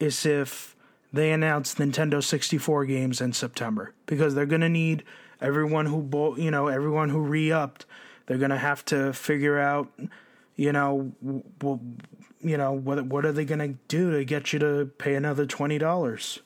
is 0.01 0.27
if 0.27 0.75
they 1.13 1.31
announce 1.31 1.77
Nintendo 1.77 2.21
64 2.21 2.87
games 2.87 3.21
in 3.21 3.33
September 3.33 3.95
because 4.07 4.35
they're 4.35 4.45
going 4.45 4.61
to 4.61 4.69
need 4.69 5.05
everyone 5.41 5.87
who 5.87 6.03
bought, 6.03 6.41
you 6.41 6.51
know, 6.51 6.67
everyone 6.67 7.11
who 7.11 7.21
re-upped, 7.21 7.87
they're 8.27 8.39
going 8.39 8.51
to 8.51 8.59
have 8.59 8.85
to 8.87 9.13
figure 9.13 9.57
out, 9.57 9.89
you 10.57 10.73
know, 10.73 11.13
well, 11.63 11.81
you 12.41 12.57
know, 12.57 12.73
what 12.73 13.05
what 13.07 13.25
are 13.25 13.31
they 13.31 13.45
going 13.45 13.61
to 13.61 13.79
do 13.87 14.11
to 14.11 14.25
get 14.25 14.53
you 14.53 14.59
to 14.59 14.91
pay 14.99 15.15
another 15.15 15.47
$20? 15.47 16.41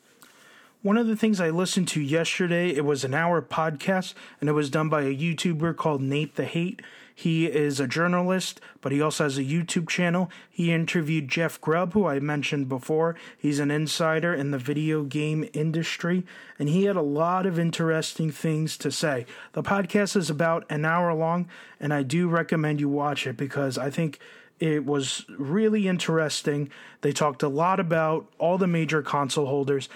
One 0.82 0.98
of 0.98 1.06
the 1.06 1.16
things 1.16 1.40
I 1.40 1.48
listened 1.48 1.88
to 1.88 2.02
yesterday, 2.02 2.68
it 2.68 2.84
was 2.84 3.02
an 3.02 3.14
hour 3.14 3.40
podcast 3.40 4.12
and 4.42 4.50
it 4.50 4.52
was 4.52 4.68
done 4.68 4.90
by 4.90 5.04
a 5.04 5.16
YouTuber 5.16 5.74
called 5.74 6.02
Nate 6.02 6.34
the 6.34 6.44
Hate 6.44 6.82
he 7.18 7.46
is 7.46 7.80
a 7.80 7.88
journalist, 7.88 8.60
but 8.82 8.92
he 8.92 9.00
also 9.00 9.24
has 9.24 9.38
a 9.38 9.42
YouTube 9.42 9.88
channel. 9.88 10.30
He 10.50 10.70
interviewed 10.70 11.28
Jeff 11.28 11.58
Grubb, 11.62 11.94
who 11.94 12.06
I 12.06 12.20
mentioned 12.20 12.68
before. 12.68 13.16
He's 13.38 13.58
an 13.58 13.70
insider 13.70 14.34
in 14.34 14.50
the 14.50 14.58
video 14.58 15.02
game 15.02 15.48
industry, 15.54 16.26
and 16.58 16.68
he 16.68 16.84
had 16.84 16.94
a 16.94 17.00
lot 17.00 17.46
of 17.46 17.58
interesting 17.58 18.30
things 18.30 18.76
to 18.76 18.92
say. 18.92 19.24
The 19.54 19.62
podcast 19.62 20.14
is 20.14 20.28
about 20.28 20.66
an 20.68 20.84
hour 20.84 21.14
long, 21.14 21.48
and 21.80 21.94
I 21.94 22.02
do 22.02 22.28
recommend 22.28 22.80
you 22.80 22.90
watch 22.90 23.26
it 23.26 23.38
because 23.38 23.78
I 23.78 23.88
think 23.88 24.20
it 24.60 24.84
was 24.84 25.24
really 25.38 25.88
interesting. 25.88 26.68
They 27.00 27.12
talked 27.12 27.42
a 27.42 27.48
lot 27.48 27.80
about 27.80 28.30
all 28.38 28.58
the 28.58 28.66
major 28.66 29.00
console 29.00 29.46
holders 29.46 29.88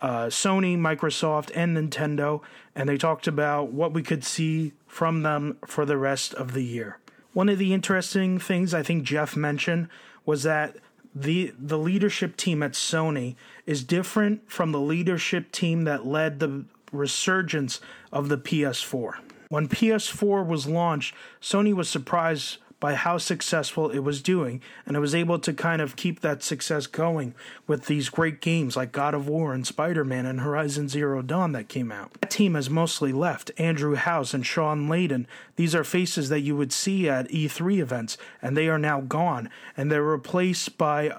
uh, 0.00 0.26
Sony, 0.26 0.78
Microsoft, 0.78 1.50
and 1.54 1.76
Nintendo, 1.76 2.40
and 2.74 2.88
they 2.88 2.96
talked 2.96 3.26
about 3.26 3.72
what 3.72 3.92
we 3.92 4.02
could 4.02 4.24
see 4.24 4.72
from 4.86 5.22
them 5.22 5.56
for 5.66 5.84
the 5.84 5.96
rest 5.96 6.34
of 6.34 6.52
the 6.52 6.64
year. 6.64 6.98
One 7.32 7.48
of 7.48 7.58
the 7.58 7.72
interesting 7.72 8.38
things 8.38 8.74
I 8.74 8.82
think 8.82 9.04
Jeff 9.04 9.36
mentioned 9.36 9.88
was 10.24 10.42
that 10.42 10.76
the 11.14 11.52
the 11.58 11.78
leadership 11.78 12.36
team 12.36 12.62
at 12.62 12.72
Sony 12.72 13.34
is 13.66 13.84
different 13.84 14.50
from 14.50 14.72
the 14.72 14.80
leadership 14.80 15.50
team 15.52 15.84
that 15.84 16.06
led 16.06 16.38
the 16.38 16.64
resurgence 16.92 17.80
of 18.12 18.28
the 18.28 18.38
PS4. 18.38 19.14
When 19.48 19.68
PS4 19.68 20.46
was 20.46 20.66
launched, 20.66 21.14
Sony 21.40 21.74
was 21.74 21.88
surprised 21.88 22.58
by 22.80 22.94
how 22.94 23.18
successful 23.18 23.90
it 23.90 24.00
was 24.00 24.22
doing, 24.22 24.62
and 24.86 24.96
it 24.96 25.00
was 25.00 25.14
able 25.14 25.38
to 25.38 25.52
kind 25.52 25.82
of 25.82 25.96
keep 25.96 26.20
that 26.20 26.42
success 26.42 26.86
going 26.86 27.34
with 27.66 27.86
these 27.86 28.08
great 28.08 28.40
games 28.40 28.76
like 28.76 28.90
God 28.90 29.12
of 29.14 29.28
War 29.28 29.52
and 29.52 29.66
Spider 29.66 30.04
Man 30.04 30.24
and 30.24 30.40
Horizon 30.40 30.88
Zero 30.88 31.20
Dawn 31.20 31.52
that 31.52 31.68
came 31.68 31.92
out. 31.92 32.12
That 32.20 32.30
team 32.30 32.54
has 32.54 32.70
mostly 32.70 33.12
left. 33.12 33.50
Andrew 33.58 33.94
House 33.94 34.32
and 34.32 34.44
Shawn 34.44 34.88
Layden, 34.88 35.26
these 35.56 35.74
are 35.74 35.84
faces 35.84 36.30
that 36.30 36.40
you 36.40 36.56
would 36.56 36.72
see 36.72 37.08
at 37.08 37.28
E3 37.28 37.78
events, 37.80 38.16
and 38.40 38.56
they 38.56 38.68
are 38.68 38.78
now 38.78 39.02
gone, 39.02 39.50
and 39.76 39.92
they're 39.92 40.02
replaced 40.02 40.78
by 40.78 41.12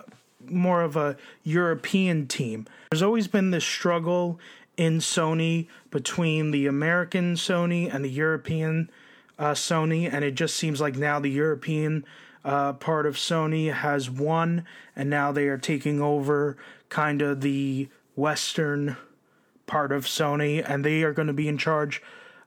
more 0.43 0.81
of 0.81 0.95
a 0.95 1.15
European 1.43 2.27
team. 2.27 2.65
There's 2.89 3.03
always 3.03 3.27
been 3.27 3.51
this 3.51 3.63
struggle 3.63 4.39
in 4.77 4.97
Sony 4.97 5.67
between 5.91 6.49
the 6.49 6.65
American 6.65 7.35
Sony 7.35 7.93
and 7.93 8.03
the 8.03 8.09
European 8.09 8.89
uh, 9.41 9.55
Sony, 9.55 10.07
and 10.11 10.23
it 10.23 10.35
just 10.35 10.55
seems 10.55 10.79
like 10.79 10.95
now 10.95 11.19
the 11.19 11.27
European 11.27 12.05
uh, 12.45 12.73
part 12.73 13.07
of 13.07 13.15
Sony 13.15 13.73
has 13.73 14.07
won, 14.07 14.65
and 14.95 15.09
now 15.09 15.31
they 15.31 15.47
are 15.47 15.57
taking 15.57 15.99
over 15.99 16.57
kind 16.89 17.23
of 17.23 17.41
the 17.41 17.89
Western 18.15 18.97
part 19.65 19.91
of 19.91 20.05
Sony, 20.05 20.63
and 20.63 20.85
they 20.85 21.01
are 21.01 21.11
going 21.11 21.27
to 21.27 21.33
be 21.33 21.47
in 21.47 21.57
charge 21.57 22.03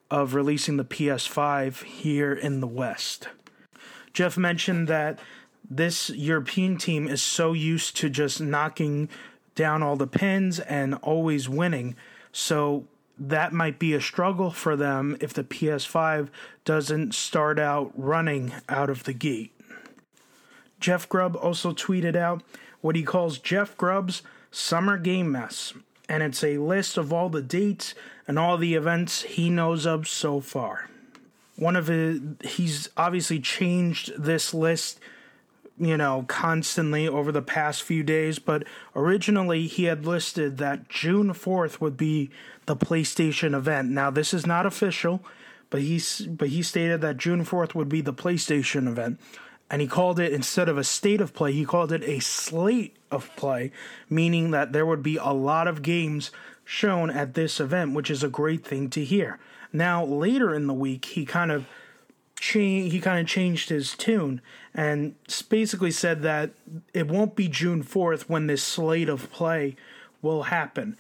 of 0.09 0.35
releasing 0.35 0.77
the 0.77 0.85
PS5 0.85 1.83
here 1.83 2.33
in 2.33 2.61
the 2.61 2.67
West. 2.69 3.27
Jeff 4.13 4.39
mentioned 4.39 4.87
that 4.87 5.19
this 5.69 6.11
European 6.11 6.79
team 6.79 7.09
is 7.09 7.21
so 7.21 7.55
used 7.55 7.97
to 7.97 8.09
just 8.09 8.41
knocking 8.41 9.09
down 9.57 9.83
all 9.83 9.97
the 9.97 10.07
pins 10.07 10.61
and 10.61 10.95
always 11.03 11.49
winning. 11.49 11.97
So 12.31 12.87
that 13.19 13.53
might 13.53 13.79
be 13.79 13.95
a 13.95 14.01
struggle 14.01 14.51
for 14.51 14.77
them 14.77 15.17
if 15.21 15.33
the 15.33 15.45
PS5 15.45 16.29
doesn't 16.65 17.15
start 17.15 17.59
out 17.59 17.93
running 17.95 18.53
out 18.69 18.91
of 18.91 19.05
the 19.05 19.13
gate. 19.13 19.53
Jeff 20.81 21.09
Grubb 21.09 21.37
also 21.37 21.73
tweeted 21.73 22.17
out 22.17 22.43
what 22.81 22.97
he 22.97 23.03
calls 23.03 23.39
Jeff 23.39 23.77
Grubb's 23.77 24.23
Summer 24.51 24.99
Game 24.99 25.33
Mess, 25.33 25.73
and 26.09 26.23
it's 26.23 26.45
a 26.45 26.59
list 26.59 26.97
of 26.97 27.13
all 27.13 27.29
the 27.29 27.43
dates 27.43 27.95
and 28.27 28.39
all 28.39 28.57
the 28.57 28.75
events 28.75 29.23
he 29.23 29.49
knows 29.49 29.87
of 29.87 30.07
so 30.07 30.41
far. 30.41 30.91
One 31.57 31.77
of 31.77 31.87
his, 31.87 32.21
he's 32.43 32.89
obviously 32.97 33.41
changed 33.41 34.13
this 34.19 34.53
list 34.53 34.99
you 35.79 35.97
know, 35.97 36.25
constantly 36.29 37.09
over 37.09 37.33
the 37.33 37.43
past 37.43 37.83
few 37.83 38.03
days, 38.03 38.39
but 38.39 38.65
originally 38.95 39.67
he 39.67 39.85
had 39.85 40.07
listed 40.07 40.59
that 40.59 40.89
June 40.89 41.33
4th 41.33 41.81
would 41.81 41.97
be 41.97 42.31
the 42.67 42.77
PlayStation 42.77 43.55
event. 43.55 43.91
Now, 43.91 44.11
this 44.11 44.35
is 44.35 44.47
not 44.47 44.67
official, 44.67 45.25
but 45.71 45.83
he 45.83 46.01
but 46.29 46.49
he 46.49 46.63
stated 46.63 47.01
that 47.01 47.17
June 47.17 47.45
4th 47.45 47.75
would 47.75 47.89
be 47.89 48.01
the 48.01 48.15
PlayStation 48.15 48.89
event. 48.89 49.21
And 49.71 49.81
he 49.81 49.89
called 49.89 50.21
it 50.21 50.33
instead 50.33 50.69
of 50.69 50.77
a 50.77 50.85
state 50.85 51.21
of 51.21 51.33
play, 51.33 51.53
he 51.53 51.65
called 51.65 51.91
it 51.91 52.03
a 52.05 52.21
slate 52.21 52.97
of 53.11 53.35
play, 53.35 53.73
meaning 54.11 54.51
that 54.51 54.73
there 54.73 54.85
would 54.85 55.03
be 55.03 55.17
a 55.17 55.33
lot 55.33 55.67
of 55.67 55.83
games 55.83 56.31
shown 56.65 57.11
at 57.11 57.35
this 57.35 57.61
event, 57.61 57.95
which 57.95 58.11
is 58.11 58.23
a 58.23 58.29
great 58.29 58.65
thing 58.65 58.91
to 58.91 59.05
hear. 59.05 59.39
Now, 59.73 60.05
later 60.05 60.55
in 60.55 60.67
the 60.67 60.75
week, 60.75 61.05
he 61.07 61.25
kind 61.25 61.51
of 61.51 61.67
change 62.39 62.93
he 62.93 63.01
kind 63.01 63.21
of 63.21 63.27
changed 63.27 63.71
his 63.71 63.95
tune 63.95 64.41
and 64.75 65.15
basically 65.49 65.91
said 65.91 66.23
that 66.23 66.51
it 66.93 67.09
won't 67.09 67.35
be 67.35 67.49
June 67.49 67.83
4th 67.83 68.23
when 68.29 68.47
this 68.47 68.63
slate 68.63 69.09
of 69.09 69.31
play 69.33 69.77
will 70.21 70.45
happen. 70.45 70.97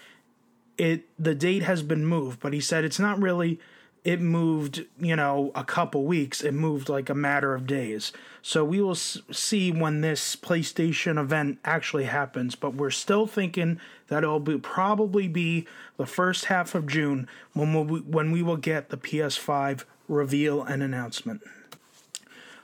It 0.77 1.05
the 1.19 1.35
date 1.35 1.63
has 1.63 1.83
been 1.83 2.05
moved, 2.05 2.41
but 2.41 2.53
he 2.53 2.61
said 2.61 2.85
it's 2.85 2.99
not 2.99 3.21
really 3.21 3.61
it 4.05 4.21
moved, 4.21 4.85
you 5.01 5.17
know, 5.17 5.51
a 5.55 5.65
couple 5.65 6.05
weeks. 6.05 6.43
It 6.43 6.53
moved 6.53 6.91
like 6.91 7.09
a 7.09 7.15
matter 7.15 7.55
of 7.55 7.67
days. 7.67 8.13
So 8.43 8.63
we 8.63 8.83
will 8.83 8.95
see 8.95 9.73
when 9.73 10.03
this 10.03 10.37
PlayStation 10.37 11.19
event 11.19 11.59
actually 11.65 12.05
happens, 12.05 12.55
but 12.55 12.75
we're 12.75 12.91
still 12.91 13.27
thinking 13.27 13.81
that 14.09 14.23
it'll 14.23 14.41
be 14.41 14.59
probably 14.59 15.27
be 15.27 15.67
the 15.97 16.05
first 16.05 16.47
half 16.47 16.75
of 16.75 16.87
June 16.87 17.27
when 17.55 17.73
we 17.87 18.01
when 18.01 18.31
we 18.31 18.43
will 18.43 18.59
get 18.59 18.91
the 18.91 18.99
PS5 18.99 19.85
reveal 20.07 20.63
and 20.63 20.83
announcement. 20.83 21.43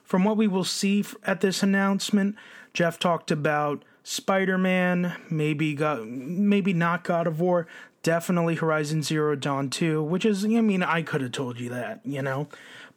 From 0.05 0.25
what 0.25 0.37
we 0.37 0.47
will 0.47 0.65
see 0.65 1.05
at 1.25 1.41
this 1.41 1.63
announcement, 1.63 2.37
Jeff 2.75 2.99
talked 2.99 3.31
about 3.31 3.83
Spider-Man, 4.03 5.17
maybe 5.31 5.73
got 5.75 6.07
maybe 6.07 6.75
not 6.75 7.05
God 7.05 7.27
of 7.27 7.41
War, 7.41 7.67
definitely 8.03 8.57
Horizon 8.57 9.03
Zero 9.03 9.35
Dawn 9.37 9.71
2, 9.71 10.03
which 10.03 10.25
is 10.25 10.45
I 10.45 10.49
mean, 10.49 10.83
I 10.83 11.03
could 11.03 11.21
have 11.21 11.33
told 11.33 11.59
you 11.59 11.69
that, 11.71 12.01
you 12.05 12.23
know. 12.23 12.49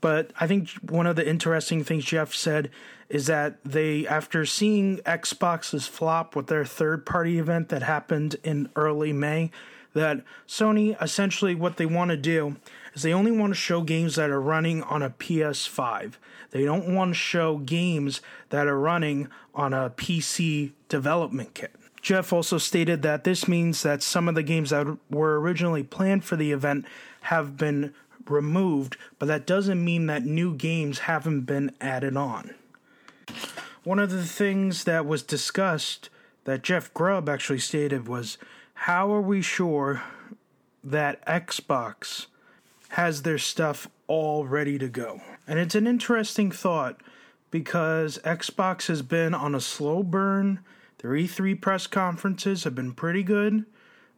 But 0.01 0.31
I 0.39 0.47
think 0.47 0.69
one 0.89 1.07
of 1.07 1.15
the 1.15 1.27
interesting 1.27 1.83
things 1.83 2.03
Jeff 2.03 2.33
said 2.33 2.69
is 3.09 3.27
that 3.27 3.63
they 3.63 4.05
after 4.07 4.45
seeing 4.45 4.97
Xbox's 4.99 5.87
flop 5.87 6.35
with 6.35 6.47
their 6.47 6.65
third 6.65 7.05
party 7.05 7.39
event 7.39 7.69
that 7.69 7.83
happened 7.83 8.35
in 8.43 8.69
early 8.75 9.13
May, 9.13 9.51
that 9.93 10.23
Sony 10.47 11.01
essentially 11.01 11.55
what 11.55 11.77
they 11.77 11.85
want 11.85 12.11
to 12.11 12.17
do 12.17 12.57
is 12.93 13.03
they 13.03 13.13
only 13.13 13.31
want 13.31 13.51
to 13.51 13.59
show 13.59 13.81
games 13.81 14.15
that 14.15 14.29
are 14.29 14.41
running 14.41 14.83
on 14.83 15.01
a 15.01 15.09
PS5. 15.09 16.13
They 16.51 16.65
don't 16.65 16.93
want 16.93 17.11
to 17.11 17.15
show 17.15 17.57
games 17.57 18.21
that 18.49 18.67
are 18.67 18.79
running 18.79 19.29
on 19.55 19.73
a 19.73 19.89
PC 19.91 20.71
development 20.89 21.53
kit. 21.53 21.75
Jeff 22.03 22.31
also 22.31 22.59
stated 22.59 23.01
that 23.01 23.23
this 23.23 23.47
means 23.47 23.81
that 23.81 24.03
some 24.03 24.27
of 24.27 24.35
the 24.35 24.43
games 24.43 24.69
that 24.69 24.97
were 25.09 25.39
originally 25.39 25.81
planned 25.81 26.23
for 26.23 26.35
the 26.35 26.51
event 26.51 26.85
have 27.21 27.57
been 27.57 27.93
removed, 28.27 28.97
but 29.17 29.25
that 29.27 29.47
doesn't 29.47 29.83
mean 29.83 30.05
that 30.05 30.23
new 30.23 30.53
games 30.53 30.99
haven't 30.99 31.41
been 31.41 31.71
added 31.81 32.15
on. 32.15 32.53
One 33.83 33.99
of 33.99 34.11
the 34.11 34.25
things 34.25 34.83
that 34.83 35.05
was 35.05 35.23
discussed 35.23 36.09
that 36.43 36.61
Jeff 36.61 36.93
Grubb 36.93 37.27
actually 37.27 37.59
stated 37.59 38.07
was 38.07 38.37
how 38.73 39.11
are 39.11 39.21
we 39.21 39.41
sure 39.41 40.03
that 40.83 41.25
Xbox 41.25 42.27
has 42.89 43.21
their 43.21 43.37
stuff 43.37 43.87
all 44.07 44.45
ready 44.45 44.77
to 44.77 44.87
go. 44.87 45.21
And 45.47 45.57
it's 45.57 45.73
an 45.73 45.87
interesting 45.87 46.51
thought 46.51 47.01
because 47.49 48.19
Xbox 48.19 48.87
has 48.87 49.01
been 49.01 49.33
on 49.33 49.55
a 49.55 49.61
slow 49.61 50.03
burn. 50.03 50.59
Their 51.03 51.11
E3 51.11 51.59
press 51.59 51.85
conferences 51.85 52.63
have 52.63 52.75
been 52.75 52.93
pretty 52.93 53.23
good, 53.23 53.65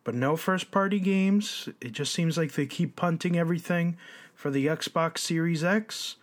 but 0.04 0.14
no 0.14 0.38
first 0.38 0.70
party 0.70 1.00
games. 1.00 1.68
It 1.82 1.94
just 1.94 2.14
seems 2.14 2.38
like 2.38 2.52
they 2.52 2.68
keep 2.68 2.96
punting 2.96 3.36
everything 3.36 3.98
for 4.36 4.52
the 4.52 4.68
Xbox 4.68 5.18
Series 5.18 5.64
X. 5.64 6.18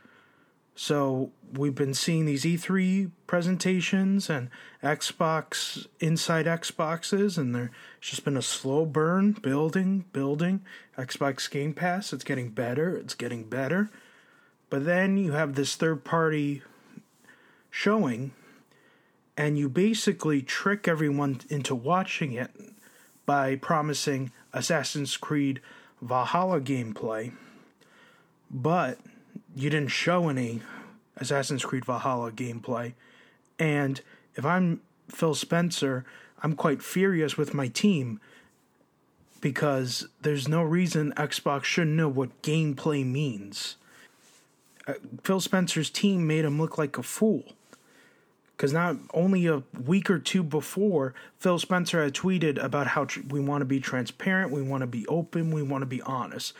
So 0.77 1.33
we've 1.53 1.75
been 1.75 1.95
seeing 1.95 2.27
these 2.27 2.45
E3 2.45 3.11
presentations 3.27 4.31
and 4.31 4.51
Xbox 4.85 5.89
inside 5.99 6.47
Xboxes, 6.47 7.37
and 7.37 7.55
there's 7.55 7.71
just 8.01 8.25
been 8.25 8.37
a 8.37 8.43
slow 8.43 8.87
burn, 8.87 9.33
building, 9.33 10.05
building. 10.13 10.65
Xbox 10.97 11.51
Game 11.51 11.75
Pass, 11.75 12.13
it's 12.13 12.23
getting 12.23 12.51
better, 12.51 12.97
it's 12.97 13.15
getting 13.15 13.45
better. 13.45 13.91
But 14.71 14.85
then 14.85 15.17
you 15.19 15.33
have 15.33 15.57
this 15.57 15.75
third 15.75 16.05
party 16.05 16.63
showing, 17.69 18.31
and 19.37 19.59
you 19.59 19.69
basically 19.69 20.43
trick 20.43 20.87
everyone 20.87 21.41
into 21.49 21.75
watching 21.75 22.33
it 22.33 22.51
by 23.25 23.57
promising 23.57 24.33
Assassin's 24.53 25.17
Creed 25.17 25.61
Valhalla 26.01 26.61
gameplay, 26.61 27.33
but 28.51 28.99
you 29.55 29.71
didn't 29.71 29.91
show 29.91 30.29
any 30.29 30.61
Assassin's 31.17 31.65
Creed 31.65 31.85
Valhalla 31.85 32.33
gameplay. 32.33 32.95
And 33.59 34.01
if 34.35 34.45
I'm 34.45 34.81
Phil 35.09 35.35
Spencer, 35.35 36.05
I'm 36.43 36.55
quite 36.55 36.83
furious 36.83 37.37
with 37.37 37.55
my 37.55 37.69
team 37.69 38.21
because 39.41 40.09
there's 40.21 40.49
no 40.49 40.63
reason 40.63 41.13
Xbox 41.17 41.65
shouldn't 41.65 41.97
know 41.97 42.09
what 42.09 42.43
gameplay 42.43 43.05
means. 43.05 43.77
Uh, 44.87 44.95
Phil 45.23 45.41
Spencer's 45.41 45.91
team 45.91 46.27
made 46.27 46.45
him 46.45 46.61
look 46.61 46.79
like 46.79 46.99
a 46.99 47.03
fool. 47.03 47.45
Because 48.63 48.73
not 48.73 48.97
only 49.13 49.49
a 49.49 49.65
week 49.85 50.09
or 50.09 50.21
two 50.21 50.45
before, 50.45 51.15
Phil 51.37 51.59
Spencer 51.59 52.05
had 52.05 52.15
tweeted 52.15 52.63
about 52.63 52.87
how 52.87 53.07
tr- 53.07 53.23
we 53.29 53.41
want 53.41 53.63
to 53.63 53.65
be 53.65 53.81
transparent, 53.81 54.53
we 54.53 54.63
want 54.63 54.83
to 54.83 54.87
be 54.87 55.05
open, 55.09 55.51
we 55.51 55.65
want 55.65 55.83
to 55.83 55.87
be 55.87 56.01
honest. 56.03 56.53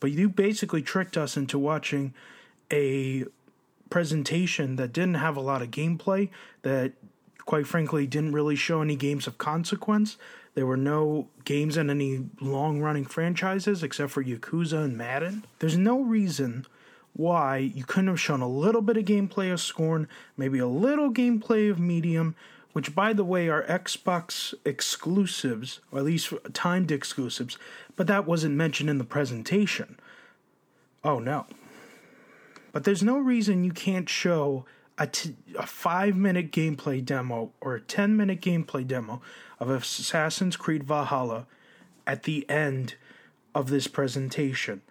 But 0.00 0.10
you 0.10 0.30
basically 0.30 0.80
tricked 0.80 1.18
us 1.18 1.36
into 1.36 1.58
watching 1.58 2.14
a 2.72 3.26
presentation 3.90 4.76
that 4.76 4.94
didn't 4.94 5.16
have 5.16 5.36
a 5.36 5.42
lot 5.42 5.60
of 5.60 5.70
gameplay, 5.70 6.30
that 6.62 6.94
quite 7.44 7.66
frankly 7.66 8.06
didn't 8.06 8.32
really 8.32 8.56
show 8.56 8.80
any 8.80 8.96
games 8.96 9.26
of 9.26 9.36
consequence. 9.36 10.16
There 10.54 10.64
were 10.64 10.78
no 10.78 11.28
games 11.44 11.76
in 11.76 11.90
any 11.90 12.24
long 12.40 12.80
running 12.80 13.04
franchises 13.04 13.82
except 13.82 14.12
for 14.12 14.24
Yakuza 14.24 14.82
and 14.84 14.96
Madden. 14.96 15.44
There's 15.58 15.76
no 15.76 16.00
reason 16.00 16.64
why 17.14 17.58
you 17.58 17.84
couldn't 17.84 18.08
have 18.08 18.20
shown 18.20 18.40
a 18.40 18.48
little 18.48 18.82
bit 18.82 18.96
of 18.96 19.04
gameplay 19.04 19.52
of 19.52 19.60
Scorn, 19.60 20.08
maybe 20.36 20.58
a 20.58 20.66
little 20.66 21.12
gameplay 21.12 21.70
of 21.70 21.78
Medium, 21.78 22.34
which, 22.72 22.94
by 22.94 23.12
the 23.12 23.24
way, 23.24 23.48
are 23.48 23.64
Xbox 23.64 24.54
exclusives, 24.64 25.80
or 25.90 25.98
at 25.98 26.04
least 26.04 26.32
timed 26.52 26.92
exclusives, 26.92 27.58
but 27.96 28.06
that 28.06 28.26
wasn't 28.26 28.54
mentioned 28.54 28.88
in 28.88 28.98
the 28.98 29.04
presentation. 29.04 29.98
Oh 31.02 31.18
no. 31.18 31.46
But 32.72 32.84
there's 32.84 33.02
no 33.02 33.18
reason 33.18 33.64
you 33.64 33.72
can't 33.72 34.08
show 34.08 34.64
a, 34.98 35.06
t- 35.06 35.34
a 35.58 35.66
five 35.66 36.16
minute 36.16 36.52
gameplay 36.52 37.04
demo 37.04 37.52
or 37.60 37.74
a 37.74 37.80
10 37.80 38.16
minute 38.16 38.40
gameplay 38.40 38.86
demo 38.86 39.20
of 39.58 39.70
Assassin's 39.70 40.56
Creed 40.56 40.84
Valhalla 40.84 41.46
at 42.06 42.24
the 42.24 42.48
end 42.48 42.94
of 43.54 43.70
this 43.70 43.86
presentation. 43.86 44.82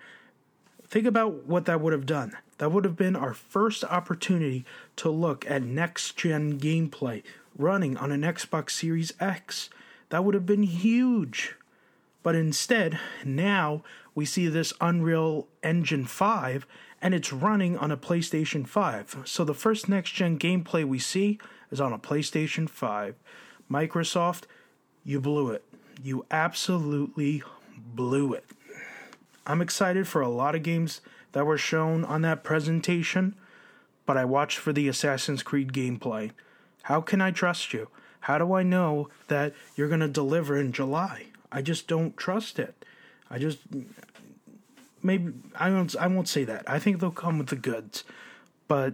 Think 0.90 1.06
about 1.06 1.46
what 1.46 1.66
that 1.66 1.82
would 1.82 1.94
have 1.94 2.06
done. 2.06 2.36
That 2.58 2.72
would 2.72 2.84
have 2.84 2.96
been 2.96 3.16
our 3.16 3.34
first 3.34 3.84
opportunity 3.84 4.66
to 4.98 5.10
look 5.10 5.50
at 5.50 5.62
next 5.62 6.18
gen 6.18 6.60
gameplay 6.60 7.24
running 7.58 7.96
on 7.98 8.12
an 8.12 8.22
Xbox 8.22 8.72
Series 8.72 9.14
X. 9.20 9.70
That 10.10 10.24
would 10.24 10.34
have 10.34 10.46
been 10.46 10.64
huge. 10.64 11.56
But 12.24 12.36
instead, 12.36 13.00
now 13.24 13.84
we 14.16 14.26
see 14.26 14.48
this 14.48 14.74
Unreal 14.82 15.48
Engine 15.64 16.06
5 16.06 16.66
and 17.02 17.14
it's 17.14 17.32
running 17.32 17.78
on 17.78 17.92
a 17.92 17.98
PlayStation 17.98 18.68
5. 18.68 19.22
So 19.26 19.44
the 19.44 19.54
first 19.54 19.88
next 19.88 20.12
gen 20.12 20.38
gameplay 20.38 20.86
we 20.86 21.00
see 21.00 21.40
is 21.72 21.80
on 21.80 21.94
a 21.94 22.00
PlayStation 22.00 22.70
5. 22.70 23.16
Microsoft, 23.72 24.44
you 25.06 25.22
blew 25.22 25.52
it. 25.52 25.64
You 26.04 26.26
absolutely 26.32 27.44
blew 27.78 28.34
it. 28.34 28.46
I'm 29.50 29.62
excited 29.62 30.08
for 30.08 30.22
a 30.22 30.30
lot 30.30 30.54
of 30.54 30.62
games 30.62 31.02
that 31.32 31.43
were 31.43 31.58
shown 31.58 32.06
on 32.06 32.22
that 32.22 32.43
presentation, 32.43 33.34
but 34.06 34.16
I 34.16 34.24
watched 34.24 34.60
for 34.60 34.72
the 34.72 34.88
Assassin's 34.88 35.41
Creed 35.41 35.74
gameplay. 35.74 36.30
How 36.84 37.02
can 37.02 37.20
I 37.20 37.32
trust 37.32 37.74
you? 37.74 37.88
How 38.22 38.38
do 38.38 38.54
I 38.54 38.62
know 38.62 39.10
that 39.28 39.56
you're 39.76 39.88
going 39.88 40.02
to 40.02 40.08
deliver 40.08 40.56
in 40.56 40.72
July? 40.72 41.26
I 41.52 41.64
just 41.64 41.88
don't 41.88 42.16
trust 42.16 42.60
it. 42.60 42.86
I 43.28 43.39
just 43.39 43.58
maybe 45.02 45.34
I 45.56 45.72
won't 45.72 45.95
I 45.95 46.06
won't 46.06 46.30
say 46.30 46.43
that. 46.43 46.70
I 46.70 46.78
think 46.78 47.00
they'll 47.00 47.10
come 47.10 47.39
with 47.39 47.47
the 47.47 47.56
goods. 47.56 48.04
But 48.68 48.93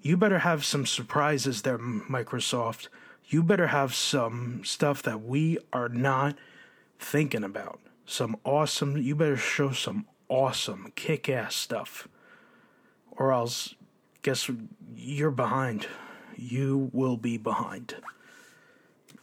you 0.00 0.16
better 0.16 0.38
have 0.38 0.64
some 0.64 0.86
surprises 0.86 1.62
there, 1.62 1.78
Microsoft. 1.78 2.86
You 3.26 3.42
better 3.42 3.66
have 3.68 3.96
some 3.96 4.62
stuff 4.64 5.02
that 5.02 5.22
we 5.22 5.58
are 5.72 5.88
not 5.88 6.36
thinking 7.00 7.42
about. 7.42 7.80
Some 8.04 8.36
awesome, 8.44 8.96
you 8.96 9.14
better 9.14 9.36
show 9.36 9.72
some 9.72 10.06
awesome, 10.28 10.92
kick 10.94 11.28
ass 11.28 11.54
stuff. 11.54 12.08
Or 13.12 13.32
else, 13.32 13.74
guess 14.22 14.50
you're 14.96 15.30
behind. 15.30 15.86
You 16.36 16.90
will 16.92 17.16
be 17.16 17.36
behind. 17.36 17.96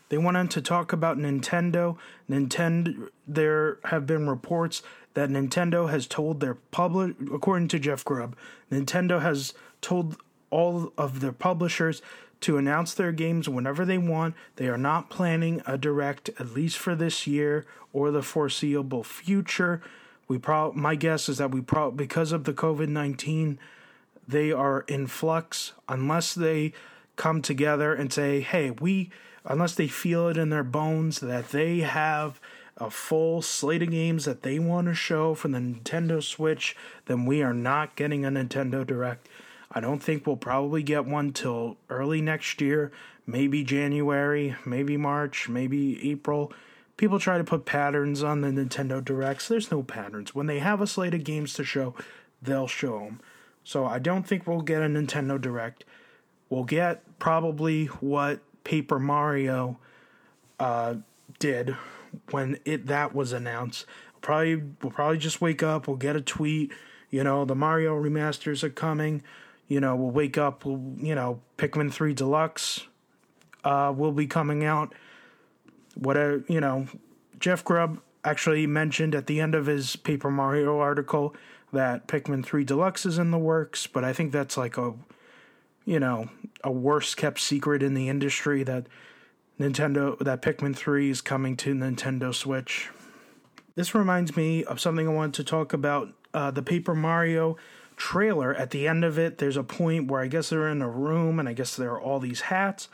They 0.09 0.17
went 0.17 0.37
on 0.37 0.47
to 0.49 0.61
talk 0.61 0.91
about 0.91 1.17
Nintendo. 1.17 1.97
Nintendo, 2.29 3.09
there 3.27 3.79
have 3.85 4.05
been 4.05 4.27
reports 4.27 4.81
that 5.13 5.29
Nintendo 5.29 5.89
has 5.89 6.07
told 6.07 6.39
their 6.39 6.55
public, 6.55 7.15
according 7.33 7.67
to 7.69 7.79
Jeff 7.79 8.03
Grubb, 8.05 8.35
Nintendo 8.71 9.21
has 9.21 9.53
told 9.81 10.17
all 10.49 10.93
of 10.97 11.19
their 11.19 11.31
publishers 11.31 12.01
to 12.41 12.57
announce 12.57 12.93
their 12.93 13.11
games 13.11 13.49
whenever 13.49 13.85
they 13.85 13.97
want. 13.97 14.35
They 14.55 14.67
are 14.67 14.77
not 14.77 15.09
planning 15.09 15.61
a 15.65 15.77
direct, 15.77 16.29
at 16.39 16.53
least 16.53 16.77
for 16.77 16.95
this 16.95 17.27
year 17.27 17.65
or 17.93 18.11
the 18.11 18.21
foreseeable 18.21 19.03
future. 19.03 19.81
We 20.27 20.39
my 20.73 20.95
guess 20.95 21.27
is 21.27 21.39
that 21.39 21.51
we 21.51 21.61
because 21.61 22.31
of 22.31 22.43
the 22.43 22.53
COVID 22.53 22.87
nineteen, 22.87 23.59
they 24.27 24.51
are 24.51 24.81
in 24.87 25.07
flux 25.07 25.73
unless 25.87 26.33
they 26.33 26.73
come 27.15 27.41
together 27.41 27.93
and 27.93 28.13
say, 28.13 28.41
"Hey, 28.41 28.69
we," 28.71 29.09
unless 29.43 29.75
they 29.75 29.87
feel 29.87 30.27
it 30.27 30.37
in 30.37 30.49
their 30.49 30.63
bones 30.63 31.19
that 31.19 31.49
they 31.49 31.79
have 31.79 32.39
a 32.77 32.89
full 32.89 33.41
slate 33.41 33.81
of 33.81 33.91
games 33.91 34.25
that 34.25 34.43
they 34.43 34.57
want 34.57 34.87
to 34.87 34.93
show 34.93 35.33
for 35.33 35.49
the 35.49 35.57
Nintendo 35.57 36.23
Switch, 36.23 36.77
then 37.07 37.25
we 37.25 37.41
are 37.41 37.53
not 37.53 37.95
getting 37.95 38.23
a 38.23 38.29
Nintendo 38.29 38.87
Direct. 38.87 39.27
I 39.71 39.79
don't 39.79 40.01
think 40.01 40.25
we'll 40.25 40.37
probably 40.37 40.81
get 40.81 41.05
one 41.05 41.31
till 41.31 41.77
early 41.89 42.21
next 42.21 42.59
year, 42.59 42.91
maybe 43.27 43.63
January, 43.63 44.55
maybe 44.65 44.97
March, 44.97 45.47
maybe 45.47 46.09
April. 46.09 46.51
People 46.97 47.19
try 47.19 47.37
to 47.37 47.43
put 47.43 47.65
patterns 47.65 48.23
on 48.23 48.41
the 48.41 48.47
Nintendo 48.47 49.03
Directs. 49.03 49.47
There's 49.47 49.71
no 49.71 49.83
patterns. 49.83 50.33
When 50.33 50.47
they 50.47 50.59
have 50.59 50.81
a 50.81 50.87
slate 50.87 51.13
of 51.13 51.23
games 51.23 51.53
to 51.53 51.63
show, 51.63 51.93
they'll 52.41 52.67
show 52.67 52.99
them. 52.99 53.21
So 53.63 53.85
I 53.85 53.99
don't 53.99 54.27
think 54.27 54.47
we'll 54.47 54.61
get 54.61 54.81
a 54.81 54.87
Nintendo 54.87 55.39
Direct. 55.39 55.85
We'll 56.49 56.63
get 56.63 57.19
probably 57.19 57.85
what 57.85 58.39
Paper 58.63 58.99
Mario 58.99 59.77
uh, 60.59 60.95
did 61.37 61.75
when 62.31 62.59
it 62.65 62.87
that 62.87 63.13
was 63.13 63.31
announced. 63.31 63.85
Probably 64.21 64.55
we'll 64.81 64.91
probably 64.91 65.19
just 65.19 65.41
wake 65.41 65.61
up. 65.61 65.87
We'll 65.87 65.97
get 65.97 66.15
a 66.15 66.21
tweet. 66.21 66.71
You 67.11 67.23
know 67.23 67.45
the 67.45 67.55
Mario 67.55 68.01
remasters 68.01 68.63
are 68.63 68.69
coming 68.69 69.21
you 69.69 69.79
know, 69.79 69.95
we'll 69.95 70.11
wake 70.11 70.37
up, 70.37 70.65
we'll, 70.65 70.81
you 70.97 71.15
know, 71.15 71.39
Pikmin 71.57 71.93
3 71.93 72.13
Deluxe 72.13 72.87
uh, 73.63 73.93
will 73.95 74.11
be 74.11 74.27
coming 74.27 74.65
out. 74.65 74.93
What 75.95 76.17
a, 76.17 76.43
you 76.47 76.59
know, 76.59 76.87
Jeff 77.39 77.63
Grubb 77.63 78.01
actually 78.25 78.67
mentioned 78.67 79.15
at 79.15 79.27
the 79.27 79.39
end 79.39 79.55
of 79.55 79.67
his 79.67 79.95
Paper 79.95 80.31
Mario 80.31 80.79
article 80.79 81.35
that 81.71 82.07
Pikmin 82.07 82.43
3 82.43 82.63
Deluxe 82.63 83.05
is 83.05 83.19
in 83.19 83.31
the 83.31 83.37
works, 83.37 83.85
but 83.85 84.03
I 84.03 84.11
think 84.11 84.31
that's 84.31 84.57
like 84.57 84.77
a, 84.77 84.93
you 85.85 85.99
know, 85.99 86.29
a 86.63 86.71
worst 86.71 87.15
kept 87.15 87.39
secret 87.39 87.83
in 87.83 87.93
the 87.93 88.09
industry 88.09 88.63
that 88.63 88.87
Nintendo, 89.59 90.17
that 90.19 90.41
Pikmin 90.41 90.75
3 90.75 91.11
is 91.11 91.21
coming 91.21 91.55
to 91.57 91.75
Nintendo 91.75 92.33
Switch. 92.33 92.89
This 93.75 93.93
reminds 93.93 94.35
me 94.35 94.63
of 94.63 94.79
something 94.79 95.07
I 95.07 95.11
wanted 95.11 95.35
to 95.35 95.43
talk 95.43 95.73
about 95.73 96.09
uh, 96.33 96.49
the 96.49 96.63
Paper 96.63 96.95
Mario 96.95 97.55
trailer, 97.99 98.55
at 98.55 98.71
the 98.71 98.87
end 98.87 99.03
of 99.03 99.19
it, 99.19 99.37
there's 99.37 99.57
a 99.57 99.63
point 99.63 100.07
where 100.07 100.21
I 100.21 100.27
guess 100.27 100.49
they're 100.49 100.69
in 100.69 100.81
a 100.81 100.89
room 100.89 101.37
and 101.39 101.47
I 101.47 101.53
guess 101.53 101.75
there 101.75 101.91
are 101.91 102.01
all 102.01 102.19
these 102.19 102.41
hats. 102.41 102.87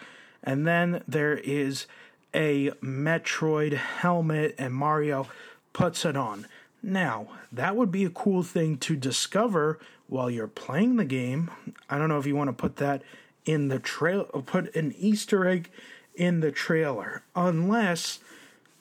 And 0.43 0.68
then 0.68 1.01
there 1.08 1.38
is 1.38 1.86
a 2.34 2.72
Metroid 2.84 3.74
helmet 3.74 4.56
and 4.58 4.74
Mario 4.74 5.28
puts 5.72 6.03
it 6.03 6.18
on. 6.18 6.47
Now, 6.84 7.28
that 7.51 7.76
would 7.76 7.91
be 7.91 8.03
a 8.03 8.10
cool 8.10 8.43
thing 8.43 8.78
to 8.80 8.95
discover 8.95 9.80
while 10.08 10.30
you're 10.30 10.47
playing 10.47 10.97
the 10.97 11.06
game. 11.06 11.49
I 11.89 11.97
don't 11.97 12.10
know 12.10 12.20
if 12.20 12.26
you 12.26 12.36
want 12.36 12.49
to 12.49 12.53
put 12.53 12.76
that 12.78 13.01
in 13.45 13.68
the 13.68 13.80
trail 13.80 14.24
put 14.24 14.76
an 14.76 14.93
Easter 14.97 15.47
egg 15.47 15.70
in 16.16 16.39
the 16.39 16.51
trailer 16.51 17.22
unless 17.36 18.20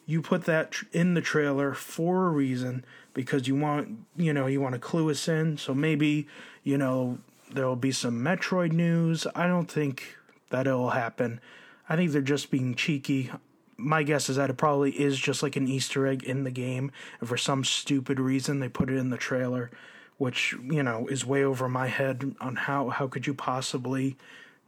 you 0.06 0.22
put 0.22 0.46
that 0.46 0.74
in 0.92 1.12
the 1.12 1.20
trailer 1.20 1.74
for 1.74 2.26
a 2.26 2.30
reason 2.30 2.82
because 3.14 3.48
you 3.48 3.54
want 3.54 4.00
you 4.16 4.32
know 4.32 4.46
you 4.46 4.60
want 4.60 4.74
to 4.74 4.80
clue 4.80 5.10
us 5.10 5.26
in. 5.28 5.56
So 5.56 5.72
maybe 5.72 6.28
you 6.62 6.76
know 6.76 7.18
there 7.52 7.66
will 7.66 7.76
be 7.76 7.92
some 7.92 8.20
Metroid 8.20 8.72
news. 8.72 9.26
I 9.34 9.46
don't 9.46 9.70
think 9.70 10.16
that 10.50 10.66
it'll 10.66 10.90
happen. 10.90 11.40
I 11.88 11.96
think 11.96 12.10
they're 12.10 12.22
just 12.22 12.50
being 12.50 12.74
cheeky. 12.74 13.30
My 13.76 14.02
guess 14.02 14.28
is 14.28 14.36
that 14.36 14.50
it 14.50 14.56
probably 14.56 14.92
is 14.92 15.18
just 15.18 15.42
like 15.42 15.56
an 15.56 15.68
Easter 15.68 16.06
egg 16.06 16.22
in 16.22 16.44
the 16.44 16.50
game, 16.50 16.92
and 17.20 17.28
for 17.28 17.36
some 17.36 17.64
stupid 17.64 18.20
reason 18.20 18.60
they 18.60 18.68
put 18.68 18.90
it 18.90 18.96
in 18.96 19.10
the 19.10 19.16
trailer, 19.16 19.70
which 20.18 20.54
you 20.70 20.82
know 20.82 21.06
is 21.08 21.24
way 21.24 21.44
over 21.44 21.68
my 21.68 21.86
head 21.86 22.34
on 22.40 22.56
how 22.56 22.90
how 22.90 23.06
could 23.06 23.26
you 23.26 23.34
possibly 23.34 24.16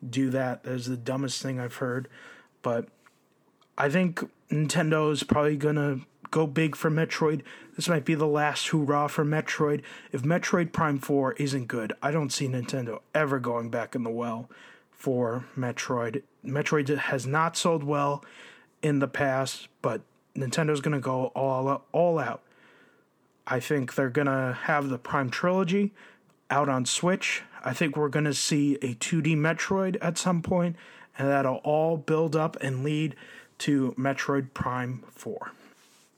do 0.09 0.31
that? 0.31 0.63
That 0.63 0.73
is 0.73 0.87
the 0.87 0.97
dumbest 0.97 1.43
thing 1.43 1.59
I've 1.59 1.77
heard. 1.77 2.09
But 2.63 2.89
I 3.79 3.89
think 3.89 4.29
Nintendo 4.51 5.13
is 5.13 5.23
probably 5.23 5.57
gonna 5.57 6.01
go 6.31 6.47
big 6.47 6.77
for 6.77 6.91
Metroid. 6.91 7.43
This 7.77 7.89
might 7.91 8.07
be 8.07 8.15
the 8.15 8.27
last 8.27 8.69
hurrah 8.69 9.07
for 9.07 9.25
Metroid. 9.25 9.83
If 10.11 10.23
Metroid 10.23 10.73
Prime 10.73 10.99
4 10.99 11.35
isn't 11.35 11.69
good, 11.69 11.93
I 12.03 12.11
don't 12.11 12.33
see 12.33 12.49
Nintendo 12.49 13.01
ever 13.15 13.39
going 13.39 13.69
back 13.69 13.95
in 13.95 14.03
the 14.03 14.11
well 14.11 14.49
for 14.91 15.45
Metroid. 15.57 16.23
Metroid 16.45 16.97
has 16.97 17.27
not 17.27 17.55
sold 17.55 17.85
well 17.85 18.25
in 18.83 19.01
the 19.01 19.09
past, 19.09 19.69
but 19.83 20.01
Nintendo's 20.35 20.81
going 20.81 20.95
to 20.95 21.01
go 21.01 21.27
all 21.35 21.85
all 21.93 22.19
out. 22.19 22.43
I 23.47 23.61
think 23.61 23.95
they're 23.95 24.09
going 24.09 24.27
to 24.27 24.57
have 24.63 24.89
the 24.89 24.99
Prime 24.99 25.29
trilogy 25.29 25.93
out 26.51 26.71
on 26.71 26.87
Switch. 26.87 27.43
I 27.63 27.75
think 27.75 27.95
we're 27.95 28.09
going 28.09 28.25
to 28.25 28.35
see 28.35 28.77
a 28.77 28.95
2D 28.95 29.37
Metroid 29.37 29.99
at 30.01 30.17
some 30.17 30.41
point, 30.41 30.77
and 31.19 31.29
that'll 31.29 31.57
all 31.57 31.99
build 31.99 32.35
up 32.35 32.57
and 32.63 32.83
lead 32.83 33.15
to 33.59 33.95
Metroid 33.99 34.55
Prime 34.55 35.05
4. 35.11 35.53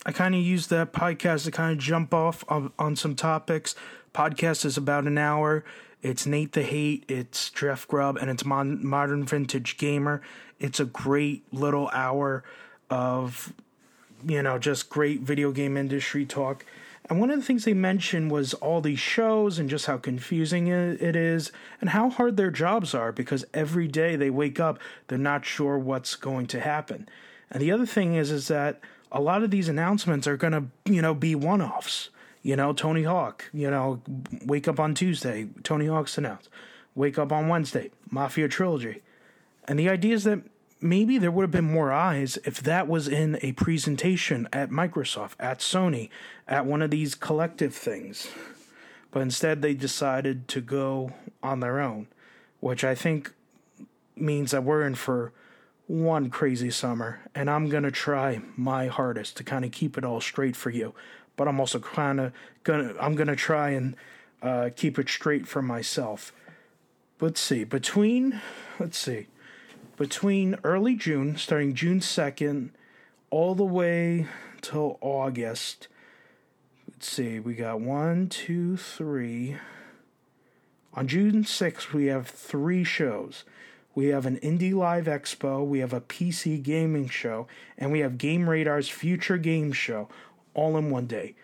I 0.08 0.12
kind 0.12 0.34
of 0.34 0.40
use 0.40 0.68
that 0.68 0.94
podcast 0.94 1.44
to 1.44 1.50
kind 1.50 1.70
of 1.70 1.76
jump 1.76 2.14
off 2.14 2.42
on, 2.48 2.72
on 2.78 2.96
some 2.96 3.14
topics. 3.14 3.74
Podcast 4.14 4.64
is 4.64 4.78
about 4.78 5.06
an 5.06 5.18
hour. 5.18 5.66
It's 6.00 6.24
Nate 6.24 6.52
the 6.52 6.62
Hate, 6.62 7.04
it's 7.08 7.50
Jeff 7.50 7.86
Grubb, 7.86 8.16
and 8.16 8.30
it's 8.30 8.42
Mon- 8.42 8.82
Modern 8.86 9.26
Vintage 9.26 9.76
Gamer. 9.76 10.22
It's 10.58 10.80
a 10.80 10.86
great 10.86 11.44
little 11.52 11.90
hour 11.90 12.42
of, 12.88 13.52
you 14.26 14.42
know, 14.42 14.58
just 14.58 14.88
great 14.88 15.20
video 15.20 15.52
game 15.52 15.76
industry 15.76 16.24
talk. 16.24 16.64
And 17.10 17.20
one 17.20 17.30
of 17.30 17.38
the 17.38 17.44
things 17.44 17.66
they 17.66 17.74
mentioned 17.74 18.30
was 18.30 18.54
all 18.54 18.80
these 18.80 18.98
shows 18.98 19.58
and 19.58 19.68
just 19.68 19.84
how 19.84 19.98
confusing 19.98 20.68
it 20.68 21.16
is 21.16 21.52
and 21.82 21.90
how 21.90 22.08
hard 22.08 22.38
their 22.38 22.50
jobs 22.50 22.94
are 22.94 23.12
because 23.12 23.44
every 23.52 23.88
day 23.88 24.16
they 24.16 24.30
wake 24.30 24.58
up, 24.58 24.78
they're 25.08 25.18
not 25.18 25.44
sure 25.44 25.78
what's 25.78 26.16
going 26.16 26.46
to 26.46 26.60
happen. 26.60 27.06
And 27.50 27.60
the 27.60 27.72
other 27.72 27.86
thing 27.86 28.14
is, 28.14 28.30
is 28.30 28.48
that 28.48 28.80
a 29.10 29.20
lot 29.20 29.42
of 29.42 29.50
these 29.50 29.68
announcements 29.68 30.26
are 30.26 30.36
going 30.36 30.52
to, 30.52 30.64
you 30.84 31.02
know, 31.02 31.14
be 31.14 31.34
one 31.34 31.62
offs. 31.62 32.10
You 32.42 32.56
know, 32.56 32.72
Tony 32.72 33.02
Hawk, 33.02 33.46
you 33.52 33.70
know, 33.70 34.00
wake 34.44 34.68
up 34.68 34.78
on 34.78 34.94
Tuesday, 34.94 35.48
Tony 35.62 35.86
Hawk's 35.86 36.16
announced. 36.16 36.48
Wake 36.94 37.18
up 37.18 37.32
on 37.32 37.48
Wednesday, 37.48 37.90
Mafia 38.10 38.48
Trilogy. 38.48 39.02
And 39.66 39.78
the 39.78 39.88
idea 39.88 40.14
is 40.14 40.24
that 40.24 40.40
maybe 40.80 41.18
there 41.18 41.30
would 41.30 41.42
have 41.42 41.50
been 41.50 41.70
more 41.70 41.92
eyes 41.92 42.38
if 42.44 42.62
that 42.62 42.88
was 42.88 43.08
in 43.08 43.38
a 43.42 43.52
presentation 43.52 44.48
at 44.52 44.70
Microsoft, 44.70 45.32
at 45.38 45.58
Sony, 45.58 46.08
at 46.46 46.64
one 46.64 46.80
of 46.80 46.90
these 46.90 47.14
collective 47.14 47.74
things. 47.74 48.28
But 49.10 49.20
instead, 49.20 49.62
they 49.62 49.74
decided 49.74 50.48
to 50.48 50.60
go 50.60 51.12
on 51.42 51.60
their 51.60 51.80
own, 51.80 52.06
which 52.60 52.84
I 52.84 52.94
think 52.94 53.32
means 54.16 54.50
that 54.50 54.64
we're 54.64 54.86
in 54.86 54.94
for 54.94 55.32
one 55.88 56.30
crazy 56.30 56.70
summer. 56.70 57.20
And 57.34 57.50
I'm 57.50 57.68
going 57.68 57.82
to 57.82 57.90
try 57.90 58.40
my 58.56 58.86
hardest 58.86 59.36
to 59.38 59.44
kind 59.44 59.64
of 59.64 59.72
keep 59.72 59.98
it 59.98 60.04
all 60.04 60.20
straight 60.20 60.54
for 60.54 60.70
you. 60.70 60.94
But 61.36 61.48
I'm 61.48 61.58
also 61.58 61.80
kind 61.80 62.20
of 62.20 62.32
going 62.62 62.88
to, 62.88 63.04
I'm 63.04 63.16
going 63.16 63.28
to 63.28 63.36
try 63.36 63.70
and 63.70 63.96
uh, 64.40 64.70
keep 64.76 64.98
it 64.98 65.08
straight 65.08 65.48
for 65.48 65.62
myself. 65.62 66.32
Let's 67.20 67.40
see, 67.40 67.64
between, 67.64 68.40
let's 68.78 68.96
see 68.96 69.26
between 69.98 70.56
early 70.62 70.94
June, 70.94 71.36
starting 71.36 71.74
June 71.74 71.98
2nd, 71.98 72.70
all 73.30 73.54
the 73.54 73.64
way 73.64 74.26
till 74.60 74.96
August. 75.00 75.88
Let's 76.90 77.10
see, 77.10 77.40
we 77.40 77.54
got 77.54 77.80
one, 77.80 78.28
two, 78.28 78.76
three. 78.76 79.56
On 80.94 81.06
June 81.08 81.42
6th, 81.42 81.92
we 81.92 82.06
have 82.06 82.28
three 82.28 82.84
shows. 82.84 83.44
We 83.98 84.10
have 84.10 84.26
an 84.26 84.38
Indie 84.38 84.72
Live 84.72 85.06
Expo, 85.06 85.66
we 85.66 85.80
have 85.80 85.92
a 85.92 86.00
PC 86.00 86.62
gaming 86.62 87.08
show, 87.08 87.48
and 87.76 87.90
we 87.90 87.98
have 87.98 88.16
Game 88.16 88.48
Radar's 88.48 88.88
Future 88.88 89.38
Game 89.38 89.72
Show 89.72 90.08
all 90.54 90.76
in 90.76 90.90
one 90.90 91.06
day. 91.06 91.34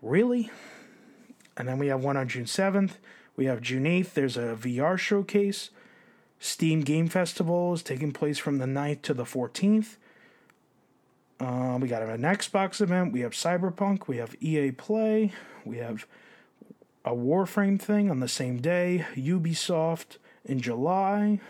Really? 0.00 0.52
And 1.56 1.66
then 1.66 1.80
we 1.80 1.88
have 1.88 2.04
one 2.04 2.16
on 2.16 2.28
June 2.28 2.44
7th. 2.44 2.92
We 3.34 3.46
have 3.46 3.60
June 3.60 3.86
8th, 3.86 4.12
there's 4.12 4.36
a 4.36 4.56
VR 4.56 4.96
showcase. 4.96 5.70
Steam 6.38 6.82
Game 6.82 7.08
Festival 7.08 7.74
is 7.74 7.82
taking 7.82 8.12
place 8.12 8.38
from 8.38 8.58
the 8.58 8.66
9th 8.66 9.02
to 9.02 9.12
the 9.12 9.24
14th. 9.24 9.96
Uh, 11.40 11.76
we 11.80 11.88
got 11.88 12.02
an 12.02 12.22
Xbox 12.22 12.80
event. 12.80 13.12
We 13.12 13.22
have 13.22 13.32
Cyberpunk. 13.32 14.06
We 14.06 14.18
have 14.18 14.36
EA 14.40 14.70
Play. 14.70 15.32
We 15.64 15.78
have 15.78 16.06
a 17.04 17.10
Warframe 17.10 17.80
thing 17.80 18.12
on 18.12 18.20
the 18.20 18.28
same 18.28 18.60
day. 18.60 19.06
Ubisoft 19.16 20.18
in 20.44 20.60
July. 20.60 21.40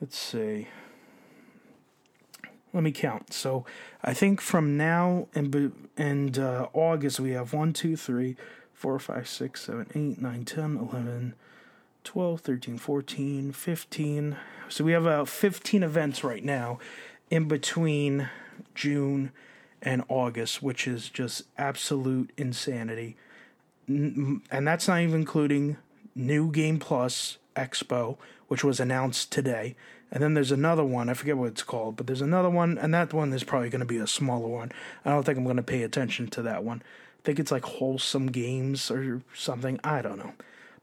Let's 0.00 0.18
see. 0.18 0.68
Let 2.72 2.82
me 2.82 2.92
count. 2.92 3.32
So 3.32 3.64
I 4.02 4.14
think 4.14 4.40
from 4.40 4.76
now 4.76 5.26
and 5.34 5.72
and 5.96 6.38
uh, 6.38 6.68
August 6.72 7.18
we 7.18 7.30
have 7.32 7.52
1, 7.52 7.72
2, 7.72 7.96
3, 7.96 8.36
4, 8.72 8.98
5, 8.98 9.28
6, 9.28 9.60
7, 9.60 9.86
8, 9.94 10.22
9, 10.22 10.44
10, 10.44 10.76
11, 10.76 11.34
12, 12.04 12.40
13, 12.40 12.78
14, 12.78 13.52
15. 13.52 14.36
So 14.68 14.84
we 14.84 14.92
have 14.92 15.04
about 15.04 15.28
15 15.28 15.82
events 15.82 16.22
right 16.22 16.44
now 16.44 16.78
in 17.30 17.48
between 17.48 18.28
June 18.74 19.32
and 19.82 20.04
August, 20.08 20.62
which 20.62 20.86
is 20.86 21.08
just 21.08 21.42
absolute 21.56 22.30
insanity. 22.36 23.16
And 23.88 24.42
that's 24.50 24.86
not 24.86 25.00
even 25.00 25.20
including 25.20 25.78
New 26.14 26.50
Game 26.52 26.78
Plus 26.78 27.38
Expo, 27.56 28.18
which 28.48 28.64
was 28.64 28.80
announced 28.80 29.30
today. 29.30 29.76
And 30.10 30.22
then 30.22 30.34
there's 30.34 30.52
another 30.52 30.84
one, 30.84 31.08
I 31.08 31.14
forget 31.14 31.36
what 31.36 31.48
it's 31.48 31.62
called, 31.62 31.96
but 31.96 32.06
there's 32.06 32.22
another 32.22 32.50
one, 32.50 32.78
and 32.78 32.92
that 32.94 33.12
one 33.12 33.32
is 33.32 33.44
probably 33.44 33.68
going 33.68 33.80
to 33.80 33.86
be 33.86 33.98
a 33.98 34.06
smaller 34.06 34.48
one. 34.48 34.72
I 35.04 35.10
don't 35.10 35.22
think 35.22 35.36
I'm 35.36 35.44
going 35.44 35.56
to 35.56 35.62
pay 35.62 35.82
attention 35.82 36.28
to 36.28 36.42
that 36.42 36.64
one. 36.64 36.82
I 36.82 37.22
think 37.24 37.38
it's 37.38 37.52
like 37.52 37.64
Wholesome 37.64 38.28
Games 38.28 38.90
or 38.90 39.22
something. 39.34 39.78
I 39.84 40.00
don't 40.00 40.18
know. 40.18 40.32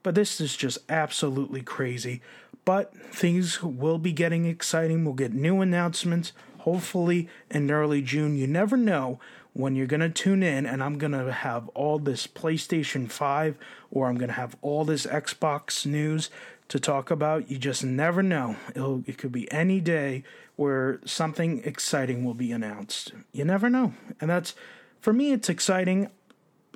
But 0.04 0.14
this 0.14 0.40
is 0.40 0.56
just 0.56 0.78
absolutely 0.88 1.62
crazy. 1.62 2.22
But 2.64 2.96
things 2.96 3.62
will 3.62 3.98
be 3.98 4.12
getting 4.12 4.46
exciting. 4.46 5.04
We'll 5.04 5.14
get 5.14 5.32
new 5.32 5.60
announcements, 5.60 6.32
hopefully 6.58 7.28
in 7.50 7.70
early 7.70 8.02
June. 8.02 8.36
You 8.36 8.46
never 8.46 8.76
know 8.76 9.18
when 9.52 9.74
you're 9.74 9.86
going 9.86 10.00
to 10.00 10.10
tune 10.10 10.42
in, 10.42 10.66
and 10.66 10.84
I'm 10.84 10.98
going 10.98 11.12
to 11.12 11.32
have 11.32 11.68
all 11.70 11.98
this 11.98 12.26
PlayStation 12.26 13.10
5 13.10 13.56
or 13.90 14.08
I'm 14.08 14.18
going 14.18 14.28
to 14.28 14.34
have 14.34 14.56
all 14.62 14.84
this 14.84 15.06
Xbox 15.06 15.86
news 15.86 16.28
to 16.68 16.80
talk 16.80 17.10
about. 17.10 17.50
You 17.50 17.58
just 17.58 17.84
never 17.84 18.22
know. 18.22 18.56
It'll, 18.74 19.02
it 19.06 19.18
could 19.18 19.32
be 19.32 19.50
any 19.52 19.80
day 19.80 20.24
where 20.56 21.00
something 21.04 21.62
exciting 21.64 22.24
will 22.24 22.34
be 22.34 22.52
announced. 22.52 23.12
You 23.32 23.44
never 23.44 23.68
know. 23.68 23.94
And 24.20 24.30
that's, 24.30 24.54
for 25.00 25.12
me, 25.12 25.32
it's 25.32 25.48
exciting. 25.48 26.10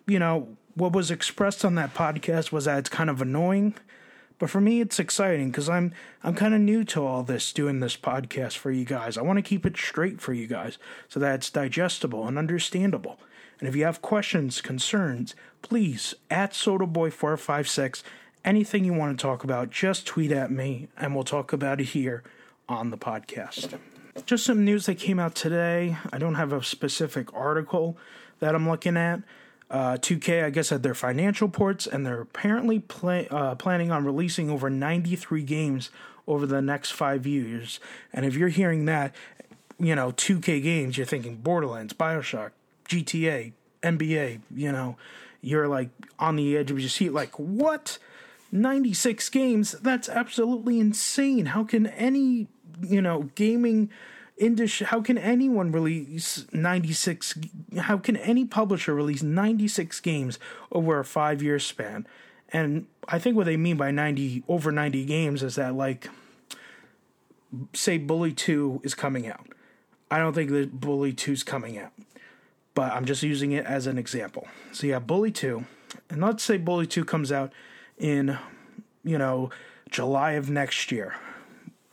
You 0.07 0.19
know, 0.19 0.57
what 0.75 0.93
was 0.93 1.11
expressed 1.11 1.65
on 1.65 1.75
that 1.77 1.95
podcast 1.95 2.53
was 2.53 2.67
that 2.67 2.79
it's 2.79 2.89
kind 2.89 3.11
of 3.11 3.21
annoying. 3.21 3.75
But 4.39 4.49
for 4.49 4.61
me, 4.61 4.81
it's 4.81 4.99
exciting 4.99 5.51
because 5.51 5.69
I'm 5.69 5.93
I'm 6.25 6.35
kind 6.35 6.55
of 6.55 6.61
new 6.61 6.83
to 6.85 7.05
all 7.05 7.23
this, 7.23 7.53
doing 7.53 7.81
this 7.81 7.97
podcast 7.97 8.57
for 8.57 8.71
you 8.71 8.87
guys. 8.87 9.19
I 9.19 9.23
want 9.23 9.37
to 9.37 9.43
keep 9.43 9.67
it 9.67 9.77
straight 9.77 10.19
for 10.21 10.33
you 10.33 10.47
guys 10.47 10.79
so 11.09 11.21
that 11.21 11.35
it's 11.35 11.51
digestible 11.51 12.27
and 12.27 12.39
understandable. 12.39 13.19
And 13.59 13.69
if 13.69 13.77
you 13.77 13.85
have 13.85 14.01
questions, 14.01 14.63
concerns, 14.63 15.35
please 15.61 16.15
at 16.31 16.53
SodaBoy456, 16.53 18.03
anything 18.45 18.85
you 18.85 18.93
want 18.93 19.19
to 19.19 19.23
talk 19.23 19.45
about, 19.45 19.71
just 19.71 20.07
tweet 20.07 20.33
at 20.33 20.51
me 20.51 20.89
and 20.97 21.15
we'll 21.15 21.25
talk 21.25 21.53
about 21.53 21.81
it 21.81 21.85
here 21.85 22.23
on 22.69 22.91
the 22.91 22.99
podcast. 22.99 23.79
Just 24.27 24.45
some 24.45 24.65
news 24.65 24.87
that 24.87 24.97
came 24.97 25.19
out 25.19 25.35
today. 25.35 25.97
I 26.13 26.19
don't 26.19 26.35
have 26.35 26.53
a 26.53 26.63
specific 26.63 27.33
article 27.35 27.97
that 28.41 28.55
I'm 28.55 28.69
looking 28.69 28.97
at, 28.97 29.23
uh, 29.71 29.97
2K, 29.97 30.45
I 30.45 30.51
guess, 30.51 30.71
had 30.71 30.83
their 30.83 30.95
financial 30.95 31.49
ports, 31.49 31.87
and 31.87 32.05
they're 32.05 32.21
apparently 32.21 32.81
play, 32.81 33.29
uh, 33.31 33.55
planning 33.55 33.93
on 33.93 34.05
releasing 34.05 34.51
over 34.51 34.69
93 34.69 35.43
games 35.43 35.91
over 36.27 36.47
the 36.47 36.61
next 36.61 36.91
five 36.91 37.27
years. 37.27 37.81
And 38.13 38.25
if 38.25 38.35
you're 38.37 38.49
hearing 38.49 38.85
that, 38.87 39.15
you 39.79 39.95
know, 39.95 40.13
2K 40.13 40.61
games, 40.61 40.97
you're 40.97 41.07
thinking 41.07 41.37
Borderlands, 41.37 41.93
Bioshock, 41.93 42.51
GTA, 42.89 43.53
NBA, 43.83 44.41
you 44.55 44.73
know, 44.73 44.97
you're 45.41 45.69
like 45.69 45.91
on 46.19 46.37
the 46.37 46.57
edge 46.57 46.71
of 46.71 46.79
your 46.81 46.89
seat, 46.89 47.13
like, 47.13 47.39
what? 47.39 47.99
96 48.53 49.29
games? 49.29 49.73
That's 49.73 50.09
absolutely 50.09 50.81
insane. 50.81 51.47
How 51.47 51.65
can 51.65 51.87
any, 51.87 52.49
you 52.83 53.01
know, 53.01 53.31
gaming 53.35 53.91
industry 54.41 54.87
how 54.87 55.03
can 55.03 55.19
anyone 55.19 55.71
release 55.71 56.47
96 56.51 57.39
how 57.79 57.99
can 57.99 58.17
any 58.17 58.47
publisher 58.47 58.95
release 58.95 59.23
96 59.23 60.01
games 60.01 60.39
over 60.73 60.99
a 60.99 61.05
5 61.05 61.43
year 61.43 61.59
span 61.59 62.07
and 62.51 62.87
i 63.07 63.19
think 63.19 63.37
what 63.37 63.45
they 63.45 63.59
mean 63.59 63.77
by 63.77 63.91
90 63.91 64.43
over 64.49 64.73
90 64.73 65.05
games 65.05 65.43
is 65.43 65.57
that 65.57 65.75
like 65.75 66.09
say 67.75 67.99
bully 67.99 68.33
2 68.33 68.81
is 68.83 68.95
coming 68.95 69.29
out 69.29 69.47
i 70.11 70.19
don't 70.19 70.33
think 70.33 70.51
that 70.51 70.81
bully 70.81 71.13
2 71.13 71.33
is 71.33 71.43
coming 71.43 71.77
out 71.77 71.93
but 72.75 72.91
i'm 72.93 73.05
just 73.05 73.23
using 73.23 73.53
it 73.53 73.67
as 73.67 73.87
an 73.87 73.99
example 73.99 74.49
so 74.73 74.87
yeah 74.87 74.99
bully 74.99 75.31
2 75.31 75.67
and 76.09 76.23
let's 76.23 76.43
say 76.43 76.57
bully 76.57 76.87
2 76.87 77.05
comes 77.05 77.31
out 77.31 77.53
in 78.01 78.37
you 79.05 79.19
know 79.19 79.51
july 79.91 80.33
of 80.33 80.51
next 80.51 80.91
year 80.91 81.15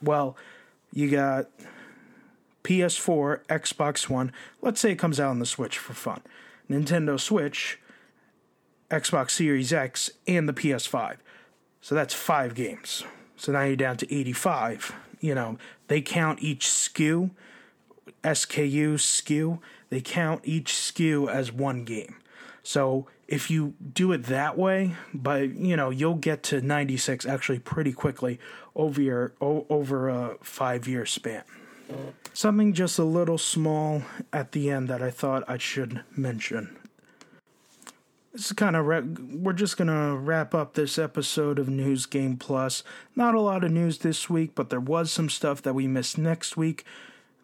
well 0.02 0.36
you 0.92 1.10
got 1.10 1.48
PS4, 2.68 3.46
Xbox 3.46 4.10
One. 4.10 4.30
Let's 4.60 4.78
say 4.78 4.92
it 4.92 4.98
comes 4.98 5.18
out 5.18 5.30
on 5.30 5.38
the 5.38 5.46
Switch 5.46 5.78
for 5.78 5.94
fun. 5.94 6.20
Nintendo 6.68 7.18
Switch, 7.18 7.78
Xbox 8.90 9.30
Series 9.30 9.72
X, 9.72 10.10
and 10.26 10.46
the 10.46 10.52
PS5. 10.52 11.16
So 11.80 11.94
that's 11.94 12.12
five 12.12 12.54
games. 12.54 13.04
So 13.36 13.52
now 13.52 13.62
you're 13.62 13.76
down 13.76 13.96
to 13.98 14.14
85. 14.14 14.94
You 15.20 15.34
know, 15.34 15.58
they 15.86 16.02
count 16.02 16.42
each 16.42 16.66
SKU, 16.66 17.30
SKU, 18.22 18.94
SKU, 18.94 19.60
they 19.88 20.00
count 20.02 20.42
each 20.44 20.72
SKU 20.72 21.30
as 21.30 21.50
one 21.50 21.84
game. 21.84 22.16
So 22.62 23.06
if 23.26 23.50
you 23.50 23.74
do 23.92 24.12
it 24.12 24.24
that 24.24 24.58
way, 24.58 24.94
but 25.12 25.54
you 25.54 25.76
know, 25.76 25.90
you'll 25.90 26.14
get 26.14 26.42
to 26.44 26.60
96 26.60 27.26
actually 27.26 27.58
pretty 27.58 27.92
quickly 27.92 28.38
over 28.74 29.00
your 29.00 29.32
over 29.40 30.08
a 30.08 30.36
5-year 30.42 31.06
span. 31.06 31.44
Something 32.32 32.72
just 32.72 32.98
a 32.98 33.04
little 33.04 33.38
small 33.38 34.02
at 34.32 34.52
the 34.52 34.70
end 34.70 34.88
that 34.88 35.02
I 35.02 35.10
thought 35.10 35.44
I 35.48 35.58
should 35.58 36.02
mention. 36.14 36.76
This 38.32 38.46
is 38.46 38.52
kind 38.52 38.76
of 38.76 38.86
ra- 38.86 39.00
we're 39.00 39.54
just 39.54 39.76
gonna 39.76 40.14
wrap 40.14 40.54
up 40.54 40.74
this 40.74 40.98
episode 40.98 41.58
of 41.58 41.68
News 41.68 42.06
Game 42.06 42.36
Plus. 42.36 42.84
Not 43.16 43.34
a 43.34 43.40
lot 43.40 43.64
of 43.64 43.72
news 43.72 43.98
this 43.98 44.28
week, 44.30 44.54
but 44.54 44.70
there 44.70 44.80
was 44.80 45.10
some 45.10 45.28
stuff 45.28 45.62
that 45.62 45.74
we 45.74 45.86
missed 45.86 46.18
next 46.18 46.56
week. 46.56 46.84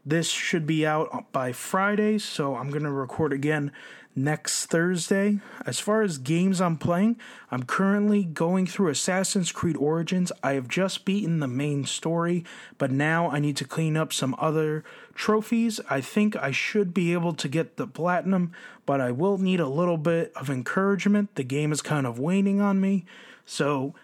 This 0.06 0.28
should 0.28 0.66
be 0.66 0.86
out 0.86 1.32
by 1.32 1.52
Friday, 1.52 2.18
so 2.18 2.54
I'm 2.56 2.70
to 2.70 2.90
record 2.90 3.32
again 3.32 3.72
next 4.16 4.66
Thursday. 4.66 5.40
As 5.66 5.80
far 5.80 6.02
as 6.02 6.18
games 6.18 6.60
I'm 6.60 6.76
playing, 6.76 7.16
I'm 7.50 7.64
currently 7.64 8.24
going 8.24 8.66
through 8.66 8.88
Assassin's 8.88 9.52
Creed 9.52 9.76
Origins. 9.76 10.30
I 10.42 10.52
have 10.52 10.68
just 10.68 11.04
beaten 11.04 11.40
the 11.40 11.48
main 11.48 11.84
story, 11.84 12.44
but 12.78 12.90
now 12.90 13.30
I 13.30 13.38
need 13.38 13.56
to 13.58 13.64
clean 13.64 13.96
up 13.96 14.12
some 14.12 14.36
other 14.38 14.84
trophies. 15.14 15.80
I 15.90 16.00
think 16.00 16.36
I 16.36 16.50
should 16.50 16.94
be 16.94 17.12
able 17.12 17.34
to 17.34 17.48
get 17.48 17.76
the 17.76 17.86
platinum, 17.86 18.52
but 18.86 19.00
I 19.00 19.10
will 19.10 19.38
need 19.38 19.60
a 19.60 19.68
little 19.68 19.98
bit 19.98 20.32
of 20.36 20.50
encouragement. 20.50 21.34
The 21.34 21.44
game 21.44 21.72
is 21.72 21.82
kind 21.82 22.06
of 22.06 22.18
waning 22.18 22.60
on 22.60 22.80
me, 22.80 23.04
so 23.44 23.94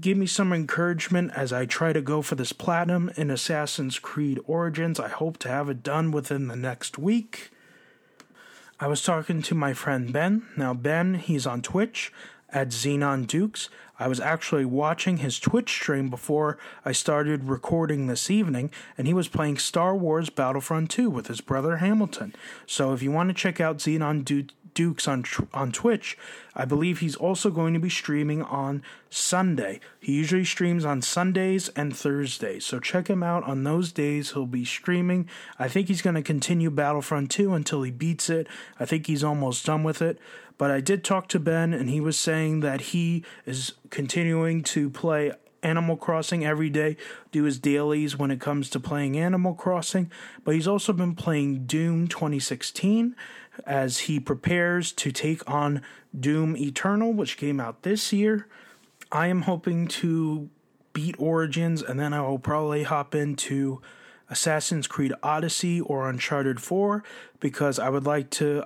give 0.00 0.16
me 0.16 0.26
some 0.26 0.52
encouragement 0.52 1.32
as 1.34 1.52
I 1.52 1.66
try 1.66 1.92
to 1.92 2.00
go 2.00 2.22
for 2.22 2.34
this 2.34 2.52
platinum 2.52 3.10
in 3.16 3.30
Assassin's 3.30 3.98
Creed 3.98 4.40
Origins. 4.46 4.98
I 4.98 5.08
hope 5.08 5.38
to 5.38 5.48
have 5.48 5.68
it 5.68 5.82
done 5.82 6.10
within 6.10 6.48
the 6.48 6.56
next 6.56 6.98
week. 6.98 7.50
I 8.80 8.88
was 8.88 9.04
talking 9.04 9.40
to 9.42 9.54
my 9.54 9.72
friend 9.72 10.12
Ben. 10.12 10.46
Now, 10.56 10.74
Ben, 10.74 11.14
he's 11.14 11.46
on 11.46 11.62
Twitch 11.62 12.12
at 12.50 12.68
Xenon 12.68 13.24
Dukes. 13.24 13.68
I 14.00 14.08
was 14.08 14.18
actually 14.18 14.64
watching 14.64 15.18
his 15.18 15.38
Twitch 15.38 15.70
stream 15.70 16.10
before 16.10 16.58
I 16.84 16.90
started 16.90 17.44
recording 17.44 18.08
this 18.08 18.28
evening, 18.30 18.70
and 18.98 19.06
he 19.06 19.14
was 19.14 19.28
playing 19.28 19.58
Star 19.58 19.94
Wars 19.94 20.28
Battlefront 20.28 20.90
2 20.90 21.08
with 21.08 21.28
his 21.28 21.40
brother 21.40 21.76
Hamilton. 21.76 22.34
So 22.66 22.92
if 22.92 23.00
you 23.00 23.12
want 23.12 23.30
to 23.30 23.34
check 23.34 23.60
out 23.60 23.78
Xenon 23.78 24.24
Dukes 24.74 25.08
on 25.08 25.24
on 25.52 25.72
Twitch, 25.72 26.18
I 26.54 26.64
believe 26.64 26.98
he's 26.98 27.16
also 27.16 27.50
going 27.50 27.74
to 27.74 27.80
be 27.80 27.88
streaming 27.88 28.42
on 28.42 28.82
Sunday. 29.08 29.80
He 30.00 30.12
usually 30.12 30.44
streams 30.44 30.84
on 30.84 31.02
Sundays 31.02 31.68
and 31.70 31.96
Thursdays, 31.96 32.66
so 32.66 32.80
check 32.80 33.08
him 33.08 33.22
out 33.22 33.44
on 33.44 33.64
those 33.64 33.92
days. 33.92 34.32
He'll 34.32 34.46
be 34.46 34.64
streaming. 34.64 35.28
I 35.58 35.68
think 35.68 35.88
he's 35.88 36.02
going 36.02 36.16
to 36.16 36.22
continue 36.22 36.70
Battlefront 36.70 37.30
2 37.30 37.54
until 37.54 37.82
he 37.82 37.90
beats 37.90 38.28
it. 38.28 38.46
I 38.78 38.84
think 38.84 39.06
he's 39.06 39.24
almost 39.24 39.64
done 39.66 39.82
with 39.82 40.02
it. 40.02 40.18
But 40.56 40.70
I 40.70 40.80
did 40.80 41.02
talk 41.02 41.28
to 41.28 41.40
Ben, 41.40 41.72
and 41.72 41.90
he 41.90 42.00
was 42.00 42.18
saying 42.18 42.60
that 42.60 42.80
he 42.80 43.24
is 43.44 43.72
continuing 43.90 44.62
to 44.64 44.88
play 44.88 45.32
Animal 45.64 45.96
Crossing 45.96 46.44
every 46.44 46.70
day, 46.70 46.96
do 47.32 47.44
his 47.44 47.58
dailies 47.58 48.16
when 48.16 48.30
it 48.30 48.40
comes 48.40 48.70
to 48.70 48.80
playing 48.80 49.18
Animal 49.18 49.54
Crossing. 49.54 50.10
But 50.44 50.54
he's 50.54 50.68
also 50.68 50.92
been 50.92 51.14
playing 51.14 51.66
Doom 51.66 52.06
2016 52.06 53.16
as 53.66 54.00
he 54.00 54.20
prepares 54.20 54.92
to 54.92 55.10
take 55.10 55.48
on 55.50 55.82
Doom 56.18 56.56
Eternal, 56.56 57.12
which 57.12 57.36
came 57.36 57.60
out 57.60 57.82
this 57.82 58.12
year. 58.12 58.46
I 59.10 59.28
am 59.28 59.42
hoping 59.42 59.88
to 59.88 60.50
beat 60.92 61.16
Origins, 61.18 61.82
and 61.82 61.98
then 61.98 62.12
I 62.12 62.20
will 62.20 62.38
probably 62.38 62.84
hop 62.84 63.14
into 63.14 63.80
Assassin's 64.30 64.86
Creed 64.86 65.12
Odyssey 65.22 65.80
or 65.80 66.08
Uncharted 66.08 66.60
4 66.60 67.02
because 67.40 67.78
I 67.78 67.88
would 67.88 68.04
like 68.04 68.30
to 68.30 68.64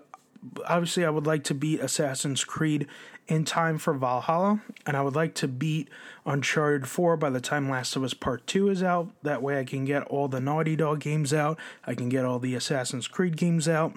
obviously 0.66 1.04
I 1.04 1.10
would 1.10 1.26
like 1.26 1.44
to 1.44 1.54
beat 1.54 1.80
Assassin's 1.80 2.44
Creed 2.44 2.86
in 3.28 3.44
time 3.44 3.78
for 3.78 3.92
Valhalla, 3.92 4.62
and 4.86 4.96
I 4.96 5.02
would 5.02 5.14
like 5.14 5.34
to 5.34 5.46
beat 5.46 5.88
Uncharted 6.24 6.88
4 6.88 7.16
by 7.18 7.28
the 7.30 7.40
time 7.40 7.68
Last 7.68 7.94
of 7.94 8.02
Us 8.02 8.14
Part 8.14 8.46
2 8.46 8.70
is 8.70 8.82
out. 8.82 9.10
That 9.22 9.42
way 9.42 9.60
I 9.60 9.64
can 9.64 9.84
get 9.84 10.02
all 10.04 10.28
the 10.28 10.40
Naughty 10.40 10.74
Dog 10.76 11.00
games 11.00 11.34
out, 11.34 11.58
I 11.86 11.94
can 11.94 12.08
get 12.08 12.24
all 12.24 12.38
the 12.38 12.54
Assassin's 12.54 13.06
Creed 13.06 13.36
games 13.36 13.68
out. 13.68 13.94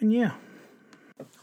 And 0.00 0.12
yeah. 0.12 0.32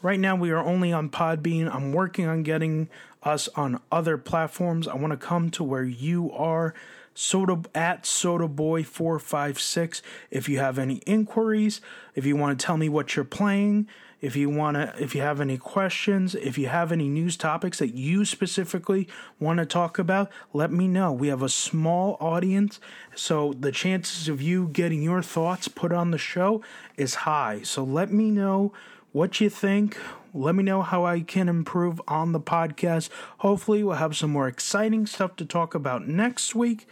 Right 0.01 0.19
now 0.19 0.35
we 0.35 0.49
are 0.51 0.63
only 0.63 0.91
on 0.91 1.09
Podbean. 1.09 1.73
I'm 1.73 1.93
working 1.93 2.25
on 2.25 2.43
getting 2.43 2.89
us 3.21 3.47
on 3.49 3.79
other 3.91 4.17
platforms. 4.17 4.87
I 4.87 4.95
want 4.95 5.11
to 5.11 5.17
come 5.17 5.51
to 5.51 5.63
where 5.63 5.83
you 5.83 6.31
are 6.31 6.73
soda 7.13 7.61
at 7.75 8.03
sodaboy456 8.03 10.01
if 10.31 10.47
you 10.47 10.57
have 10.59 10.79
any 10.79 10.95
inquiries 11.05 11.81
if 12.15 12.25
you 12.25 12.37
want 12.37 12.57
to 12.57 12.65
tell 12.65 12.77
me 12.77 12.87
what 12.87 13.13
you're 13.13 13.25
playing 13.25 13.85
if 14.21 14.35
you 14.35 14.49
want 14.49 14.75
to 14.75 14.93
if 15.01 15.15
you 15.15 15.21
have 15.21 15.39
any 15.39 15.57
questions 15.57 16.35
if 16.35 16.57
you 16.57 16.67
have 16.67 16.91
any 16.91 17.07
news 17.07 17.37
topics 17.37 17.79
that 17.79 17.93
you 17.93 18.25
specifically 18.25 19.07
want 19.39 19.59
to 19.59 19.65
talk 19.65 19.97
about 19.97 20.29
let 20.53 20.71
me 20.71 20.87
know 20.87 21.11
we 21.11 21.27
have 21.27 21.41
a 21.41 21.49
small 21.49 22.17
audience 22.19 22.79
so 23.15 23.53
the 23.59 23.71
chances 23.71 24.27
of 24.27 24.41
you 24.41 24.67
getting 24.67 25.01
your 25.01 25.21
thoughts 25.21 25.67
put 25.67 25.91
on 25.91 26.11
the 26.11 26.17
show 26.17 26.61
is 26.97 27.15
high 27.15 27.61
so 27.63 27.83
let 27.83 28.11
me 28.11 28.29
know 28.29 28.73
what 29.11 29.39
you 29.41 29.49
think 29.49 29.97
let 30.33 30.53
me 30.53 30.63
know 30.63 30.81
how 30.81 31.05
I 31.05 31.21
can 31.21 31.49
improve 31.49 31.99
on 32.07 32.33
the 32.33 32.39
podcast. 32.39 33.09
Hopefully, 33.39 33.83
we'll 33.83 33.95
have 33.95 34.15
some 34.15 34.29
more 34.29 34.47
exciting 34.47 35.07
stuff 35.07 35.35
to 35.37 35.45
talk 35.45 35.73
about 35.73 36.07
next 36.07 36.53
week. 36.53 36.87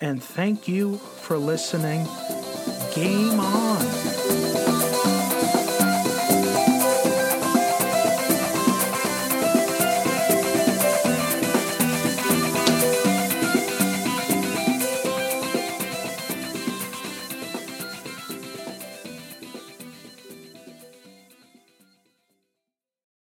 And 0.00 0.22
thank 0.22 0.68
you 0.68 0.98
for 0.98 1.38
listening. 1.38 2.06
Game 2.94 3.40
on. 3.40 4.03